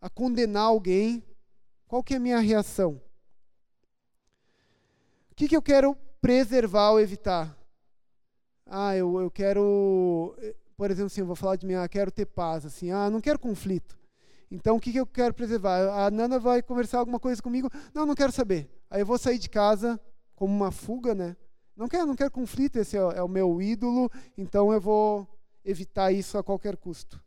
a 0.00 0.08
condenar 0.08 0.62
alguém. 0.62 1.22
Qual 1.86 2.02
que 2.02 2.14
é 2.14 2.16
a 2.16 2.20
minha 2.20 2.38
reação? 2.38 2.98
O 5.30 5.34
que, 5.34 5.46
que 5.46 5.54
eu 5.54 5.60
quero 5.60 5.94
preservar 6.22 6.92
ou 6.92 7.00
evitar? 7.00 7.54
Ah, 8.64 8.96
eu, 8.96 9.20
eu 9.20 9.30
quero, 9.30 10.34
por 10.74 10.90
exemplo, 10.90 11.08
assim, 11.08 11.20
eu 11.20 11.26
vou 11.26 11.36
falar 11.36 11.56
de 11.56 11.66
mim, 11.66 11.74
ah, 11.74 11.86
quero 11.86 12.10
ter 12.10 12.24
paz, 12.24 12.64
assim, 12.64 12.90
ah, 12.90 13.10
não 13.10 13.20
quero 13.20 13.38
conflito. 13.38 13.98
Então, 14.50 14.76
o 14.76 14.80
que, 14.80 14.90
que 14.90 15.00
eu 15.00 15.06
quero 15.06 15.34
preservar? 15.34 16.06
A 16.06 16.10
Nana 16.10 16.38
vai 16.38 16.62
conversar 16.62 17.00
alguma 17.00 17.20
coisa 17.20 17.42
comigo? 17.42 17.70
Não, 17.92 18.06
não 18.06 18.14
quero 18.14 18.32
saber. 18.32 18.70
Aí 18.88 19.02
eu 19.02 19.06
vou 19.06 19.18
sair 19.18 19.38
de 19.38 19.50
casa, 19.50 20.00
como 20.36 20.54
uma 20.54 20.70
fuga, 20.70 21.14
né? 21.14 21.36
Não 21.74 21.88
quero, 21.88 22.06
não 22.06 22.14
quero 22.14 22.30
conflito, 22.30 22.76
esse 22.76 22.96
é, 22.96 23.00
é 23.00 23.22
o 23.22 23.28
meu 23.28 23.60
ídolo, 23.60 24.10
então 24.38 24.72
eu 24.72 24.80
vou 24.80 25.26
evitar 25.64 26.12
isso 26.12 26.38
a 26.38 26.44
qualquer 26.44 26.76
custo. 26.76 27.20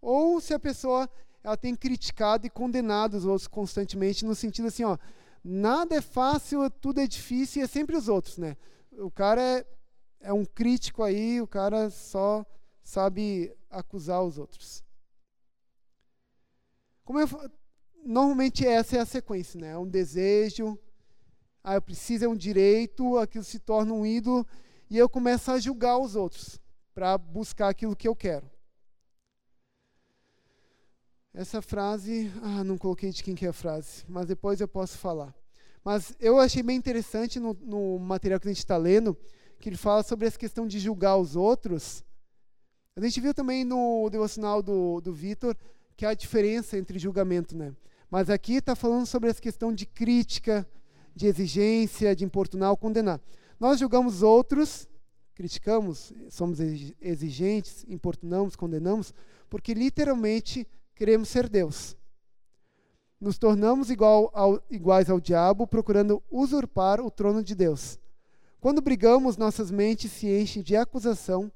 Ou 0.00 0.40
se 0.40 0.54
a 0.54 0.58
pessoa 0.58 1.10
ela 1.42 1.56
tem 1.56 1.74
criticado 1.74 2.46
e 2.46 2.50
condenado 2.50 3.14
os 3.14 3.24
outros 3.24 3.48
constantemente 3.48 4.24
no 4.24 4.34
sentido 4.34 4.68
assim, 4.68 4.84
ó, 4.84 4.96
nada 5.42 5.96
é 5.96 6.00
fácil, 6.00 6.70
tudo 6.70 7.00
é 7.00 7.06
difícil 7.06 7.60
e 7.60 7.64
é 7.64 7.66
sempre 7.66 7.96
os 7.96 8.08
outros, 8.08 8.38
né? 8.38 8.56
O 8.92 9.10
cara 9.10 9.40
é, 9.42 9.66
é 10.20 10.32
um 10.32 10.44
crítico 10.44 11.02
aí, 11.02 11.40
o 11.40 11.46
cara 11.46 11.90
só 11.90 12.44
sabe 12.82 13.54
acusar 13.70 14.22
os 14.22 14.38
outros. 14.38 14.84
Como 17.04 17.20
eu, 17.20 17.28
normalmente 18.04 18.66
essa 18.66 18.96
é 18.96 19.00
a 19.00 19.06
sequência, 19.06 19.60
né? 19.60 19.72
É 19.72 19.78
um 19.78 19.88
desejo, 19.88 20.78
ah, 21.62 21.74
eu 21.74 21.82
preciso, 21.82 22.24
é 22.24 22.28
um 22.28 22.36
direito, 22.36 23.18
aquilo 23.18 23.44
se 23.44 23.58
torna 23.58 23.92
um 23.92 24.06
ídolo, 24.06 24.46
e 24.88 24.96
eu 24.96 25.08
começo 25.08 25.50
a 25.50 25.58
julgar 25.58 25.98
os 25.98 26.16
outros 26.16 26.58
para 26.94 27.16
buscar 27.16 27.68
aquilo 27.68 27.96
que 27.96 28.08
eu 28.08 28.16
quero. 28.16 28.50
Essa 31.32 31.62
frase, 31.62 32.30
ah, 32.42 32.64
não 32.64 32.76
coloquei 32.76 33.10
de 33.10 33.22
quem 33.22 33.34
que 33.34 33.46
é 33.46 33.50
a 33.50 33.52
frase, 33.52 34.04
mas 34.08 34.26
depois 34.26 34.60
eu 34.60 34.66
posso 34.66 34.98
falar. 34.98 35.34
Mas 35.84 36.14
eu 36.18 36.38
achei 36.38 36.62
bem 36.62 36.76
interessante 36.76 37.38
no, 37.38 37.54
no 37.54 37.98
material 37.98 38.40
que 38.40 38.48
a 38.48 38.50
gente 38.50 38.58
está 38.58 38.76
lendo, 38.76 39.16
que 39.58 39.68
ele 39.68 39.76
fala 39.76 40.02
sobre 40.02 40.26
essa 40.26 40.38
questão 40.38 40.66
de 40.66 40.78
julgar 40.78 41.16
os 41.16 41.36
outros. 41.36 42.04
A 42.96 43.00
gente 43.00 43.20
viu 43.20 43.32
também 43.32 43.64
no 43.64 44.08
devocional 44.10 44.62
do, 44.62 45.00
do 45.00 45.12
Vitor 45.12 45.56
que 45.96 46.04
há 46.04 46.14
diferença 46.14 46.76
entre 46.76 46.98
julgamento, 46.98 47.56
né? 47.56 47.74
Mas 48.10 48.28
aqui 48.28 48.54
está 48.54 48.74
falando 48.74 49.06
sobre 49.06 49.30
essa 49.30 49.40
questão 49.40 49.72
de 49.72 49.86
crítica, 49.86 50.66
de 51.14 51.26
exigência, 51.26 52.14
de 52.14 52.24
importunar 52.24 52.70
ou 52.70 52.76
condenar. 52.76 53.20
Nós 53.58 53.78
julgamos 53.78 54.22
outros, 54.22 54.88
criticamos, 55.34 56.12
somos 56.28 56.58
exigentes, 57.00 57.84
importunamos, 57.88 58.56
condenamos, 58.56 59.14
porque 59.48 59.74
literalmente 59.74 60.66
queremos 60.94 61.28
ser 61.28 61.48
Deus. 61.48 61.96
Nos 63.20 63.38
tornamos 63.38 63.90
igual 63.90 64.30
ao, 64.32 64.62
iguais 64.70 65.10
ao 65.10 65.20
diabo, 65.20 65.66
procurando 65.66 66.22
usurpar 66.30 67.00
o 67.00 67.10
trono 67.10 67.42
de 67.42 67.54
Deus. 67.54 67.98
Quando 68.60 68.80
brigamos, 68.80 69.36
nossas 69.36 69.70
mentes 69.70 70.12
se 70.12 70.26
enchem 70.26 70.62
de 70.62 70.76
acusação, 70.76 71.50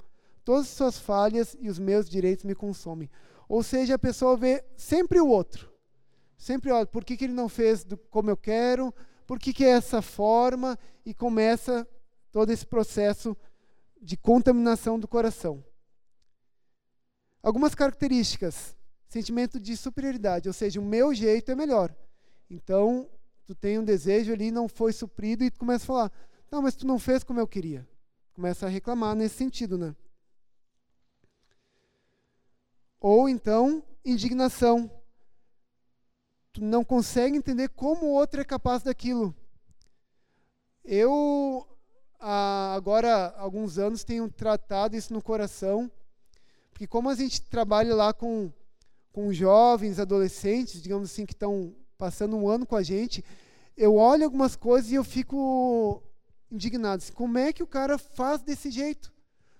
todas 0.44 0.66
as 0.66 0.72
suas 0.72 0.98
falhas 0.98 1.56
e 1.60 1.68
os 1.68 1.78
meus 1.78 2.08
direitos 2.08 2.44
me 2.44 2.54
consomem. 2.54 3.10
Ou 3.48 3.62
seja, 3.62 3.94
a 3.94 3.98
pessoa 3.98 4.36
vê 4.36 4.64
sempre 4.76 5.20
o 5.20 5.28
outro. 5.28 5.72
Sempre, 6.36 6.70
olha, 6.70 6.86
por 6.86 7.04
que, 7.04 7.16
que 7.16 7.24
ele 7.24 7.32
não 7.32 7.48
fez 7.48 7.84
do, 7.84 7.96
como 7.96 8.30
eu 8.30 8.36
quero? 8.36 8.92
Por 9.26 9.38
que, 9.38 9.52
que 9.52 9.64
é 9.64 9.70
essa 9.70 10.02
forma 10.02 10.78
e 11.04 11.14
começa 11.14 11.86
todo 12.30 12.50
esse 12.50 12.66
processo 12.66 13.36
de 14.00 14.16
contaminação 14.16 14.98
do 14.98 15.08
coração. 15.08 15.64
Algumas 17.42 17.74
características. 17.74 18.76
Sentimento 19.08 19.60
de 19.60 19.76
superioridade, 19.76 20.48
ou 20.48 20.52
seja, 20.52 20.80
o 20.80 20.84
meu 20.84 21.14
jeito 21.14 21.50
é 21.52 21.54
melhor. 21.54 21.94
Então, 22.50 23.08
tu 23.46 23.54
tem 23.54 23.78
um 23.78 23.84
desejo 23.84 24.32
ali, 24.32 24.50
não 24.50 24.68
foi 24.68 24.92
suprido, 24.92 25.44
e 25.44 25.50
tu 25.50 25.60
começa 25.60 25.84
a 25.84 25.86
falar: 25.86 26.12
Não, 26.50 26.60
mas 26.60 26.74
tu 26.74 26.84
não 26.84 26.98
fez 26.98 27.22
como 27.22 27.38
eu 27.38 27.46
queria. 27.46 27.86
Começa 28.32 28.66
a 28.66 28.68
reclamar 28.68 29.14
nesse 29.14 29.36
sentido, 29.36 29.78
né? 29.78 29.94
Ou 32.98 33.28
então, 33.28 33.84
indignação 34.04 34.90
tu 36.54 36.64
não 36.64 36.84
consegue 36.84 37.36
entender 37.36 37.68
como 37.70 38.06
o 38.06 38.12
outro 38.12 38.40
é 38.40 38.44
capaz 38.44 38.82
daquilo. 38.82 39.34
Eu, 40.84 41.66
agora, 42.20 43.26
há 43.36 43.40
alguns 43.40 43.76
anos, 43.76 44.04
tenho 44.04 44.30
tratado 44.30 44.96
isso 44.96 45.12
no 45.12 45.20
coração, 45.20 45.90
porque 46.70 46.86
como 46.86 47.10
a 47.10 47.14
gente 47.14 47.42
trabalha 47.42 47.94
lá 47.94 48.14
com, 48.14 48.52
com 49.12 49.32
jovens, 49.32 49.98
adolescentes, 49.98 50.80
digamos 50.80 51.10
assim, 51.10 51.26
que 51.26 51.32
estão 51.32 51.74
passando 51.98 52.36
um 52.36 52.48
ano 52.48 52.64
com 52.64 52.76
a 52.76 52.82
gente, 52.82 53.24
eu 53.76 53.96
olho 53.96 54.24
algumas 54.24 54.54
coisas 54.54 54.92
e 54.92 54.94
eu 54.94 55.02
fico 55.02 56.00
indignado. 56.50 57.02
Assim, 57.02 57.12
como 57.12 57.36
é 57.36 57.52
que 57.52 57.64
o 57.64 57.66
cara 57.66 57.98
faz 57.98 58.42
desse 58.42 58.70
jeito? 58.70 59.12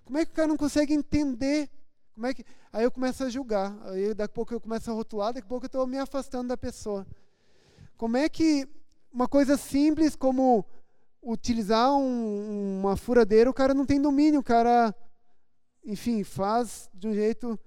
Como 0.04 0.16
é 0.16 0.24
que 0.24 0.30
o 0.30 0.34
cara 0.34 0.48
não 0.48 0.56
consegue 0.56 0.94
entender 0.94 1.68
como 2.14 2.26
é 2.26 2.34
que... 2.34 2.44
Aí 2.72 2.84
eu 2.84 2.90
começo 2.90 3.24
a 3.24 3.28
julgar. 3.28 3.76
Aí 3.84 4.14
daqui 4.14 4.32
a 4.32 4.34
pouco 4.34 4.54
eu 4.54 4.60
começo 4.60 4.90
a 4.90 4.94
rotular, 4.94 5.32
daqui 5.32 5.46
a 5.46 5.48
pouco 5.48 5.64
eu 5.64 5.68
estou 5.68 5.86
me 5.86 5.98
afastando 5.98 6.48
da 6.48 6.56
pessoa. 6.56 7.06
Como 7.96 8.16
é 8.16 8.28
que 8.28 8.68
uma 9.12 9.28
coisa 9.28 9.56
simples 9.56 10.16
como 10.16 10.64
utilizar 11.22 11.92
um, 11.92 12.80
uma 12.80 12.96
furadeira, 12.96 13.48
o 13.48 13.54
cara 13.54 13.72
não 13.72 13.86
tem 13.86 14.00
domínio, 14.00 14.40
o 14.40 14.44
cara 14.44 14.94
enfim, 15.84 16.24
faz 16.24 16.88
de 16.94 17.06
um 17.06 17.12
jeito. 17.12 17.58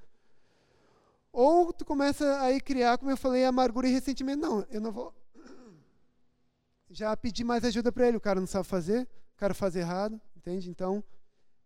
Ou 1.32 1.72
tu 1.72 1.86
começa 1.86 2.42
a 2.42 2.60
criar, 2.60 2.98
como 2.98 3.12
eu 3.12 3.18
falei, 3.18 3.46
amargura 3.46 3.88
e 3.88 3.92
ressentimento. 3.92 4.42
Não, 4.42 4.66
eu 4.72 4.82
não 4.82 4.92
vou 4.92 5.14
já 6.90 7.16
pedir 7.16 7.44
mais 7.44 7.64
ajuda 7.64 7.92
para 7.92 8.08
ele. 8.08 8.18
O 8.18 8.22
cara 8.22 8.40
não 8.40 8.48
sabe 8.48 8.66
fazer, 8.66 9.04
o 9.36 9.38
cara 9.38 9.54
faz 9.54 9.76
errado, 9.76 10.20
entende? 10.36 10.70
Então, 10.70 11.04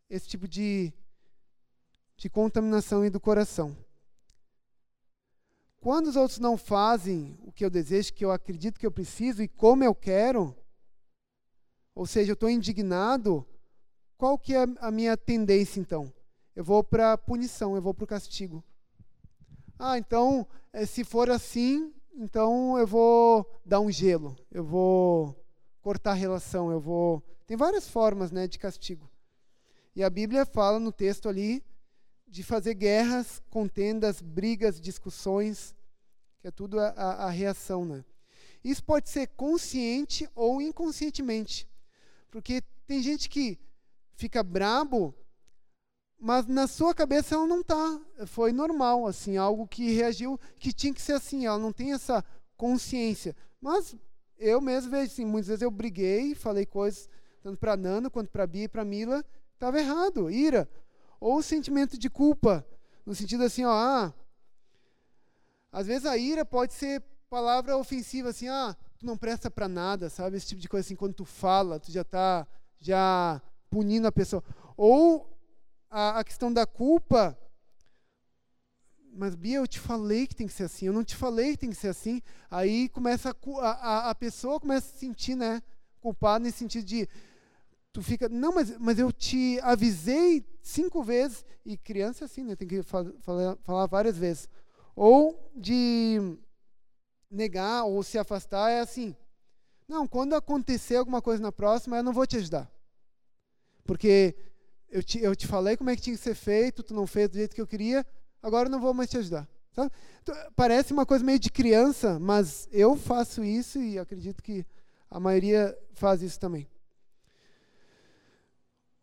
esse 0.10 0.28
tipo 0.28 0.48
de, 0.48 0.94
de 2.22 2.30
contaminação 2.30 3.04
e 3.04 3.10
do 3.10 3.20
coração. 3.20 3.76
Quando 5.80 6.06
os 6.06 6.16
outros 6.16 6.38
não 6.38 6.56
fazem 6.56 7.36
o 7.42 7.52
que 7.52 7.66
eu 7.66 7.70
desejo, 7.70 8.14
que 8.14 8.24
eu 8.24 8.32
acredito 8.32 8.80
que 8.80 8.86
eu 8.86 8.92
preciso 8.92 9.42
e 9.42 9.48
como 9.48 9.84
eu 9.84 9.96
quero, 9.96 10.56
ou 11.96 12.06
seja, 12.06 12.30
eu 12.30 12.36
estou 12.36 12.48
indignado, 12.48 13.44
qual 14.20 14.38
que 14.38 14.54
é 14.54 14.68
a 14.80 14.92
minha 14.92 15.18
tendência 15.18 15.80
então? 15.80 16.14
Eu 16.56 16.64
vou 16.64 16.84
para 16.84 17.14
a 17.14 17.18
punição, 17.18 17.76
eu 17.76 17.82
vou 17.82 17.92
para 17.92 18.04
o 18.04 18.08
castigo. 18.08 18.64
Ah, 19.80 19.98
então, 19.98 20.48
eh, 20.72 20.86
se 20.86 21.04
for 21.04 21.28
assim, 21.28 21.92
então 22.14 22.78
eu 22.78 22.86
vou 22.86 23.60
dar 23.66 23.80
um 23.80 23.90
gelo, 23.90 24.38
eu 24.52 24.64
vou 24.64 25.36
cortar 25.82 26.12
a 26.12 26.14
relação, 26.14 26.72
eu 26.72 26.80
vou. 26.80 27.24
Tem 27.48 27.58
várias 27.58 27.90
formas 27.90 28.32
né, 28.32 28.48
de 28.48 28.60
castigo. 28.60 29.10
E 29.96 30.04
a 30.04 30.10
Bíblia 30.10 30.46
fala 30.46 30.80
no 30.80 30.92
texto 30.92 31.28
ali 31.28 31.64
de 32.32 32.44
fazer 32.44 32.76
guerras, 32.76 33.44
contendas, 33.50 34.22
brigas, 34.22 34.80
discussões, 34.80 35.76
que 36.40 36.48
é 36.48 36.52
tudo 36.52 36.80
a, 36.80 36.88
a, 36.88 37.26
a 37.26 37.30
reação. 37.30 37.84
Né? 37.84 38.06
Isso 38.64 38.82
pode 38.82 39.10
ser 39.10 39.28
consciente 39.28 40.30
ou 40.34 40.62
inconscientemente. 40.62 41.68
Porque 42.32 42.64
tem 42.88 43.04
gente 43.04 43.28
que 43.28 43.60
fica 44.16 44.42
brabo, 44.42 45.14
mas 46.18 46.48
na 46.48 46.68
sua 46.68 46.96
cabeça 46.96 47.36
ela 47.36 47.46
não 47.46 47.60
está. 47.60 48.00
Foi 48.28 48.54
normal, 48.54 49.06
assim, 49.06 49.36
algo 49.36 49.68
que 49.68 49.92
reagiu, 49.92 50.40
que 50.58 50.72
tinha 50.72 50.94
que 50.94 51.02
ser 51.02 51.14
assim. 51.14 51.46
Ela 51.46 51.60
não 51.60 51.74
tem 51.74 51.92
essa 51.92 52.24
consciência. 52.56 53.36
Mas 53.60 53.94
eu 54.40 54.62
mesmo 54.62 54.90
vejo 54.90 55.12
assim, 55.12 55.26
muitas 55.26 55.50
vezes 55.50 55.64
eu 55.64 55.70
briguei, 55.70 56.34
falei 56.34 56.66
coisas 56.66 57.10
tanto 57.44 57.58
para 57.58 57.76
Nana 57.76 58.10
quanto 58.10 58.30
para 58.30 58.48
Bia 58.48 58.64
e 58.64 58.68
para 58.70 58.86
Mila, 58.86 59.26
estava 59.54 59.80
errado, 59.80 60.32
ira. 60.32 60.70
Ou 61.22 61.38
o 61.38 61.44
sentimento 61.44 62.00
de 62.00 62.10
culpa, 62.10 62.66
no 63.06 63.14
sentido 63.14 63.44
assim, 63.44 63.64
ó, 63.64 63.72
ah, 63.72 64.14
às 65.72 65.86
vezes 65.86 66.08
a 66.08 66.18
ira 66.18 66.44
pode 66.44 66.74
ser 66.74 67.04
palavra 67.30 67.78
ofensiva, 67.78 68.30
assim, 68.30 68.48
ah, 68.48 68.76
tu 68.98 69.06
não 69.06 69.16
presta 69.16 69.50
para 69.50 69.68
nada, 69.68 70.10
sabe? 70.10 70.36
Esse 70.36 70.48
tipo 70.48 70.60
de 70.60 70.68
coisa 70.68 70.86
assim, 70.86 70.96
quando 70.96 71.14
tu 71.14 71.24
fala, 71.24 71.80
tu 71.80 71.92
já 71.92 72.02
está 72.02 72.48
já 72.80 73.40
punindo 73.70 74.08
a 74.08 74.12
pessoa. 74.12 74.44
Ou 74.76 75.30
a, 75.92 76.20
a 76.20 76.24
questão 76.24 76.52
da 76.52 76.66
culpa, 76.66 77.38
mas 79.14 79.36
Bia, 79.36 79.58
eu 79.58 79.68
te 79.68 79.80
falei 79.80 80.26
que 80.26 80.36
tem 80.36 80.48
que 80.48 80.54
ser 80.54 80.64
assim, 80.64 80.88
eu 80.88 80.94
não 80.94 81.04
te 81.04 81.16
falei 81.16 81.52
que 81.52 81.60
tem 81.60 81.70
que 81.70 81.76
ser 81.76 81.90
assim. 81.90 82.20
Aí 82.50 82.90
começa 82.90 83.30
a, 83.30 83.70
a, 83.70 84.10
a 84.10 84.16
pessoa 84.16 84.60
começa 84.60 84.88
a 84.88 84.92
se 84.92 84.98
sentir, 84.98 85.36
né, 85.36 85.62
culpada 86.00 86.40
nesse 86.44 86.58
sentido 86.58 86.84
de 86.84 87.08
tu 87.94 88.02
fica, 88.02 88.30
não, 88.30 88.54
mas, 88.54 88.78
mas 88.78 89.00
eu 89.00 89.12
te 89.12 89.60
avisei 89.62 90.46
cinco 90.62 91.04
vezes, 91.04 91.46
e 91.66 91.78
criança 91.78 92.24
é 92.24 92.26
assim, 92.26 92.44
né, 92.44 92.56
tem 92.56 92.68
que 92.68 92.84
falar, 92.84 93.58
falar 93.64 93.86
várias 93.88 94.18
vezes. 94.18 94.50
Ou 94.96 95.52
de 95.56 96.38
negar 97.30 97.86
ou 97.86 98.04
se 98.04 98.18
afastar 98.18 98.70
é 98.70 98.80
assim, 98.82 99.16
não, 99.88 100.08
quando 100.08 100.36
acontecer 100.36 100.96
alguma 100.96 101.22
coisa 101.22 101.42
na 101.42 101.52
próxima, 101.52 101.98
eu 101.98 102.04
não 102.04 102.14
vou 102.14 102.26
te 102.26 102.38
ajudar. 102.38 102.72
Porque 103.84 104.36
eu 104.89 105.04
te, 105.04 105.20
eu 105.20 105.36
te 105.36 105.48
falei 105.48 105.76
como 105.76 105.89
é 105.89 105.96
que 105.96 106.02
tinha 106.02 106.16
que 106.16 106.22
ser 106.22 106.36
feito, 106.36 106.84
tu 106.84 106.94
não 106.94 107.08
fez 107.08 107.30
do 107.30 107.38
jeito 107.38 107.56
que 107.56 107.62
eu 107.62 107.68
queria, 107.68 108.06
agora 108.42 108.68
eu 108.68 108.72
não 108.72 108.80
vou 108.80 108.94
mais 108.94 109.10
te 109.10 109.18
ajudar. 109.18 109.48
Sabe? 109.74 109.92
Então, 110.22 110.36
parece 110.56 110.92
uma 110.92 111.06
coisa 111.06 111.24
meio 111.24 111.39
de 111.39 111.50
criança, 111.50 112.20
mas 112.20 112.68
eu 112.72 112.96
faço 112.96 113.44
isso 113.44 113.80
e 113.82 113.98
acredito 113.98 114.44
que 114.44 114.66
a 115.10 115.20
maioria 115.20 115.78
faz 115.94 116.22
isso 116.22 116.39
também. 116.39 116.68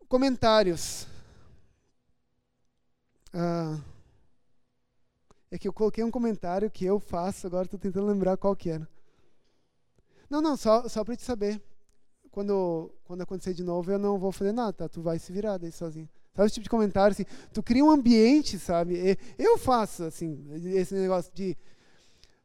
Comentários. 0.09 1.05
Ah, 3.31 3.79
é 5.51 5.57
que 5.59 5.67
eu 5.67 5.73
coloquei 5.73 6.03
um 6.03 6.09
comentário 6.09 6.71
que 6.71 6.83
eu 6.83 6.99
faço, 6.99 7.45
agora 7.45 7.65
estou 7.65 7.79
tentando 7.79 8.07
lembrar 8.07 8.35
qual 8.35 8.55
que 8.55 8.71
era. 8.71 8.89
Não, 10.27 10.41
não, 10.41 10.57
só, 10.57 10.89
só 10.89 11.03
para 11.03 11.15
te 11.15 11.21
saber. 11.21 11.61
Quando, 12.31 12.91
quando 13.03 13.21
acontecer 13.21 13.53
de 13.53 13.63
novo, 13.63 13.91
eu 13.91 13.99
não 13.99 14.17
vou 14.17 14.31
fazer 14.31 14.51
nada, 14.51 14.73
tá? 14.73 14.89
Tu 14.89 14.99
vai 14.99 15.19
se 15.19 15.31
virar 15.31 15.59
daí 15.59 15.71
sozinho. 15.71 16.09
Sabe 16.33 16.47
esse 16.47 16.55
tipo 16.55 16.63
de 16.63 16.69
comentário, 16.71 17.11
assim? 17.11 17.25
Tu 17.53 17.61
cria 17.61 17.85
um 17.85 17.91
ambiente, 17.91 18.57
sabe? 18.57 19.15
Eu 19.37 19.59
faço, 19.59 20.05
assim, 20.05 20.43
esse 20.73 20.95
negócio 20.95 21.31
de... 21.35 21.55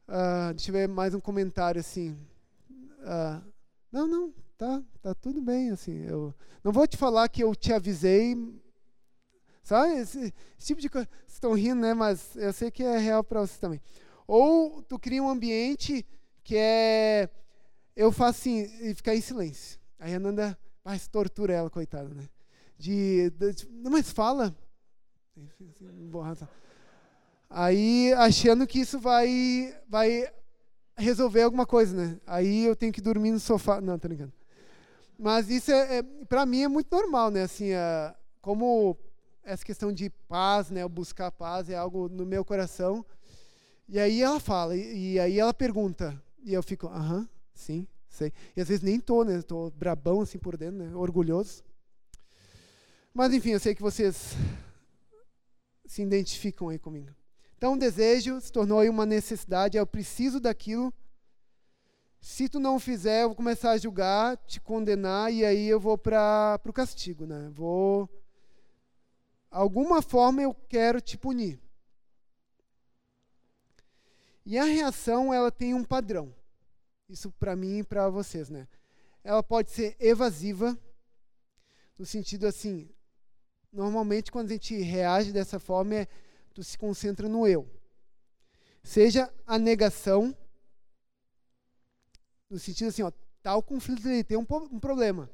Uh, 0.07 0.53
deixa 0.53 0.71
eu 0.71 0.75
ver 0.75 0.87
mais 0.87 1.15
um 1.15 1.21
comentário, 1.21 1.81
assim. 1.81 2.13
Uh, 3.01 3.43
não, 3.91 4.07
não, 4.07 4.35
tá, 4.57 4.83
tá 5.03 5.15
tudo 5.15 5.41
bem, 5.41 5.71
assim. 5.71 6.05
Eu 6.05 6.35
não 6.63 6.73
vou 6.73 6.87
te 6.87 6.97
falar 6.97 7.29
que 7.29 7.43
eu 7.43 7.55
te 7.55 7.73
avisei, 7.73 8.37
sabe? 9.63 9.95
Esse, 9.95 10.33
esse 10.59 10.67
tipo 10.67 10.81
de 10.81 10.89
coisa. 10.89 11.09
Vocês 11.27 11.35
estão 11.35 11.53
rindo, 11.53 11.81
né? 11.81 11.95
Mas 11.95 12.37
eu 12.37 12.53
sei 12.53 12.71
que 12.71 12.83
é 12.83 12.99
real 12.99 13.23
para 13.23 13.41
vocês 13.41 13.59
também. 13.59 13.81
Ou 14.27 14.83
tu 14.83 14.99
cria 14.99 15.23
um 15.23 15.29
ambiente 15.29 16.07
que 16.43 16.57
é. 16.57 17.29
Eu 17.97 18.11
faço 18.11 18.41
assim, 18.41 18.63
e 18.81 18.95
ficar 18.95 19.15
em 19.15 19.21
silêncio. 19.21 19.79
Aí 19.99 20.15
a 20.15 20.19
Nanda, 20.19 20.59
tortura 21.11 21.53
ela, 21.53 21.71
coitada, 21.71 22.13
né? 22.13 22.29
De, 22.77 23.31
de 23.31 23.69
não, 23.71 23.91
mas 23.91 24.11
fala. 24.11 24.55
Aí 27.49 28.13
achando 28.15 28.67
que 28.67 28.81
isso 28.81 28.99
vai, 28.99 29.77
vai 29.89 30.29
resolver 30.97 31.43
alguma 31.43 31.67
coisa, 31.67 31.97
né? 31.97 32.21
Aí 32.27 32.65
eu 32.65 32.75
tenho 32.75 32.93
que 32.93 33.01
dormir 33.01 33.31
no 33.31 33.39
sofá. 33.39 33.81
Não, 33.81 33.99
tô 33.99 34.09
brincando. 34.09 34.33
Mas 35.19 35.49
isso 35.49 35.71
é, 35.71 35.99
é 35.99 36.03
para 36.29 36.45
mim 36.45 36.63
é 36.63 36.69
muito 36.69 36.91
normal, 36.91 37.31
né? 37.31 37.43
Assim, 37.43 37.71
é, 37.71 38.15
como 38.41 38.97
essa 39.45 39.65
questão 39.65 39.93
de 39.93 40.11
paz, 40.29 40.71
né? 40.71 40.87
Buscar 40.89 41.31
paz 41.31 41.69
é 41.69 41.77
algo 41.77 42.09
no 42.09 42.27
meu 42.27 42.45
coração. 42.45 43.05
E 43.89 43.99
aí 43.99 44.23
ela 44.23 44.41
fala, 44.41 44.77
e, 44.77 45.15
e 45.15 45.21
aí 45.21 45.39
ela 45.39 45.53
pergunta, 45.53 46.21
e 46.43 46.55
eu 46.55 46.63
fico, 46.63 46.87
aham, 46.87 47.29
sim, 47.55 47.87
sei. 48.09 48.33
E 48.57 48.61
às 48.61 48.69
vezes 48.69 48.83
nem 48.83 48.99
tô, 48.99 49.25
né? 49.25 49.43
Tô 49.43 49.71
brabão 49.71 50.23
assim 50.23 50.39
por 50.39 50.57
dentro, 50.57 50.79
né? 50.79 50.95
Orgulhoso. 50.95 51.63
Mas 53.13 53.33
enfim, 53.33 53.51
eu 53.51 53.61
sei 53.61 53.75
que 53.75 53.83
vocês 53.83 54.35
se 55.87 56.03
identificam 56.03 56.69
aí 56.69 56.79
comigo. 56.79 57.15
Então, 57.57 57.75
o 57.75 57.79
desejo 57.79 58.41
se 58.41 58.51
tornou 58.51 58.83
uma 58.91 59.07
necessidade, 59.07 59.79
eu 59.79 59.87
preciso 59.87 60.41
daquilo. 60.41 60.93
Se 62.25 62.49
tu 62.49 62.59
não 62.59 62.81
fizer, 62.81 63.23
eu 63.23 63.29
vou 63.29 63.37
começar 63.37 63.73
a 63.73 63.77
julgar, 63.77 64.39
te 64.47 64.59
condenar 64.59 65.31
e 65.31 65.45
aí 65.45 65.67
eu 65.67 65.79
vou 65.79 65.99
para 65.99 66.59
o 66.65 66.73
castigo, 66.73 67.27
né? 67.27 67.51
Vou 67.53 68.09
alguma 69.51 70.01
forma 70.01 70.41
eu 70.41 70.55
quero 70.55 71.03
te 71.03 71.19
punir. 71.19 71.61
E 74.43 74.57
a 74.57 74.65
reação, 74.65 75.35
ela 75.35 75.53
tem 75.53 75.75
um 75.75 75.85
padrão. 75.85 76.35
Isso 77.11 77.31
para 77.33 77.55
mim 77.55 77.81
e 77.81 77.85
para 77.85 78.09
vocês, 78.09 78.49
né? 78.49 78.67
Ela 79.23 79.43
pode 79.43 79.71
ser 79.71 79.95
evasiva, 80.01 80.79
no 81.99 82.07
sentido 82.07 82.47
assim, 82.47 82.89
normalmente 83.71 84.33
quando 84.33 84.49
a 84.49 84.55
gente 84.55 84.75
reage 84.81 85.31
dessa 85.31 85.59
forma 85.59 85.95
é 85.95 86.09
tu 86.55 86.65
se 86.65 86.79
concentra 86.79 87.29
no 87.29 87.47
eu. 87.47 87.69
Seja 88.83 89.31
a 89.47 89.59
negação, 89.59 90.35
no 92.51 92.59
sentido 92.59 92.89
assim, 92.89 93.03
ó, 93.03 93.13
tal 93.43 93.63
conflito 93.63 94.03
tem 94.25 94.37
um, 94.37 94.47
um 94.71 94.81
problema. 94.81 95.31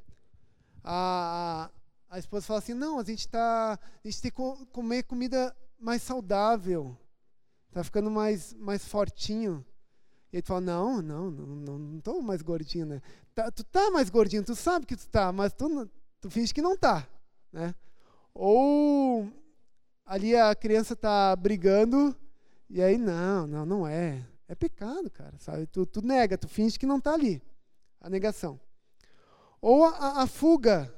A, 0.83 1.69
a, 2.09 2.15
a, 2.15 2.19
esposa 2.19 2.45
fala 2.45 2.59
assim, 2.59 2.73
não, 2.73 2.99
a 2.99 3.03
gente 3.03 3.27
tá, 3.27 3.73
a 3.73 4.07
gente 4.07 4.21
tem 4.21 4.31
que 4.31 4.65
comer 4.71 5.03
comida 5.03 5.55
mais 5.79 6.01
saudável, 6.01 6.97
tá 7.71 7.83
ficando 7.83 8.09
mais, 8.09 8.53
mais 8.53 8.85
fortinho. 8.85 9.65
E 10.31 10.37
ele 10.37 10.45
fala, 10.45 10.61
não, 10.61 11.01
não, 11.01 11.29
não, 11.29 11.77
não, 11.79 12.01
tô 12.01 12.21
mais 12.21 12.41
gordinho, 12.41 12.85
né? 12.85 13.01
Tá, 13.35 13.51
tu 13.51 13.63
tá 13.63 13.91
mais 13.91 14.09
gordinho, 14.09 14.43
tu 14.43 14.55
sabe 14.55 14.85
que 14.85 14.95
tu 14.95 15.07
tá, 15.07 15.31
mas 15.31 15.53
tu, 15.53 15.89
tu 16.19 16.29
finge 16.29 16.53
que 16.53 16.61
não 16.61 16.77
tá, 16.77 17.07
né? 17.51 17.75
Ou 18.33 19.31
ali 20.05 20.35
a 20.35 20.55
criança 20.55 20.93
está 20.93 21.35
brigando 21.35 22.15
e 22.73 22.81
aí, 22.81 22.97
não, 22.97 23.45
não, 23.45 23.65
não 23.65 23.87
é. 23.87 24.25
É 24.51 24.55
pecado, 24.55 25.09
cara, 25.09 25.33
sabe? 25.39 25.65
Tu, 25.65 25.85
tu 25.85 26.05
nega, 26.05 26.37
tu 26.37 26.45
finge 26.45 26.77
que 26.77 26.85
não 26.85 26.97
está 26.97 27.13
ali. 27.13 27.41
A 28.01 28.09
negação. 28.09 28.59
Ou 29.61 29.85
a, 29.85 30.23
a 30.23 30.27
fuga. 30.27 30.93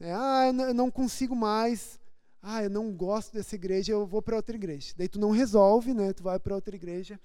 Né? 0.00 0.10
Ah, 0.16 0.46
eu 0.46 0.72
não 0.72 0.90
consigo 0.90 1.36
mais. 1.36 2.00
Ah, 2.40 2.64
eu 2.64 2.70
não 2.70 2.94
gosto 2.94 3.34
dessa 3.34 3.54
igreja, 3.54 3.92
eu 3.92 4.06
vou 4.06 4.22
para 4.22 4.36
outra 4.36 4.56
igreja. 4.56 4.94
Daí 4.96 5.06
tu 5.06 5.20
não 5.20 5.32
resolve, 5.32 5.92
né? 5.92 6.14
Tu 6.14 6.22
vai 6.22 6.38
para 6.38 6.54
outra 6.54 6.74
igreja. 6.74 7.20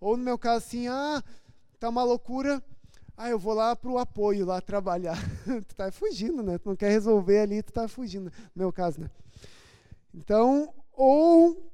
Ou 0.00 0.16
no 0.16 0.24
meu 0.24 0.38
caso 0.38 0.64
assim, 0.64 0.88
ah, 0.88 1.22
tá 1.78 1.90
uma 1.90 2.02
loucura. 2.02 2.64
Ah, 3.14 3.28
eu 3.28 3.38
vou 3.38 3.52
lá 3.52 3.76
para 3.76 3.90
o 3.90 3.98
apoio, 3.98 4.46
lá 4.46 4.58
trabalhar. 4.62 5.18
tu 5.68 5.76
tá 5.76 5.92
fugindo, 5.92 6.42
né? 6.42 6.56
Tu 6.56 6.66
não 6.66 6.76
quer 6.76 6.88
resolver 6.88 7.40
ali, 7.40 7.62
tu 7.62 7.74
tá 7.74 7.86
fugindo. 7.86 8.32
No 8.54 8.62
meu 8.62 8.72
caso, 8.72 9.02
né? 9.02 9.10
Então, 10.14 10.72
ou 10.92 11.70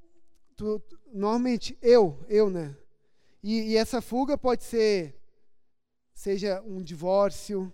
tu, 0.57 0.83
normalmente 1.13 1.79
eu, 1.81 2.19
eu, 2.29 2.51
né? 2.51 2.75
E, 3.43 3.73
e, 3.73 3.77
essa 3.77 4.01
fuga 4.01 4.37
pode 4.37 4.65
ser 4.65 5.15
seja 6.13 6.61
um 6.67 6.83
divórcio, 6.83 7.73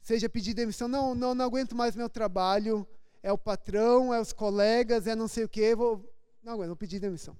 seja 0.00 0.28
pedir 0.28 0.54
demissão, 0.54 0.88
não, 0.88 1.14
não, 1.14 1.34
não 1.34 1.44
aguento 1.44 1.76
mais 1.76 1.94
meu 1.94 2.08
trabalho, 2.08 2.86
é 3.22 3.30
o 3.30 3.36
patrão, 3.36 4.14
é 4.14 4.20
os 4.20 4.32
colegas, 4.32 5.06
é 5.06 5.14
não 5.14 5.28
sei 5.28 5.44
o 5.44 5.48
quê, 5.48 5.74
vou 5.74 6.02
não 6.42 6.54
aguento, 6.54 6.68
vou 6.68 6.76
pedir 6.76 6.98
demissão. 6.98 7.36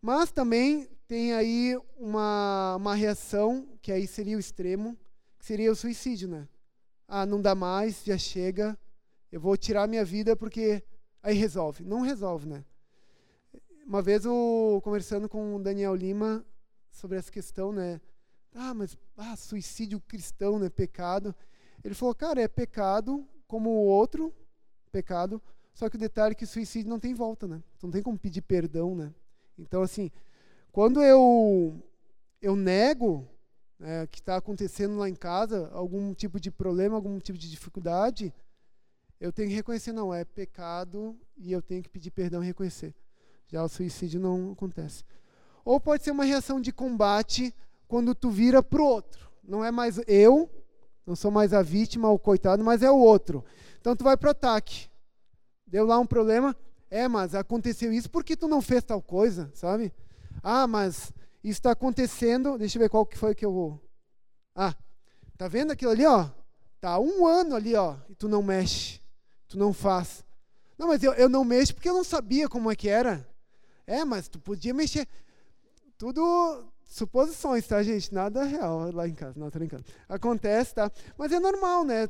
Mas 0.00 0.30
também 0.30 0.88
tem 1.08 1.32
aí 1.34 1.76
uma, 1.96 2.76
uma 2.76 2.94
reação, 2.94 3.68
que 3.80 3.90
aí 3.90 4.06
seria 4.06 4.36
o 4.36 4.40
extremo, 4.40 4.96
que 5.38 5.44
seria 5.44 5.70
o 5.70 5.76
suicídio, 5.76 6.28
né? 6.28 6.48
Ah, 7.08 7.26
não 7.26 7.42
dá 7.42 7.54
mais, 7.54 8.02
já 8.04 8.16
chega, 8.16 8.78
eu 9.30 9.40
vou 9.40 9.56
tirar 9.56 9.88
minha 9.88 10.04
vida 10.04 10.36
porque 10.36 10.82
aí 11.22 11.34
resolve. 11.34 11.84
Não 11.84 12.00
resolve, 12.00 12.48
né? 12.48 12.64
Uma 13.86 14.00
vez 14.00 14.24
eu 14.24 14.80
conversando 14.84 15.28
com 15.28 15.56
o 15.56 15.62
Daniel 15.62 15.94
Lima 15.94 16.44
sobre 16.90 17.18
essa 17.18 17.30
questão, 17.30 17.72
né? 17.72 18.00
Ah, 18.54 18.72
mas 18.72 18.96
ah, 19.16 19.36
suicídio 19.36 20.00
cristão, 20.00 20.58
né? 20.58 20.68
Pecado. 20.70 21.34
Ele 21.82 21.94
falou, 21.94 22.14
cara, 22.14 22.40
é 22.40 22.48
pecado 22.48 23.26
como 23.46 23.70
o 23.70 23.86
outro 23.86 24.32
pecado, 24.90 25.42
só 25.74 25.90
que 25.90 25.96
o 25.96 25.98
detalhe 25.98 26.32
é 26.32 26.34
que 26.34 26.46
suicídio 26.46 26.88
não 26.88 27.00
tem 27.00 27.12
volta, 27.12 27.48
né? 27.48 27.62
não 27.82 27.90
tem 27.90 28.02
como 28.02 28.18
pedir 28.18 28.42
perdão, 28.42 28.94
né? 28.94 29.12
Então, 29.58 29.82
assim, 29.82 30.10
quando 30.70 31.02
eu 31.02 31.82
eu 32.40 32.56
nego 32.56 33.28
né, 33.78 34.06
que 34.06 34.20
está 34.20 34.36
acontecendo 34.36 34.96
lá 34.96 35.08
em 35.08 35.14
casa 35.14 35.68
algum 35.72 36.14
tipo 36.14 36.38
de 36.38 36.50
problema, 36.50 36.94
algum 36.94 37.18
tipo 37.18 37.38
de 37.38 37.50
dificuldade, 37.50 38.32
eu 39.20 39.32
tenho 39.32 39.48
que 39.48 39.54
reconhecer, 39.54 39.92
não, 39.92 40.14
é 40.14 40.24
pecado 40.24 41.18
e 41.36 41.52
eu 41.52 41.60
tenho 41.60 41.82
que 41.82 41.88
pedir 41.88 42.10
perdão 42.10 42.42
e 42.42 42.46
reconhecer. 42.46 42.94
Já 43.52 43.62
o 43.62 43.68
suicídio 43.68 44.18
não 44.18 44.52
acontece. 44.52 45.04
Ou 45.62 45.78
pode 45.78 46.02
ser 46.02 46.10
uma 46.10 46.24
reação 46.24 46.58
de 46.58 46.72
combate 46.72 47.54
quando 47.86 48.14
tu 48.14 48.30
vira 48.30 48.62
pro 48.62 48.82
outro. 48.82 49.30
Não 49.44 49.62
é 49.62 49.70
mais 49.70 50.00
eu, 50.06 50.48
não 51.06 51.14
sou 51.14 51.30
mais 51.30 51.52
a 51.52 51.60
vítima, 51.60 52.08
o 52.08 52.18
coitado, 52.18 52.64
mas 52.64 52.82
é 52.82 52.90
o 52.90 52.96
outro. 52.96 53.44
Então 53.78 53.94
tu 53.94 54.02
vai 54.02 54.16
pro 54.16 54.30
ataque. 54.30 54.88
Deu 55.66 55.84
lá 55.84 55.98
um 55.98 56.06
problema, 56.06 56.56
é, 56.90 57.06
mas 57.06 57.34
aconteceu 57.34 57.92
isso 57.92 58.08
porque 58.08 58.34
tu 58.34 58.48
não 58.48 58.62
fez 58.62 58.82
tal 58.84 59.02
coisa, 59.02 59.50
sabe? 59.52 59.92
Ah, 60.42 60.66
mas 60.66 61.12
isso 61.44 61.58
está 61.58 61.72
acontecendo. 61.72 62.56
Deixa 62.56 62.78
eu 62.78 62.80
ver 62.80 62.88
qual 62.88 63.04
que 63.04 63.18
foi 63.18 63.34
que 63.34 63.44
eu 63.44 63.52
vou. 63.52 63.78
Ah, 64.54 64.74
tá 65.36 65.46
vendo 65.46 65.72
aquilo 65.72 65.90
ali, 65.90 66.06
ó? 66.06 66.26
Tá 66.80 66.98
um 66.98 67.26
ano 67.26 67.54
ali, 67.54 67.74
ó, 67.74 67.96
e 68.08 68.14
tu 68.14 68.28
não 68.28 68.42
mexe, 68.42 68.98
tu 69.46 69.58
não 69.58 69.74
faz. 69.74 70.24
Não, 70.78 70.88
mas 70.88 71.02
eu, 71.02 71.12
eu 71.12 71.28
não 71.28 71.44
mexo 71.44 71.74
porque 71.74 71.88
eu 71.88 71.94
não 71.94 72.02
sabia 72.02 72.48
como 72.48 72.70
é 72.70 72.74
que 72.74 72.88
era. 72.88 73.30
É, 73.92 74.06
mas 74.06 74.26
tu 74.26 74.40
podia 74.40 74.72
mexer. 74.72 75.06
Tudo 75.98 76.64
suposições, 76.82 77.66
tá, 77.66 77.82
gente? 77.82 78.12
Nada 78.14 78.42
real 78.42 78.90
lá 78.90 79.06
em 79.06 79.14
casa. 79.14 79.38
Não, 79.38 79.50
tô 79.50 79.58
brincando. 79.58 79.84
Acontece, 80.08 80.74
tá? 80.74 80.90
Mas 81.18 81.30
é 81.30 81.38
normal, 81.38 81.84
né? 81.84 82.08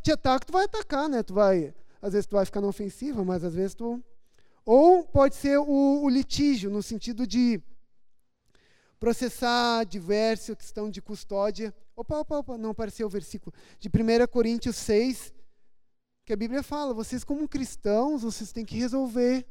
Te 0.00 0.12
ataca, 0.12 0.46
tu 0.46 0.52
vai 0.52 0.66
atacar, 0.66 1.08
né? 1.08 1.24
Tu 1.24 1.34
vai. 1.34 1.74
Às 2.00 2.12
vezes 2.12 2.26
tu 2.28 2.36
vai 2.36 2.44
ficar 2.44 2.60
na 2.60 2.68
ofensiva, 2.68 3.24
mas 3.24 3.42
às 3.42 3.56
vezes 3.56 3.74
tu. 3.74 4.00
Ou 4.64 5.02
pode 5.02 5.34
ser 5.34 5.58
o, 5.58 6.04
o 6.04 6.08
litígio, 6.08 6.70
no 6.70 6.80
sentido 6.80 7.26
de 7.26 7.60
processar 9.00 9.84
diverso, 9.84 10.54
questão 10.54 10.88
de 10.88 11.02
custódia. 11.02 11.74
Opa, 11.96 12.20
opa, 12.20 12.38
opa, 12.38 12.56
não 12.56 12.70
apareceu 12.70 13.08
o 13.08 13.10
versículo. 13.10 13.52
De 13.80 13.88
1 13.88 14.28
Coríntios 14.28 14.76
6, 14.76 15.32
que 16.24 16.32
a 16.32 16.36
Bíblia 16.36 16.62
fala, 16.62 16.94
vocês 16.94 17.24
como 17.24 17.48
cristãos, 17.48 18.22
vocês 18.22 18.52
têm 18.52 18.64
que 18.64 18.78
resolver 18.78 19.44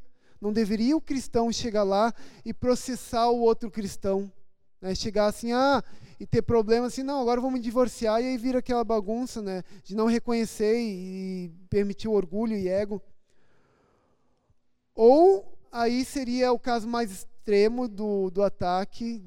não 0.46 0.54
deveria 0.54 0.96
o 0.96 1.02
cristão 1.02 1.52
chegar 1.52 1.82
lá 1.82 2.14
e 2.46 2.54
processar 2.54 3.30
o 3.30 3.40
outro 3.40 3.72
cristão. 3.72 4.32
Né? 4.80 4.94
Chegar 4.94 5.26
assim, 5.26 5.52
ah, 5.52 5.84
e 6.20 6.26
ter 6.28 6.44
problema 6.44 6.86
assim, 6.86 7.02
não, 7.02 7.20
agora 7.20 7.42
vamos 7.42 7.60
divorciar, 7.62 8.22
e 8.22 8.28
aí 8.28 8.38
vira 8.38 8.60
aquela 8.60 8.84
bagunça 8.84 9.42
né? 9.42 9.64
de 9.84 9.96
não 9.96 10.06
reconhecer 10.06 10.78
e, 10.78 11.52
permitir 11.68 12.08
o 12.08 12.14
orgulho 12.14 12.56
e 12.56 12.68
ego. 12.68 13.02
Ou 14.94 15.58
aí 15.72 16.06
seria 16.06 16.52
o 16.52 16.60
caso 16.60 16.88
mais 16.88 17.12
extremo 17.12 17.88
do, 17.88 18.30
do 18.30 18.44
ataque, 18.44 19.26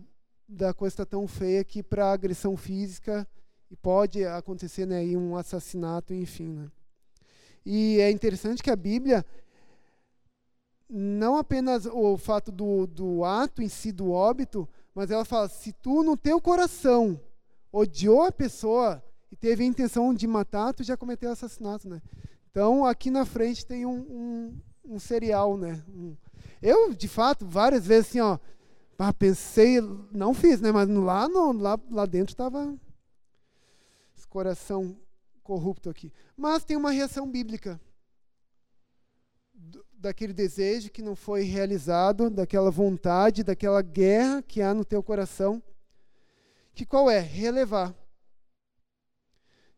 da 0.49 0.73
coisa 0.73 0.99
tá 0.99 1.05
tão 1.05 1.27
feia 1.27 1.65
que 1.65 1.83
para 1.83 2.13
agressão 2.13 2.57
física, 2.57 3.27
e 3.69 3.75
pode 3.75 4.25
acontecer 4.25 4.87
né, 4.87 5.03
um 5.17 5.37
assassinato, 5.37 6.15
enfim. 6.15 6.49
Né? 6.49 6.71
E 7.67 7.99
é 8.01 8.09
interessante 8.09 8.63
que 8.63 8.71
a 8.71 8.77
Bíblia 8.77 9.27
não 10.89 11.37
apenas 11.37 11.87
o 11.87 12.17
fato 12.17 12.51
do, 12.51 12.87
do 12.87 13.25
ato 13.25 13.63
em 13.63 13.69
si, 13.69 13.93
do 13.93 14.11
óbito, 14.11 14.69
mas 14.95 15.11
ela 15.11 15.25
fala: 15.25 15.49
se 15.49 15.73
tu 15.73 16.03
no 16.03 16.17
teu 16.17 16.41
coração 16.41 17.21
odiou 17.71 18.23
a 18.23 18.33
pessoa 18.33 19.03
e 19.31 19.37
teve 19.37 19.63
a 19.63 19.67
intenção 19.67 20.15
de 20.15 20.27
matar, 20.27 20.73
tu 20.73 20.83
já 20.83 20.97
cometeu 20.97 21.31
assassinato, 21.31 21.89
né? 21.89 22.01
Então 22.51 22.87
aqui 22.87 23.11
na 23.11 23.27
frente 23.27 23.67
tem 23.67 23.85
um, 23.85 24.01
um, 24.01 24.61
um 24.95 24.99
serial, 24.99 25.57
né? 25.57 25.83
Um, 25.89 26.17
eu, 26.63 26.95
de 26.95 27.07
fato, 27.07 27.47
várias 27.47 27.87
vezes 27.87 28.09
assim, 28.09 28.21
ó, 28.21 28.39
pensei, 29.19 29.81
não 30.11 30.35
fiz, 30.35 30.61
né? 30.61 30.73
Mas 30.73 30.89
lá, 30.89 31.29
no, 31.29 31.53
lá, 31.53 31.79
lá 31.91 32.07
dentro 32.07 32.33
estava 32.33 32.75
esse 34.17 34.27
coração 34.27 34.97
corrupto 35.43 35.89
aqui. 35.89 36.13
Mas 36.37 36.65
tem 36.65 36.77
uma 36.77 36.91
reação 36.91 37.29
bíblica 37.31 37.81
daquele 39.99 40.33
desejo 40.33 40.91
que 40.91 41.03
não 41.03 41.17
foi 41.17 41.43
realizado, 41.43 42.31
daquela 42.31 42.71
vontade, 42.71 43.43
daquela 43.43 43.83
guerra 43.83 44.43
que 44.43 44.63
há 44.63 44.73
no 44.73 44.85
teu 44.85 45.03
coração, 45.03 45.63
que 46.73 46.87
qual 46.87 47.11
é? 47.11 47.19
Relevar. 47.19 47.95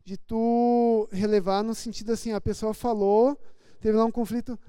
De 0.05 0.17
tu 0.17 1.07
relevar 1.11 1.63
no 1.63 1.73
sentido 1.73 2.11
assim, 2.11 2.31
a 2.31 2.41
pessoa 2.41 2.73
falou, 2.73 3.37
teve 3.79 3.97
lá 3.97 4.05
um 4.05 4.11
conflito, 4.11 4.59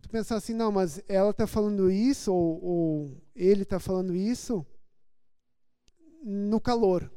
tu 0.00 0.08
pensar 0.08 0.36
assim, 0.36 0.52
não, 0.52 0.70
mas 0.70 1.02
ela 1.08 1.30
está 1.30 1.46
falando 1.46 1.90
isso, 1.90 2.32
ou, 2.32 2.64
ou 2.64 3.22
ele 3.34 3.62
está 3.62 3.80
falando 3.80 4.14
isso, 4.14 4.64
no 6.22 6.60
calor. 6.60 7.10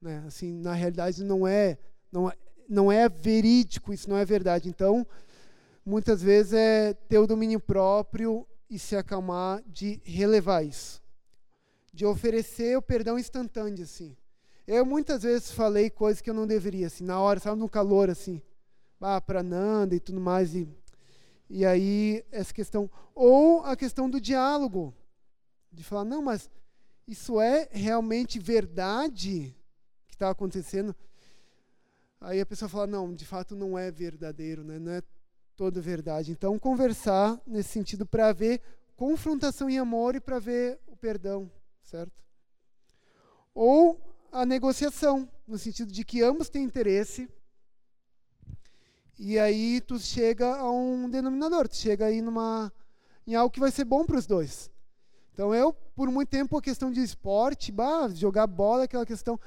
Né? 0.00 0.24
Assim, 0.26 0.52
na 0.52 0.72
realidade 0.72 1.22
não 1.22 1.46
é, 1.46 1.78
não 2.10 2.30
é, 2.30 2.36
não 2.68 2.92
é 2.92 3.08
verídico, 3.08 3.92
isso 3.92 4.08
não 4.08 4.16
é 4.16 4.24
verdade. 4.24 4.68
Então, 4.68 5.06
muitas 5.84 6.22
vezes 6.22 6.52
é 6.52 6.94
ter 6.94 7.18
o 7.18 7.26
domínio 7.26 7.60
próprio 7.60 8.46
e 8.70 8.78
se 8.78 8.96
acalmar 8.96 9.62
de 9.66 10.00
relevar 10.04 10.64
isso. 10.64 11.02
De 11.92 12.04
oferecer 12.04 12.76
o 12.76 12.82
perdão 12.82 13.18
instantâneo, 13.18 13.84
assim. 13.84 14.16
Eu 14.66 14.84
muitas 14.86 15.22
vezes 15.22 15.52
falei 15.52 15.90
coisas 15.90 16.20
que 16.20 16.30
eu 16.30 16.34
não 16.34 16.46
deveria, 16.46 16.86
assim, 16.86 17.04
na 17.04 17.20
hora, 17.20 17.38
sabe, 17.38 17.58
no 17.58 17.68
calor, 17.68 18.08
assim. 18.08 18.40
Ah, 19.00 19.20
para 19.20 19.42
Nanda 19.42 19.94
e 19.94 20.00
tudo 20.00 20.18
mais. 20.18 20.54
E, 20.54 20.66
e 21.50 21.66
aí, 21.66 22.24
essa 22.32 22.54
questão. 22.54 22.90
Ou 23.14 23.62
a 23.62 23.76
questão 23.76 24.08
do 24.08 24.20
diálogo. 24.20 24.94
De 25.70 25.84
falar, 25.84 26.04
não, 26.04 26.22
mas 26.22 26.48
isso 27.06 27.40
é 27.40 27.68
realmente 27.70 28.38
verdade 28.38 29.54
que 30.06 30.14
está 30.14 30.30
acontecendo? 30.30 30.94
Aí 32.20 32.40
a 32.40 32.46
pessoa 32.46 32.68
fala, 32.68 32.86
não, 32.86 33.12
de 33.12 33.26
fato 33.26 33.54
não 33.54 33.76
é 33.76 33.90
verdadeiro, 33.90 34.64
né? 34.64 34.78
não 34.78 34.92
é 34.92 35.02
toda 35.56 35.80
verdade. 35.80 36.32
Então, 36.32 36.58
conversar 36.58 37.40
nesse 37.46 37.70
sentido 37.70 38.06
para 38.06 38.32
ver 38.32 38.60
confrontação 38.96 39.68
em 39.68 39.78
amor 39.78 40.14
e 40.14 40.20
para 40.20 40.38
ver 40.38 40.78
o 40.86 40.96
perdão, 40.96 41.50
certo? 41.82 42.12
Ou 43.54 44.00
a 44.32 44.44
negociação, 44.44 45.28
no 45.46 45.58
sentido 45.58 45.92
de 45.92 46.04
que 46.04 46.22
ambos 46.22 46.48
têm 46.48 46.64
interesse. 46.64 47.28
E 49.18 49.38
aí 49.38 49.80
tu 49.80 49.98
chega 49.98 50.56
a 50.56 50.70
um 50.70 51.08
denominador, 51.08 51.68
tu 51.68 51.76
chega 51.76 52.06
aí 52.06 52.20
numa 52.20 52.72
em 53.26 53.34
algo 53.34 53.52
que 53.52 53.60
vai 53.60 53.70
ser 53.70 53.84
bom 53.84 54.04
para 54.04 54.18
os 54.18 54.26
dois. 54.26 54.70
Então 55.32 55.54
eu, 55.54 55.72
por 55.94 56.10
muito 56.10 56.28
tempo, 56.28 56.56
a 56.56 56.62
questão 56.62 56.90
de 56.90 57.00
esporte, 57.00 57.72
bah, 57.72 58.08
jogar 58.08 58.46
bola, 58.46 58.84
aquela 58.84 59.06
questão. 59.06 59.38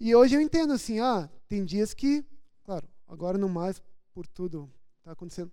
E 0.00 0.14
hoje 0.14 0.36
eu 0.36 0.40
entendo 0.40 0.72
assim, 0.72 1.00
ah, 1.00 1.28
tem 1.48 1.64
dias 1.64 1.92
que, 1.92 2.24
claro, 2.64 2.88
agora 3.06 3.36
não 3.38 3.48
mais 3.48 3.82
por 4.12 4.26
tudo 4.26 4.70
está 5.08 5.12
acontecendo. 5.12 5.50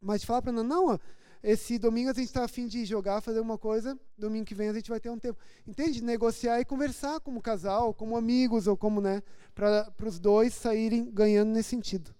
Mas 0.00 0.24
falar 0.24 0.42
para 0.42 0.52
ela, 0.52 0.62
não, 0.62 0.98
esse 1.42 1.78
domingo 1.78 2.10
a 2.10 2.12
gente 2.12 2.26
está 2.26 2.44
afim 2.44 2.66
de 2.66 2.84
jogar, 2.84 3.20
fazer 3.20 3.40
uma 3.40 3.56
coisa, 3.56 3.98
domingo 4.16 4.44
que 4.44 4.54
vem 4.54 4.68
a 4.68 4.74
gente 4.74 4.90
vai 4.90 5.00
ter 5.00 5.10
um 5.10 5.18
tempo. 5.18 5.38
Entende? 5.66 6.02
Negociar 6.02 6.60
e 6.60 6.64
conversar 6.64 7.20
como 7.20 7.40
casal, 7.40 7.94
como 7.94 8.16
amigos, 8.16 8.66
ou 8.66 8.76
como, 8.76 9.00
né, 9.00 9.22
para 9.54 9.92
os 10.04 10.18
dois 10.18 10.54
saírem 10.54 11.10
ganhando 11.10 11.50
nesse 11.50 11.70
sentido. 11.70 12.14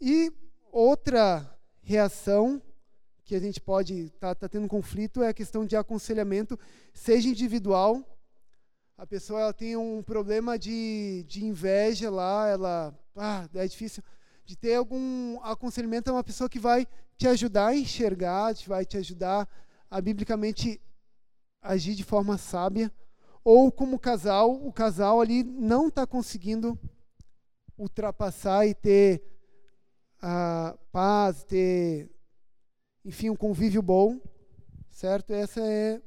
E 0.00 0.32
outra 0.72 1.58
reação 1.82 2.62
que 3.24 3.34
a 3.34 3.40
gente 3.40 3.60
pode 3.60 4.06
estar 4.06 4.34
tá, 4.34 4.34
tá 4.34 4.48
tendo 4.48 4.66
conflito 4.66 5.22
é 5.22 5.28
a 5.28 5.34
questão 5.34 5.64
de 5.64 5.76
aconselhamento, 5.76 6.58
seja 6.92 7.28
individual. 7.28 8.04
A 8.96 9.06
pessoa 9.06 9.40
ela 9.40 9.52
tem 9.52 9.76
um 9.76 10.02
problema 10.02 10.58
de, 10.58 11.24
de 11.28 11.44
inveja 11.44 12.10
lá, 12.10 12.48
ela 12.48 12.94
ah, 13.20 13.48
é 13.54 13.66
difícil 13.66 14.02
de 14.46 14.56
ter 14.56 14.74
algum 14.74 15.38
aconselhamento 15.42 16.08
é 16.08 16.12
uma 16.12 16.24
pessoa 16.24 16.48
que 16.48 16.58
vai 16.58 16.86
te 17.16 17.28
ajudar 17.28 17.68
a 17.68 17.76
enxergar, 17.76 18.54
vai 18.66 18.84
te 18.84 18.96
ajudar 18.96 19.46
a 19.90 20.00
biblicamente 20.00 20.80
agir 21.60 21.94
de 21.94 22.02
forma 22.02 22.38
sábia. 22.38 22.90
Ou 23.44 23.70
como 23.70 23.98
casal, 23.98 24.52
o 24.52 24.72
casal 24.72 25.20
ali 25.20 25.44
não 25.44 25.88
está 25.88 26.06
conseguindo 26.06 26.78
ultrapassar 27.76 28.66
e 28.66 28.74
ter 28.74 29.22
a 30.20 30.76
paz, 30.90 31.44
ter, 31.44 32.10
enfim, 33.04 33.30
um 33.30 33.36
convívio 33.36 33.82
bom, 33.82 34.18
certo? 34.90 35.32
Essa 35.32 35.60
é 35.60 36.00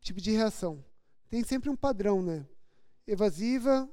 tipo 0.00 0.20
de 0.20 0.32
reação. 0.32 0.82
Tem 1.28 1.44
sempre 1.44 1.68
um 1.68 1.76
padrão, 1.76 2.22
né? 2.22 2.46
Evasiva, 3.06 3.88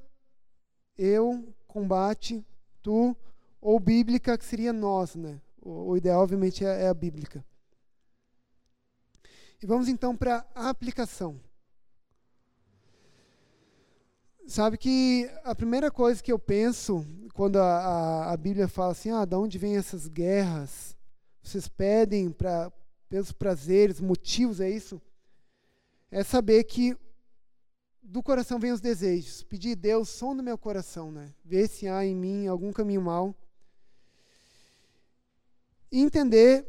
eu, 0.97 1.53
combate, 1.67 2.45
tu, 2.81 3.15
ou 3.61 3.79
bíblica, 3.79 4.37
que 4.37 4.45
seria 4.45 4.73
nós, 4.73 5.15
né? 5.15 5.41
O, 5.61 5.91
o 5.91 5.97
ideal, 5.97 6.21
obviamente, 6.21 6.65
é, 6.65 6.83
é 6.83 6.87
a 6.87 6.93
bíblica. 6.93 7.45
E 9.61 9.65
vamos 9.65 9.87
então 9.87 10.15
para 10.15 10.45
a 10.53 10.69
aplicação. 10.69 11.39
Sabe 14.47 14.77
que 14.77 15.29
a 15.43 15.53
primeira 15.53 15.91
coisa 15.91 16.23
que 16.23 16.31
eu 16.31 16.39
penso 16.39 17.05
quando 17.33 17.57
a, 17.57 17.79
a, 17.79 18.31
a 18.33 18.37
Bíblia 18.37 18.67
fala 18.67 18.93
assim, 18.93 19.11
ah, 19.11 19.25
de 19.25 19.35
onde 19.35 19.57
vêm 19.57 19.75
essas 19.75 20.07
guerras? 20.07 20.95
Vocês 21.43 21.67
pedem 21.67 22.31
para 22.31 22.71
pelos 23.09 23.31
prazeres, 23.31 23.99
motivos, 24.01 24.59
é 24.59 24.69
isso? 24.69 25.01
É 26.11 26.23
saber 26.23 26.63
que 26.63 26.95
do 28.09 28.23
coração 28.23 28.57
vem 28.57 28.71
os 28.71 28.79
desejos. 28.79 29.43
Pedir, 29.43 29.75
Deus, 29.75 30.07
som 30.07 30.33
do 30.33 30.41
meu 30.41 30.57
coração, 30.57 31.11
né? 31.11 31.33
Ver 31.43 31.67
se 31.67 31.87
há 31.87 32.05
em 32.05 32.15
mim 32.15 32.47
algum 32.47 32.71
caminho 32.71 33.01
mal. 33.01 33.35
E 35.91 35.99
entender 35.99 36.65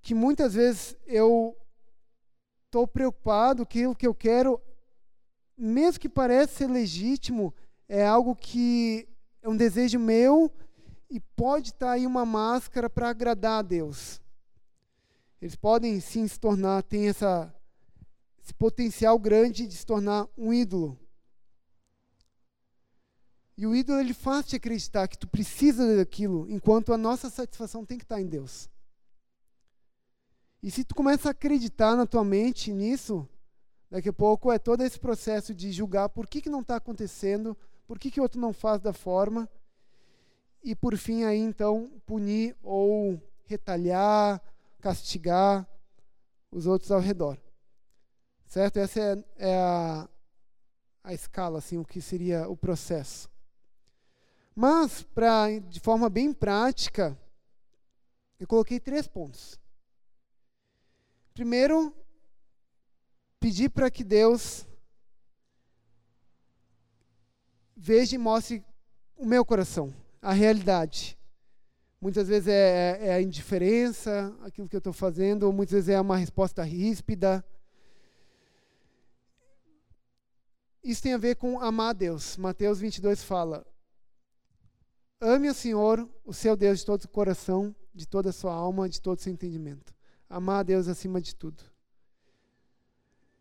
que 0.00 0.14
muitas 0.14 0.54
vezes 0.54 0.96
eu 1.06 1.54
estou 2.64 2.88
preocupado 2.88 3.66
que 3.66 3.86
o 3.86 3.94
que 3.94 4.06
eu 4.06 4.14
quero, 4.14 4.60
mesmo 5.56 6.00
que 6.00 6.08
pareça 6.08 6.54
ser 6.54 6.66
legítimo, 6.68 7.54
é 7.86 8.06
algo 8.06 8.34
que 8.34 9.06
é 9.42 9.48
um 9.48 9.56
desejo 9.56 9.98
meu 9.98 10.50
e 11.10 11.20
pode 11.20 11.68
estar 11.68 11.86
tá 11.86 11.92
aí 11.92 12.06
uma 12.06 12.24
máscara 12.24 12.88
para 12.88 13.10
agradar 13.10 13.58
a 13.58 13.62
Deus. 13.62 14.22
Eles 15.40 15.54
podem 15.54 16.00
sim 16.00 16.26
se 16.26 16.40
tornar, 16.40 16.82
tem 16.82 17.08
essa 17.08 17.54
esse 18.42 18.52
potencial 18.54 19.18
grande 19.18 19.66
de 19.66 19.76
se 19.76 19.86
tornar 19.86 20.28
um 20.36 20.52
ídolo. 20.52 20.98
E 23.56 23.66
o 23.66 23.74
ídolo 23.74 24.00
ele 24.00 24.14
faz 24.14 24.46
te 24.46 24.56
acreditar 24.56 25.06
que 25.06 25.18
tu 25.18 25.28
precisa 25.28 25.96
daquilo, 25.96 26.50
enquanto 26.50 26.92
a 26.92 26.98
nossa 26.98 27.30
satisfação 27.30 27.84
tem 27.84 27.98
que 27.98 28.04
estar 28.04 28.20
em 28.20 28.26
Deus. 28.26 28.68
E 30.62 30.70
se 30.70 30.84
tu 30.84 30.94
começa 30.94 31.28
a 31.28 31.32
acreditar 31.32 31.94
na 31.96 32.06
tua 32.06 32.24
mente 32.24 32.72
nisso, 32.72 33.28
daqui 33.90 34.08
a 34.08 34.12
pouco 34.12 34.50
é 34.50 34.58
todo 34.58 34.82
esse 34.82 34.98
processo 34.98 35.54
de 35.54 35.70
julgar 35.70 36.08
por 36.08 36.26
que, 36.26 36.40
que 36.40 36.50
não 36.50 36.60
está 36.60 36.76
acontecendo, 36.76 37.56
por 37.86 37.98
que, 37.98 38.10
que 38.10 38.20
o 38.20 38.22
outro 38.22 38.40
não 38.40 38.52
faz 38.52 38.80
da 38.80 38.92
forma, 38.92 39.48
e 40.64 40.74
por 40.74 40.96
fim 40.96 41.24
aí 41.24 41.38
então 41.38 41.90
punir 42.06 42.56
ou 42.62 43.20
retalhar, 43.44 44.40
castigar 44.80 45.68
os 46.50 46.66
outros 46.66 46.90
ao 46.90 47.00
redor. 47.00 47.38
Certo? 48.52 48.76
Essa 48.76 49.00
é, 49.00 49.48
é 49.48 49.56
a, 49.56 50.06
a 51.02 51.14
escala, 51.14 51.56
assim, 51.56 51.78
o 51.78 51.86
que 51.86 52.02
seria 52.02 52.46
o 52.50 52.54
processo. 52.54 53.30
Mas, 54.54 55.02
pra, 55.02 55.46
de 55.58 55.80
forma 55.80 56.10
bem 56.10 56.34
prática, 56.34 57.18
eu 58.38 58.46
coloquei 58.46 58.78
três 58.78 59.08
pontos. 59.08 59.58
Primeiro, 61.32 61.96
pedir 63.40 63.70
para 63.70 63.90
que 63.90 64.04
Deus 64.04 64.66
veja 67.74 68.16
e 68.16 68.18
mostre 68.18 68.62
o 69.16 69.24
meu 69.24 69.46
coração, 69.46 69.94
a 70.20 70.34
realidade. 70.34 71.18
Muitas 71.98 72.28
vezes 72.28 72.48
é, 72.48 72.98
é, 73.00 73.06
é 73.06 73.14
a 73.14 73.22
indiferença, 73.22 74.36
aquilo 74.42 74.68
que 74.68 74.76
eu 74.76 74.78
estou 74.78 74.92
fazendo, 74.92 75.44
ou 75.44 75.54
muitas 75.54 75.72
vezes 75.72 75.88
é 75.88 75.98
uma 75.98 76.18
resposta 76.18 76.62
ríspida, 76.62 77.42
Isso 80.82 81.02
tem 81.02 81.14
a 81.14 81.18
ver 81.18 81.36
com 81.36 81.60
amar 81.60 81.90
a 81.90 81.92
Deus. 81.92 82.36
Mateus 82.36 82.80
22 82.80 83.22
fala: 83.22 83.64
Ame 85.20 85.48
o 85.48 85.54
Senhor, 85.54 86.08
o 86.24 86.34
seu 86.34 86.56
Deus, 86.56 86.80
de 86.80 86.86
todo 86.86 87.04
o 87.04 87.08
coração, 87.08 87.74
de 87.94 88.06
toda 88.06 88.30
a 88.30 88.32
sua 88.32 88.52
alma, 88.52 88.88
de 88.88 89.00
todo 89.00 89.18
o 89.18 89.22
seu 89.22 89.32
entendimento. 89.32 89.94
Amar 90.28 90.60
a 90.60 90.62
Deus 90.64 90.88
acima 90.88 91.20
de 91.20 91.36
tudo. 91.36 91.62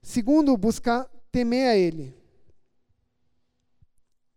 Segundo, 0.03 0.55
buscar 0.55 1.09
temer 1.31 1.69
a 1.69 1.75
Ele. 1.75 2.15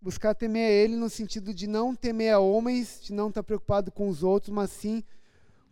Buscar 0.01 0.35
temer 0.35 0.67
a 0.67 0.73
Ele 0.73 0.97
no 0.97 1.11
sentido 1.11 1.53
de 1.53 1.67
não 1.67 1.95
temer 1.95 2.33
a 2.33 2.39
homens, 2.39 3.03
de 3.03 3.13
não 3.13 3.29
estar 3.29 3.43
preocupado 3.43 3.93
com 3.93 4.09
os 4.09 4.23
outros, 4.23 4.51
mas 4.51 4.71
sim 4.71 5.05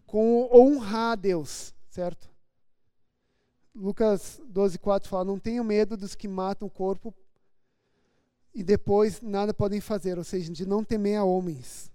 com 0.07 0.51
honrar 0.53 1.13
a 1.13 1.17
Deus, 1.17 1.75
certo? 1.89 2.31
Lucas 3.75 4.39
12, 4.47 4.79
4 4.79 5.09
fala: 5.09 5.25
Não 5.25 5.39
tenham 5.39 5.65
medo 5.65 5.97
dos 5.97 6.15
que 6.15 6.29
matam 6.29 6.69
o 6.69 6.71
corpo 6.71 7.15
e 8.55 8.63
depois 8.63 9.21
nada 9.21 9.55
podem 9.55 9.81
fazer, 9.81 10.19
ou 10.19 10.25
seja, 10.25 10.53
de 10.53 10.67
não 10.67 10.85
temer 10.85 11.17
a 11.19 11.25
homens. 11.25 11.91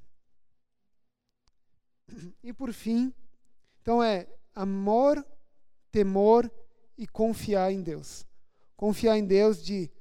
E 2.44 2.54
por 2.54 2.74
fim, 2.74 3.14
então 3.82 4.02
é 4.02 4.28
amor, 4.56 5.26
temor 5.92 6.52
e 6.98 7.06
confiar 7.08 7.72
em 7.72 7.82
Deus. 7.82 8.26
Confiar 8.76 9.18
em 9.18 9.26
Deus 9.26 9.64
de 9.64 9.92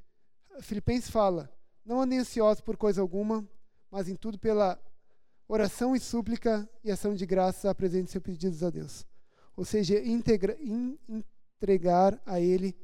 Filipenses 0.61 1.11
fala: 1.11 1.52
não 1.84 2.00
andem 2.00 2.18
ansiosos 2.18 2.61
por 2.61 2.76
coisa 2.76 3.00
alguma, 3.00 3.46
mas 3.90 4.09
em 4.09 4.16
tudo 4.16 4.38
pela 4.38 4.80
oração 5.48 5.94
e 5.94 6.00
súplica 6.00 6.68
e 6.82 6.90
ação 6.90 7.14
de 7.14 7.26
graça 7.26 7.70
apresente 7.70 8.11
seus 8.11 8.22
pedidos 8.22 8.62
a 8.62 8.70
Deus. 8.70 9.07
Ou 9.57 9.64
seja, 9.64 9.98
integra, 10.00 10.57
in, 10.61 10.98
entregar 11.09 12.20
a 12.26 12.40
Ele 12.40 12.76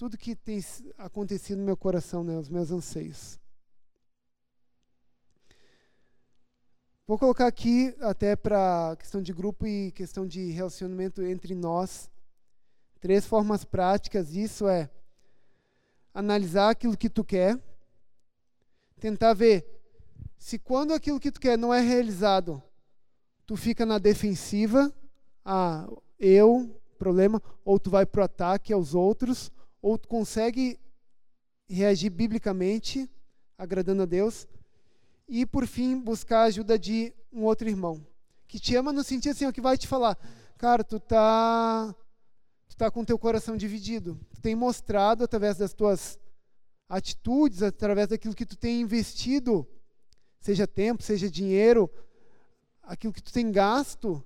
tudo 0.00 0.16
que 0.16 0.34
tem 0.34 0.64
acontecido 0.96 1.58
no 1.58 1.64
meu 1.66 1.76
coração, 1.76 2.24
né, 2.24 2.34
os 2.38 2.48
meus 2.48 2.70
anseios. 2.70 3.38
Vou 7.06 7.18
colocar 7.18 7.46
aqui, 7.46 7.94
até 8.00 8.34
para 8.34 8.96
questão 8.98 9.20
de 9.20 9.30
grupo 9.30 9.66
e 9.66 9.92
questão 9.92 10.26
de 10.26 10.52
relacionamento 10.52 11.20
entre 11.20 11.54
nós, 11.54 12.08
três 12.98 13.26
formas 13.26 13.62
práticas. 13.62 14.34
Isso 14.34 14.66
é 14.66 14.88
analisar 16.14 16.70
aquilo 16.70 16.96
que 16.96 17.10
tu 17.10 17.22
quer, 17.22 17.62
tentar 18.98 19.34
ver 19.34 19.66
se 20.38 20.58
quando 20.58 20.94
aquilo 20.94 21.20
que 21.20 21.30
tu 21.30 21.38
quer 21.38 21.58
não 21.58 21.74
é 21.74 21.80
realizado, 21.82 22.62
tu 23.44 23.54
fica 23.54 23.84
na 23.84 23.98
defensiva, 23.98 24.90
ah, 25.44 25.86
eu, 26.18 26.74
problema, 26.98 27.42
ou 27.62 27.78
tu 27.78 27.90
vai 27.90 28.06
para 28.06 28.22
o 28.22 28.24
ataque 28.24 28.72
aos 28.72 28.94
outros, 28.94 29.52
ou 29.80 29.98
tu 29.98 30.08
consegue 30.08 30.78
reagir 31.68 32.10
biblicamente, 32.10 33.08
agradando 33.56 34.02
a 34.02 34.06
Deus, 34.06 34.46
e 35.28 35.46
por 35.46 35.66
fim 35.66 35.98
buscar 35.98 36.40
a 36.40 36.44
ajuda 36.44 36.78
de 36.78 37.12
um 37.32 37.44
outro 37.44 37.68
irmão 37.68 38.04
que 38.50 38.58
te 38.58 38.74
ama 38.74 38.92
no 38.92 39.04
sentido 39.04 39.30
assim, 39.30 39.46
o 39.46 39.52
que 39.52 39.60
vai 39.60 39.78
te 39.78 39.86
falar, 39.86 40.18
cara, 40.58 40.82
tu 40.82 40.98
tá 40.98 41.94
tu 42.68 42.76
tá 42.76 42.90
com 42.90 43.04
teu 43.04 43.16
coração 43.16 43.56
dividido. 43.56 44.18
Tu 44.34 44.40
tem 44.40 44.56
mostrado 44.56 45.22
através 45.22 45.56
das 45.56 45.72
tuas 45.72 46.18
atitudes, 46.88 47.62
através 47.62 48.08
daquilo 48.08 48.34
que 48.34 48.44
tu 48.44 48.56
tem 48.56 48.80
investido, 48.80 49.64
seja 50.40 50.66
tempo, 50.66 51.00
seja 51.00 51.30
dinheiro, 51.30 51.88
aquilo 52.82 53.12
que 53.12 53.22
tu 53.22 53.32
tem 53.32 53.52
gasto, 53.52 54.20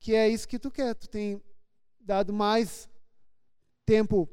que 0.00 0.16
é 0.16 0.28
isso 0.28 0.48
que 0.48 0.58
tu 0.58 0.68
quer. 0.68 0.92
Tu 0.96 1.08
tem 1.08 1.40
dado 2.00 2.32
mais 2.32 2.88
tempo 3.86 4.28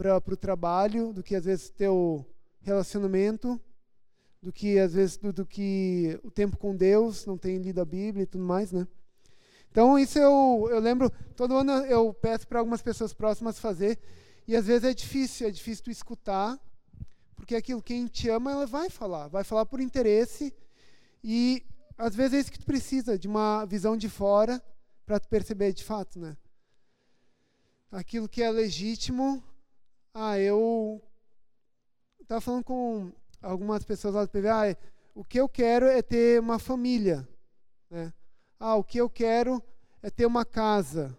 para 0.00 0.32
o 0.32 0.36
trabalho 0.36 1.12
do 1.12 1.22
que 1.22 1.36
às 1.36 1.44
vezes 1.44 1.68
teu 1.68 2.24
relacionamento, 2.62 3.60
do 4.42 4.50
que 4.50 4.78
às 4.78 4.94
vezes 4.94 5.18
do, 5.18 5.30
do, 5.30 5.44
que 5.44 6.18
o 6.24 6.30
tempo 6.30 6.56
com 6.56 6.74
Deus, 6.74 7.26
não 7.26 7.36
tem 7.36 7.58
lido 7.58 7.82
a 7.82 7.84
Bíblia 7.84 8.22
e 8.22 8.26
tudo 8.26 8.42
mais, 8.42 8.72
né? 8.72 8.88
Então 9.70 9.98
isso 9.98 10.18
eu, 10.18 10.68
eu 10.70 10.80
lembro, 10.80 11.10
todo 11.36 11.54
ano 11.54 11.72
eu 11.84 12.14
peço 12.14 12.48
para 12.48 12.60
algumas 12.60 12.80
pessoas 12.80 13.12
próximas 13.12 13.58
fazer, 13.58 13.98
e 14.48 14.56
às 14.56 14.66
vezes 14.66 14.84
é 14.84 14.94
difícil, 14.94 15.46
é 15.46 15.50
difícil 15.50 15.84
tu 15.84 15.90
escutar, 15.90 16.58
porque 17.36 17.54
aquilo 17.54 17.82
quem 17.82 18.06
te 18.06 18.30
ama, 18.30 18.52
ela 18.52 18.66
vai 18.66 18.88
falar, 18.88 19.28
vai 19.28 19.44
falar 19.44 19.66
por 19.66 19.80
interesse, 19.80 20.54
e 21.22 21.62
às 21.98 22.14
vezes 22.14 22.32
é 22.32 22.40
isso 22.40 22.52
que 22.52 22.58
tu 22.58 22.64
precisa, 22.64 23.18
de 23.18 23.28
uma 23.28 23.66
visão 23.66 23.98
de 23.98 24.08
fora, 24.08 24.62
para 25.04 25.20
tu 25.20 25.28
perceber 25.28 25.74
de 25.74 25.84
fato, 25.84 26.18
né? 26.18 26.38
Aquilo 27.92 28.28
que 28.28 28.42
é 28.42 28.50
legítimo, 28.50 29.44
ah, 30.14 30.38
eu 30.38 31.02
estava 32.20 32.40
falando 32.40 32.64
com 32.64 33.12
algumas 33.40 33.84
pessoas 33.84 34.14
lá 34.14 34.24
do 34.24 34.30
PV, 34.30 34.48
ah, 34.48 34.76
o 35.14 35.24
que 35.24 35.38
eu 35.40 35.48
quero 35.48 35.86
é 35.86 36.02
ter 36.02 36.40
uma 36.40 36.58
família. 36.58 37.28
Né? 37.88 38.12
Ah, 38.58 38.76
o 38.76 38.84
que 38.84 38.98
eu 38.98 39.08
quero 39.08 39.62
é 40.02 40.10
ter 40.10 40.26
uma 40.26 40.44
casa. 40.44 41.16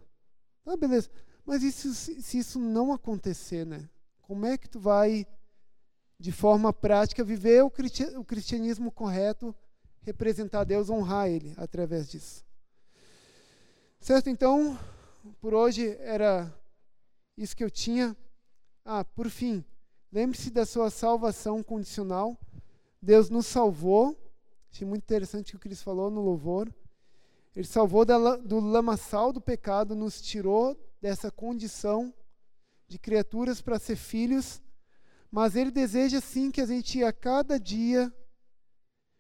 Ah, 0.66 0.78
beleza. 0.78 1.10
Mas 1.46 1.64
isso, 1.64 1.94
se 1.94 2.38
isso 2.38 2.60
não 2.60 2.94
acontecer, 2.94 3.66
né? 3.66 3.90
Como 4.22 4.46
é 4.46 4.58
que 4.58 4.70
tu 4.70 4.80
vai, 4.80 5.28
de 6.18 6.32
forma 6.32 6.72
prática, 6.72 7.24
viver 7.24 7.64
o 7.64 8.24
cristianismo 8.24 8.92
correto, 8.92 9.54
representar 10.02 10.64
Deus, 10.64 10.90
honrar 10.90 11.28
Ele 11.28 11.54
através 11.58 12.10
disso? 12.10 12.46
Certo? 14.00 14.30
Então, 14.30 14.80
por 15.40 15.54
hoje 15.54 15.96
era 16.00 16.52
isso 17.38 17.56
que 17.56 17.64
eu 17.64 17.70
tinha. 17.70 18.16
Ah, 18.84 19.06
por 19.06 19.30
fim, 19.30 19.64
lembre-se 20.12 20.50
da 20.50 20.66
sua 20.66 20.90
salvação 20.90 21.62
condicional. 21.62 22.38
Deus 23.02 23.30
nos 23.30 23.46
salvou. 23.46 24.18
Achei 24.72 24.88
muito 24.88 25.04
interessante 25.04 25.50
o 25.50 25.52
que 25.52 25.56
o 25.58 25.60
Cris 25.60 25.82
falou 25.82 26.10
no 26.10 26.22
louvor. 26.22 26.74
Ele 27.56 27.68
salvou 27.68 28.06
do 28.06 28.60
lamaçal 28.60 29.34
do 29.34 29.42
pecado, 29.42 29.94
nos 29.94 30.22
tirou 30.22 30.78
dessa 31.02 31.30
condição 31.30 32.14
de 32.88 32.98
criaturas 32.98 33.62
para 33.62 33.80
ser 33.80 33.96
filhos, 33.96 34.62
mas 35.30 35.56
Ele 35.56 35.72
deseja 35.72 36.22
sim 36.22 36.52
que 36.52 36.62
a 36.62 36.66
gente 36.66 37.04
a 37.04 37.12
cada 37.12 37.60
dia 37.60 38.14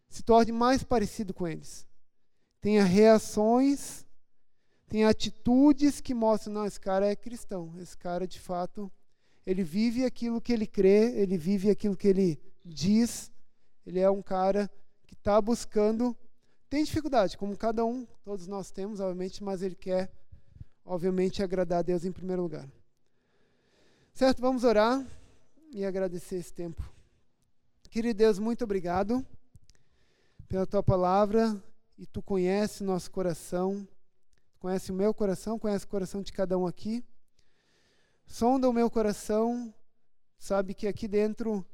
se 0.10 0.24
torne 0.24 0.52
mais 0.52 0.84
parecido 0.84 1.34
com 1.34 1.48
eles. 1.48 1.88
Tenha 2.60 2.84
reações, 2.84 4.06
tenha 4.88 5.10
atitudes 5.10 6.00
que 6.00 6.14
mostram, 6.14 6.54
não, 6.54 6.66
esse 6.66 6.80
cara 6.80 7.08
é 7.08 7.16
cristão, 7.16 7.74
esse 7.80 7.98
cara 7.98 8.28
de 8.28 8.40
fato, 8.40 8.92
ele 9.46 9.64
vive 9.64 10.06
aquilo 10.06 10.42
que 10.42 10.54
ele 10.54 10.68
crê, 10.68 11.12
ele 11.16 11.38
vive 11.38 11.70
aquilo 11.70 11.96
que 11.96 12.08
ele 12.08 12.40
diz, 12.64 13.32
ele 13.86 14.00
é 14.00 14.10
um 14.10 14.22
cara 14.22 14.70
que 15.08 15.14
está 15.14 15.42
buscando 15.42 16.16
tem 16.72 16.86
dificuldade, 16.86 17.38
como 17.38 17.58
cada 17.58 17.84
um, 17.84 18.08
todos 18.24 18.48
nós 18.48 18.72
temos, 18.72 19.02
obviamente, 19.02 19.44
mas 19.44 19.62
ele 19.62 19.76
quer, 19.76 20.10
obviamente, 20.86 21.44
agradar 21.44 21.80
a 21.80 21.82
Deus 21.82 22.06
em 22.06 22.14
primeiro 22.14 22.42
lugar. 22.42 22.66
Certo? 24.14 24.42
Vamos 24.42 24.64
orar 24.64 25.06
e 25.74 25.84
agradecer 25.84 26.38
esse 26.38 26.54
tempo. 26.54 26.82
Querido 27.90 28.20
Deus, 28.20 28.40
muito 28.40 28.64
obrigado 28.64 29.22
pela 30.48 30.66
tua 30.66 30.82
palavra 30.82 31.62
e 31.98 32.06
tu 32.06 32.22
conhece 32.22 32.86
nosso 32.86 33.12
coração, 33.12 33.86
conhece 34.58 34.94
o 34.94 34.96
meu 34.96 35.14
coração, 35.14 35.60
conhece 35.60 35.84
o 35.84 35.90
coração 35.90 36.22
de 36.22 36.32
cada 36.32 36.58
um 36.58 36.66
aqui. 36.66 37.04
Sonda 38.32 38.70
o 38.70 38.72
meu 38.72 38.90
coração, 38.90 39.76
sabe 40.40 40.74
que 40.74 40.88
aqui 40.88 41.06
dentro 41.06 41.66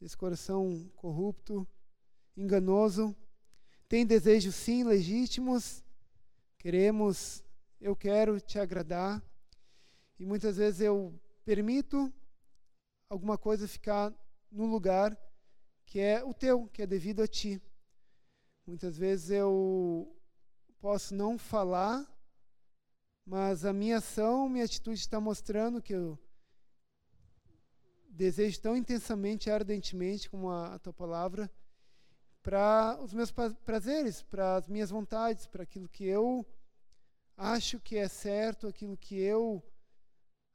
desse 0.00 0.16
coração 0.16 0.88
corrupto, 0.94 1.66
enganoso, 2.36 3.14
tem 3.88 4.06
desejos 4.06 4.54
sim 4.54 4.84
legítimos, 4.84 5.82
queremos, 6.58 7.42
eu 7.80 7.96
quero 7.96 8.40
te 8.40 8.56
agradar, 8.56 9.20
e 10.16 10.24
muitas 10.24 10.58
vezes 10.58 10.80
eu 10.80 11.12
permito 11.44 12.14
alguma 13.10 13.36
coisa 13.36 13.66
ficar 13.66 14.14
no 14.48 14.64
lugar 14.64 15.18
que 15.84 15.98
é 15.98 16.22
o 16.22 16.32
teu, 16.32 16.68
que 16.68 16.82
é 16.82 16.86
devido 16.86 17.20
a 17.20 17.26
ti. 17.26 17.60
Muitas 18.64 18.96
vezes 18.96 19.30
eu 19.30 20.16
posso 20.78 21.16
não 21.16 21.36
falar, 21.36 22.06
mas 23.26 23.64
a 23.64 23.72
minha 23.72 23.98
ação, 23.98 24.48
minha 24.48 24.64
atitude 24.64 25.00
está 25.00 25.20
mostrando 25.20 25.82
que 25.82 25.92
eu 25.92 26.16
desejo 28.08 28.60
tão 28.60 28.76
intensamente, 28.76 29.50
ardentemente, 29.50 30.30
como 30.30 30.48
a, 30.48 30.74
a 30.74 30.78
tua 30.78 30.92
palavra, 30.92 31.50
para 32.40 32.96
os 33.02 33.12
meus 33.12 33.32
prazeres, 33.64 34.22
para 34.22 34.54
as 34.54 34.68
minhas 34.68 34.90
vontades, 34.90 35.44
para 35.44 35.64
aquilo 35.64 35.88
que 35.88 36.04
eu 36.04 36.46
acho 37.36 37.80
que 37.80 37.96
é 37.96 38.06
certo, 38.06 38.68
aquilo 38.68 38.96
que 38.96 39.18
eu 39.18 39.60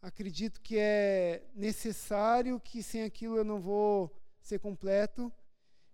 acredito 0.01 0.61
que 0.61 0.77
é 0.77 1.45
necessário, 1.53 2.57
que 2.57 2.81
sem 2.81 3.03
aquilo 3.03 3.35
eu 3.35 3.43
não 3.43 3.59
vou 3.59 4.17
ser 4.39 4.59
completo, 4.59 5.31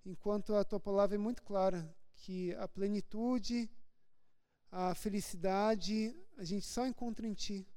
enquanto 0.06 0.54
a 0.54 0.64
tua 0.64 0.80
palavra 0.80 1.16
é 1.16 1.20
muito 1.20 1.42
clara 1.42 1.92
que 2.14 2.54
a 2.56 2.68
plenitude, 2.68 3.70
a 4.72 4.94
felicidade, 4.94 6.16
a 6.38 6.44
gente 6.44 6.66
só 6.66 6.86
encontra 6.86 7.28
em 7.28 7.34
ti. 7.34 7.68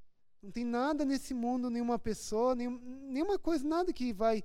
Não 0.43 0.51
tem 0.51 0.65
nada 0.65 1.05
nesse 1.05 1.35
mundo, 1.35 1.71
nenhuma 1.71 1.99
pessoa, 1.99 2.55
nenhum, 2.55 2.79
nenhuma 3.11 3.39
coisa, 3.39 3.67
nada 3.67 3.93
que 3.93 4.13
vai 4.13 4.43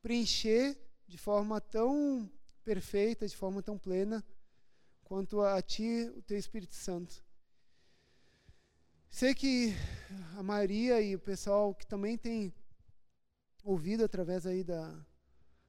preencher 0.00 0.78
de 1.06 1.18
forma 1.18 1.60
tão 1.60 2.30
perfeita, 2.64 3.26
de 3.26 3.36
forma 3.36 3.62
tão 3.62 3.76
plena, 3.76 4.24
quanto 5.02 5.40
a 5.40 5.60
ti, 5.60 6.10
o 6.16 6.22
teu 6.22 6.38
Espírito 6.38 6.74
Santo. 6.74 7.24
Sei 9.10 9.34
que 9.34 9.74
a 10.36 10.42
Maria 10.42 11.00
e 11.02 11.14
o 11.14 11.18
pessoal 11.18 11.74
que 11.74 11.86
também 11.86 12.16
tem 12.16 12.54
ouvido 13.62 14.04
através 14.04 14.46
aí 14.46 14.64
da, 14.64 14.88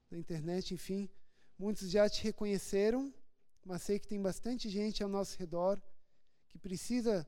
da 0.09 0.17
internet, 0.17 0.73
enfim, 0.73 1.09
muitos 1.57 1.89
já 1.89 2.09
te 2.09 2.23
reconheceram, 2.23 3.13
mas 3.65 3.81
sei 3.81 3.99
que 3.99 4.07
tem 4.07 4.21
bastante 4.21 4.69
gente 4.69 5.03
ao 5.03 5.09
nosso 5.09 5.37
redor 5.37 5.81
que 6.53 6.59
precisa 6.59 7.27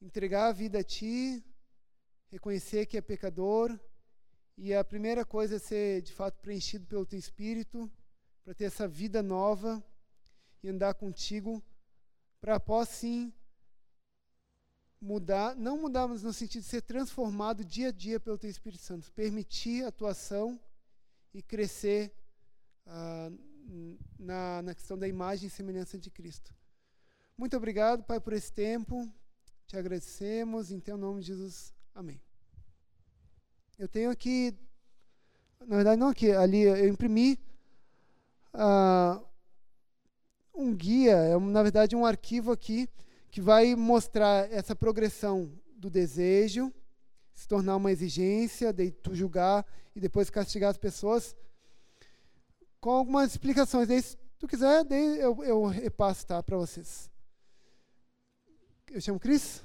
entregar 0.00 0.48
a 0.48 0.52
vida 0.52 0.80
a 0.80 0.84
ti, 0.84 1.42
reconhecer 2.30 2.84
que 2.84 2.98
é 2.98 3.00
pecador, 3.00 3.80
e 4.58 4.74
a 4.74 4.84
primeira 4.84 5.24
coisa 5.24 5.56
é 5.56 5.58
ser 5.58 6.02
de 6.02 6.12
fato 6.12 6.38
preenchido 6.40 6.86
pelo 6.86 7.06
teu 7.06 7.18
espírito 7.18 7.90
para 8.44 8.52
ter 8.52 8.64
essa 8.64 8.86
vida 8.86 9.22
nova 9.22 9.82
e 10.62 10.68
andar 10.68 10.92
contigo, 10.92 11.64
para 12.42 12.56
após 12.56 12.90
sim 12.90 13.32
mudar, 15.00 15.56
não 15.56 15.78
mudar, 15.78 16.06
mas 16.06 16.22
no 16.22 16.32
sentido 16.32 16.62
de 16.62 16.68
ser 16.68 16.82
transformado 16.82 17.64
dia 17.64 17.88
a 17.88 17.92
dia 17.92 18.20
pelo 18.20 18.36
Teu 18.36 18.50
Espírito 18.50 18.82
Santo, 18.82 19.10
permitir 19.12 19.82
a 19.82 19.88
atuação 19.88 20.60
e 21.32 21.42
crescer 21.42 22.14
ah, 22.86 23.32
na, 24.18 24.60
na 24.60 24.74
questão 24.74 24.98
da 24.98 25.08
imagem 25.08 25.46
e 25.46 25.50
semelhança 25.50 25.98
de 25.98 26.10
Cristo. 26.10 26.54
Muito 27.40 27.56
obrigado, 27.56 28.02
Pai, 28.02 28.20
por 28.20 28.34
esse 28.34 28.52
tempo. 28.52 29.10
Te 29.66 29.74
agradecemos. 29.74 30.70
Em 30.70 30.78
Teu 30.78 30.98
nome, 30.98 31.22
Jesus. 31.22 31.72
Amém. 31.94 32.20
Eu 33.78 33.88
tenho 33.88 34.10
aqui, 34.10 34.54
na 35.66 35.76
verdade, 35.76 35.98
não 35.98 36.08
aqui, 36.08 36.30
ali 36.32 36.60
eu 36.60 36.86
imprimi 36.86 37.40
uh, 38.52 39.24
um 40.54 40.74
guia, 40.76 41.16
é, 41.16 41.38
na 41.38 41.62
verdade 41.62 41.96
um 41.96 42.04
arquivo 42.04 42.52
aqui, 42.52 42.86
que 43.30 43.40
vai 43.40 43.74
mostrar 43.74 44.52
essa 44.52 44.76
progressão 44.76 45.50
do 45.74 45.88
desejo, 45.88 46.70
se 47.32 47.48
tornar 47.48 47.76
uma 47.76 47.90
exigência, 47.90 48.70
de 48.70 48.90
tu 48.90 49.14
julgar 49.14 49.64
e 49.96 50.00
depois 50.00 50.28
castigar 50.28 50.70
as 50.72 50.76
pessoas, 50.76 51.34
com 52.82 52.90
algumas 52.90 53.30
explicações. 53.30 53.88
Se 54.04 54.18
tu 54.38 54.46
quiser, 54.46 54.84
eu, 54.92 55.42
eu 55.42 55.64
repasso 55.64 56.26
tá, 56.26 56.42
para 56.42 56.58
vocês. 56.58 57.09
Eu 58.92 59.00
chamo 59.00 59.20
Cris. 59.20 59.62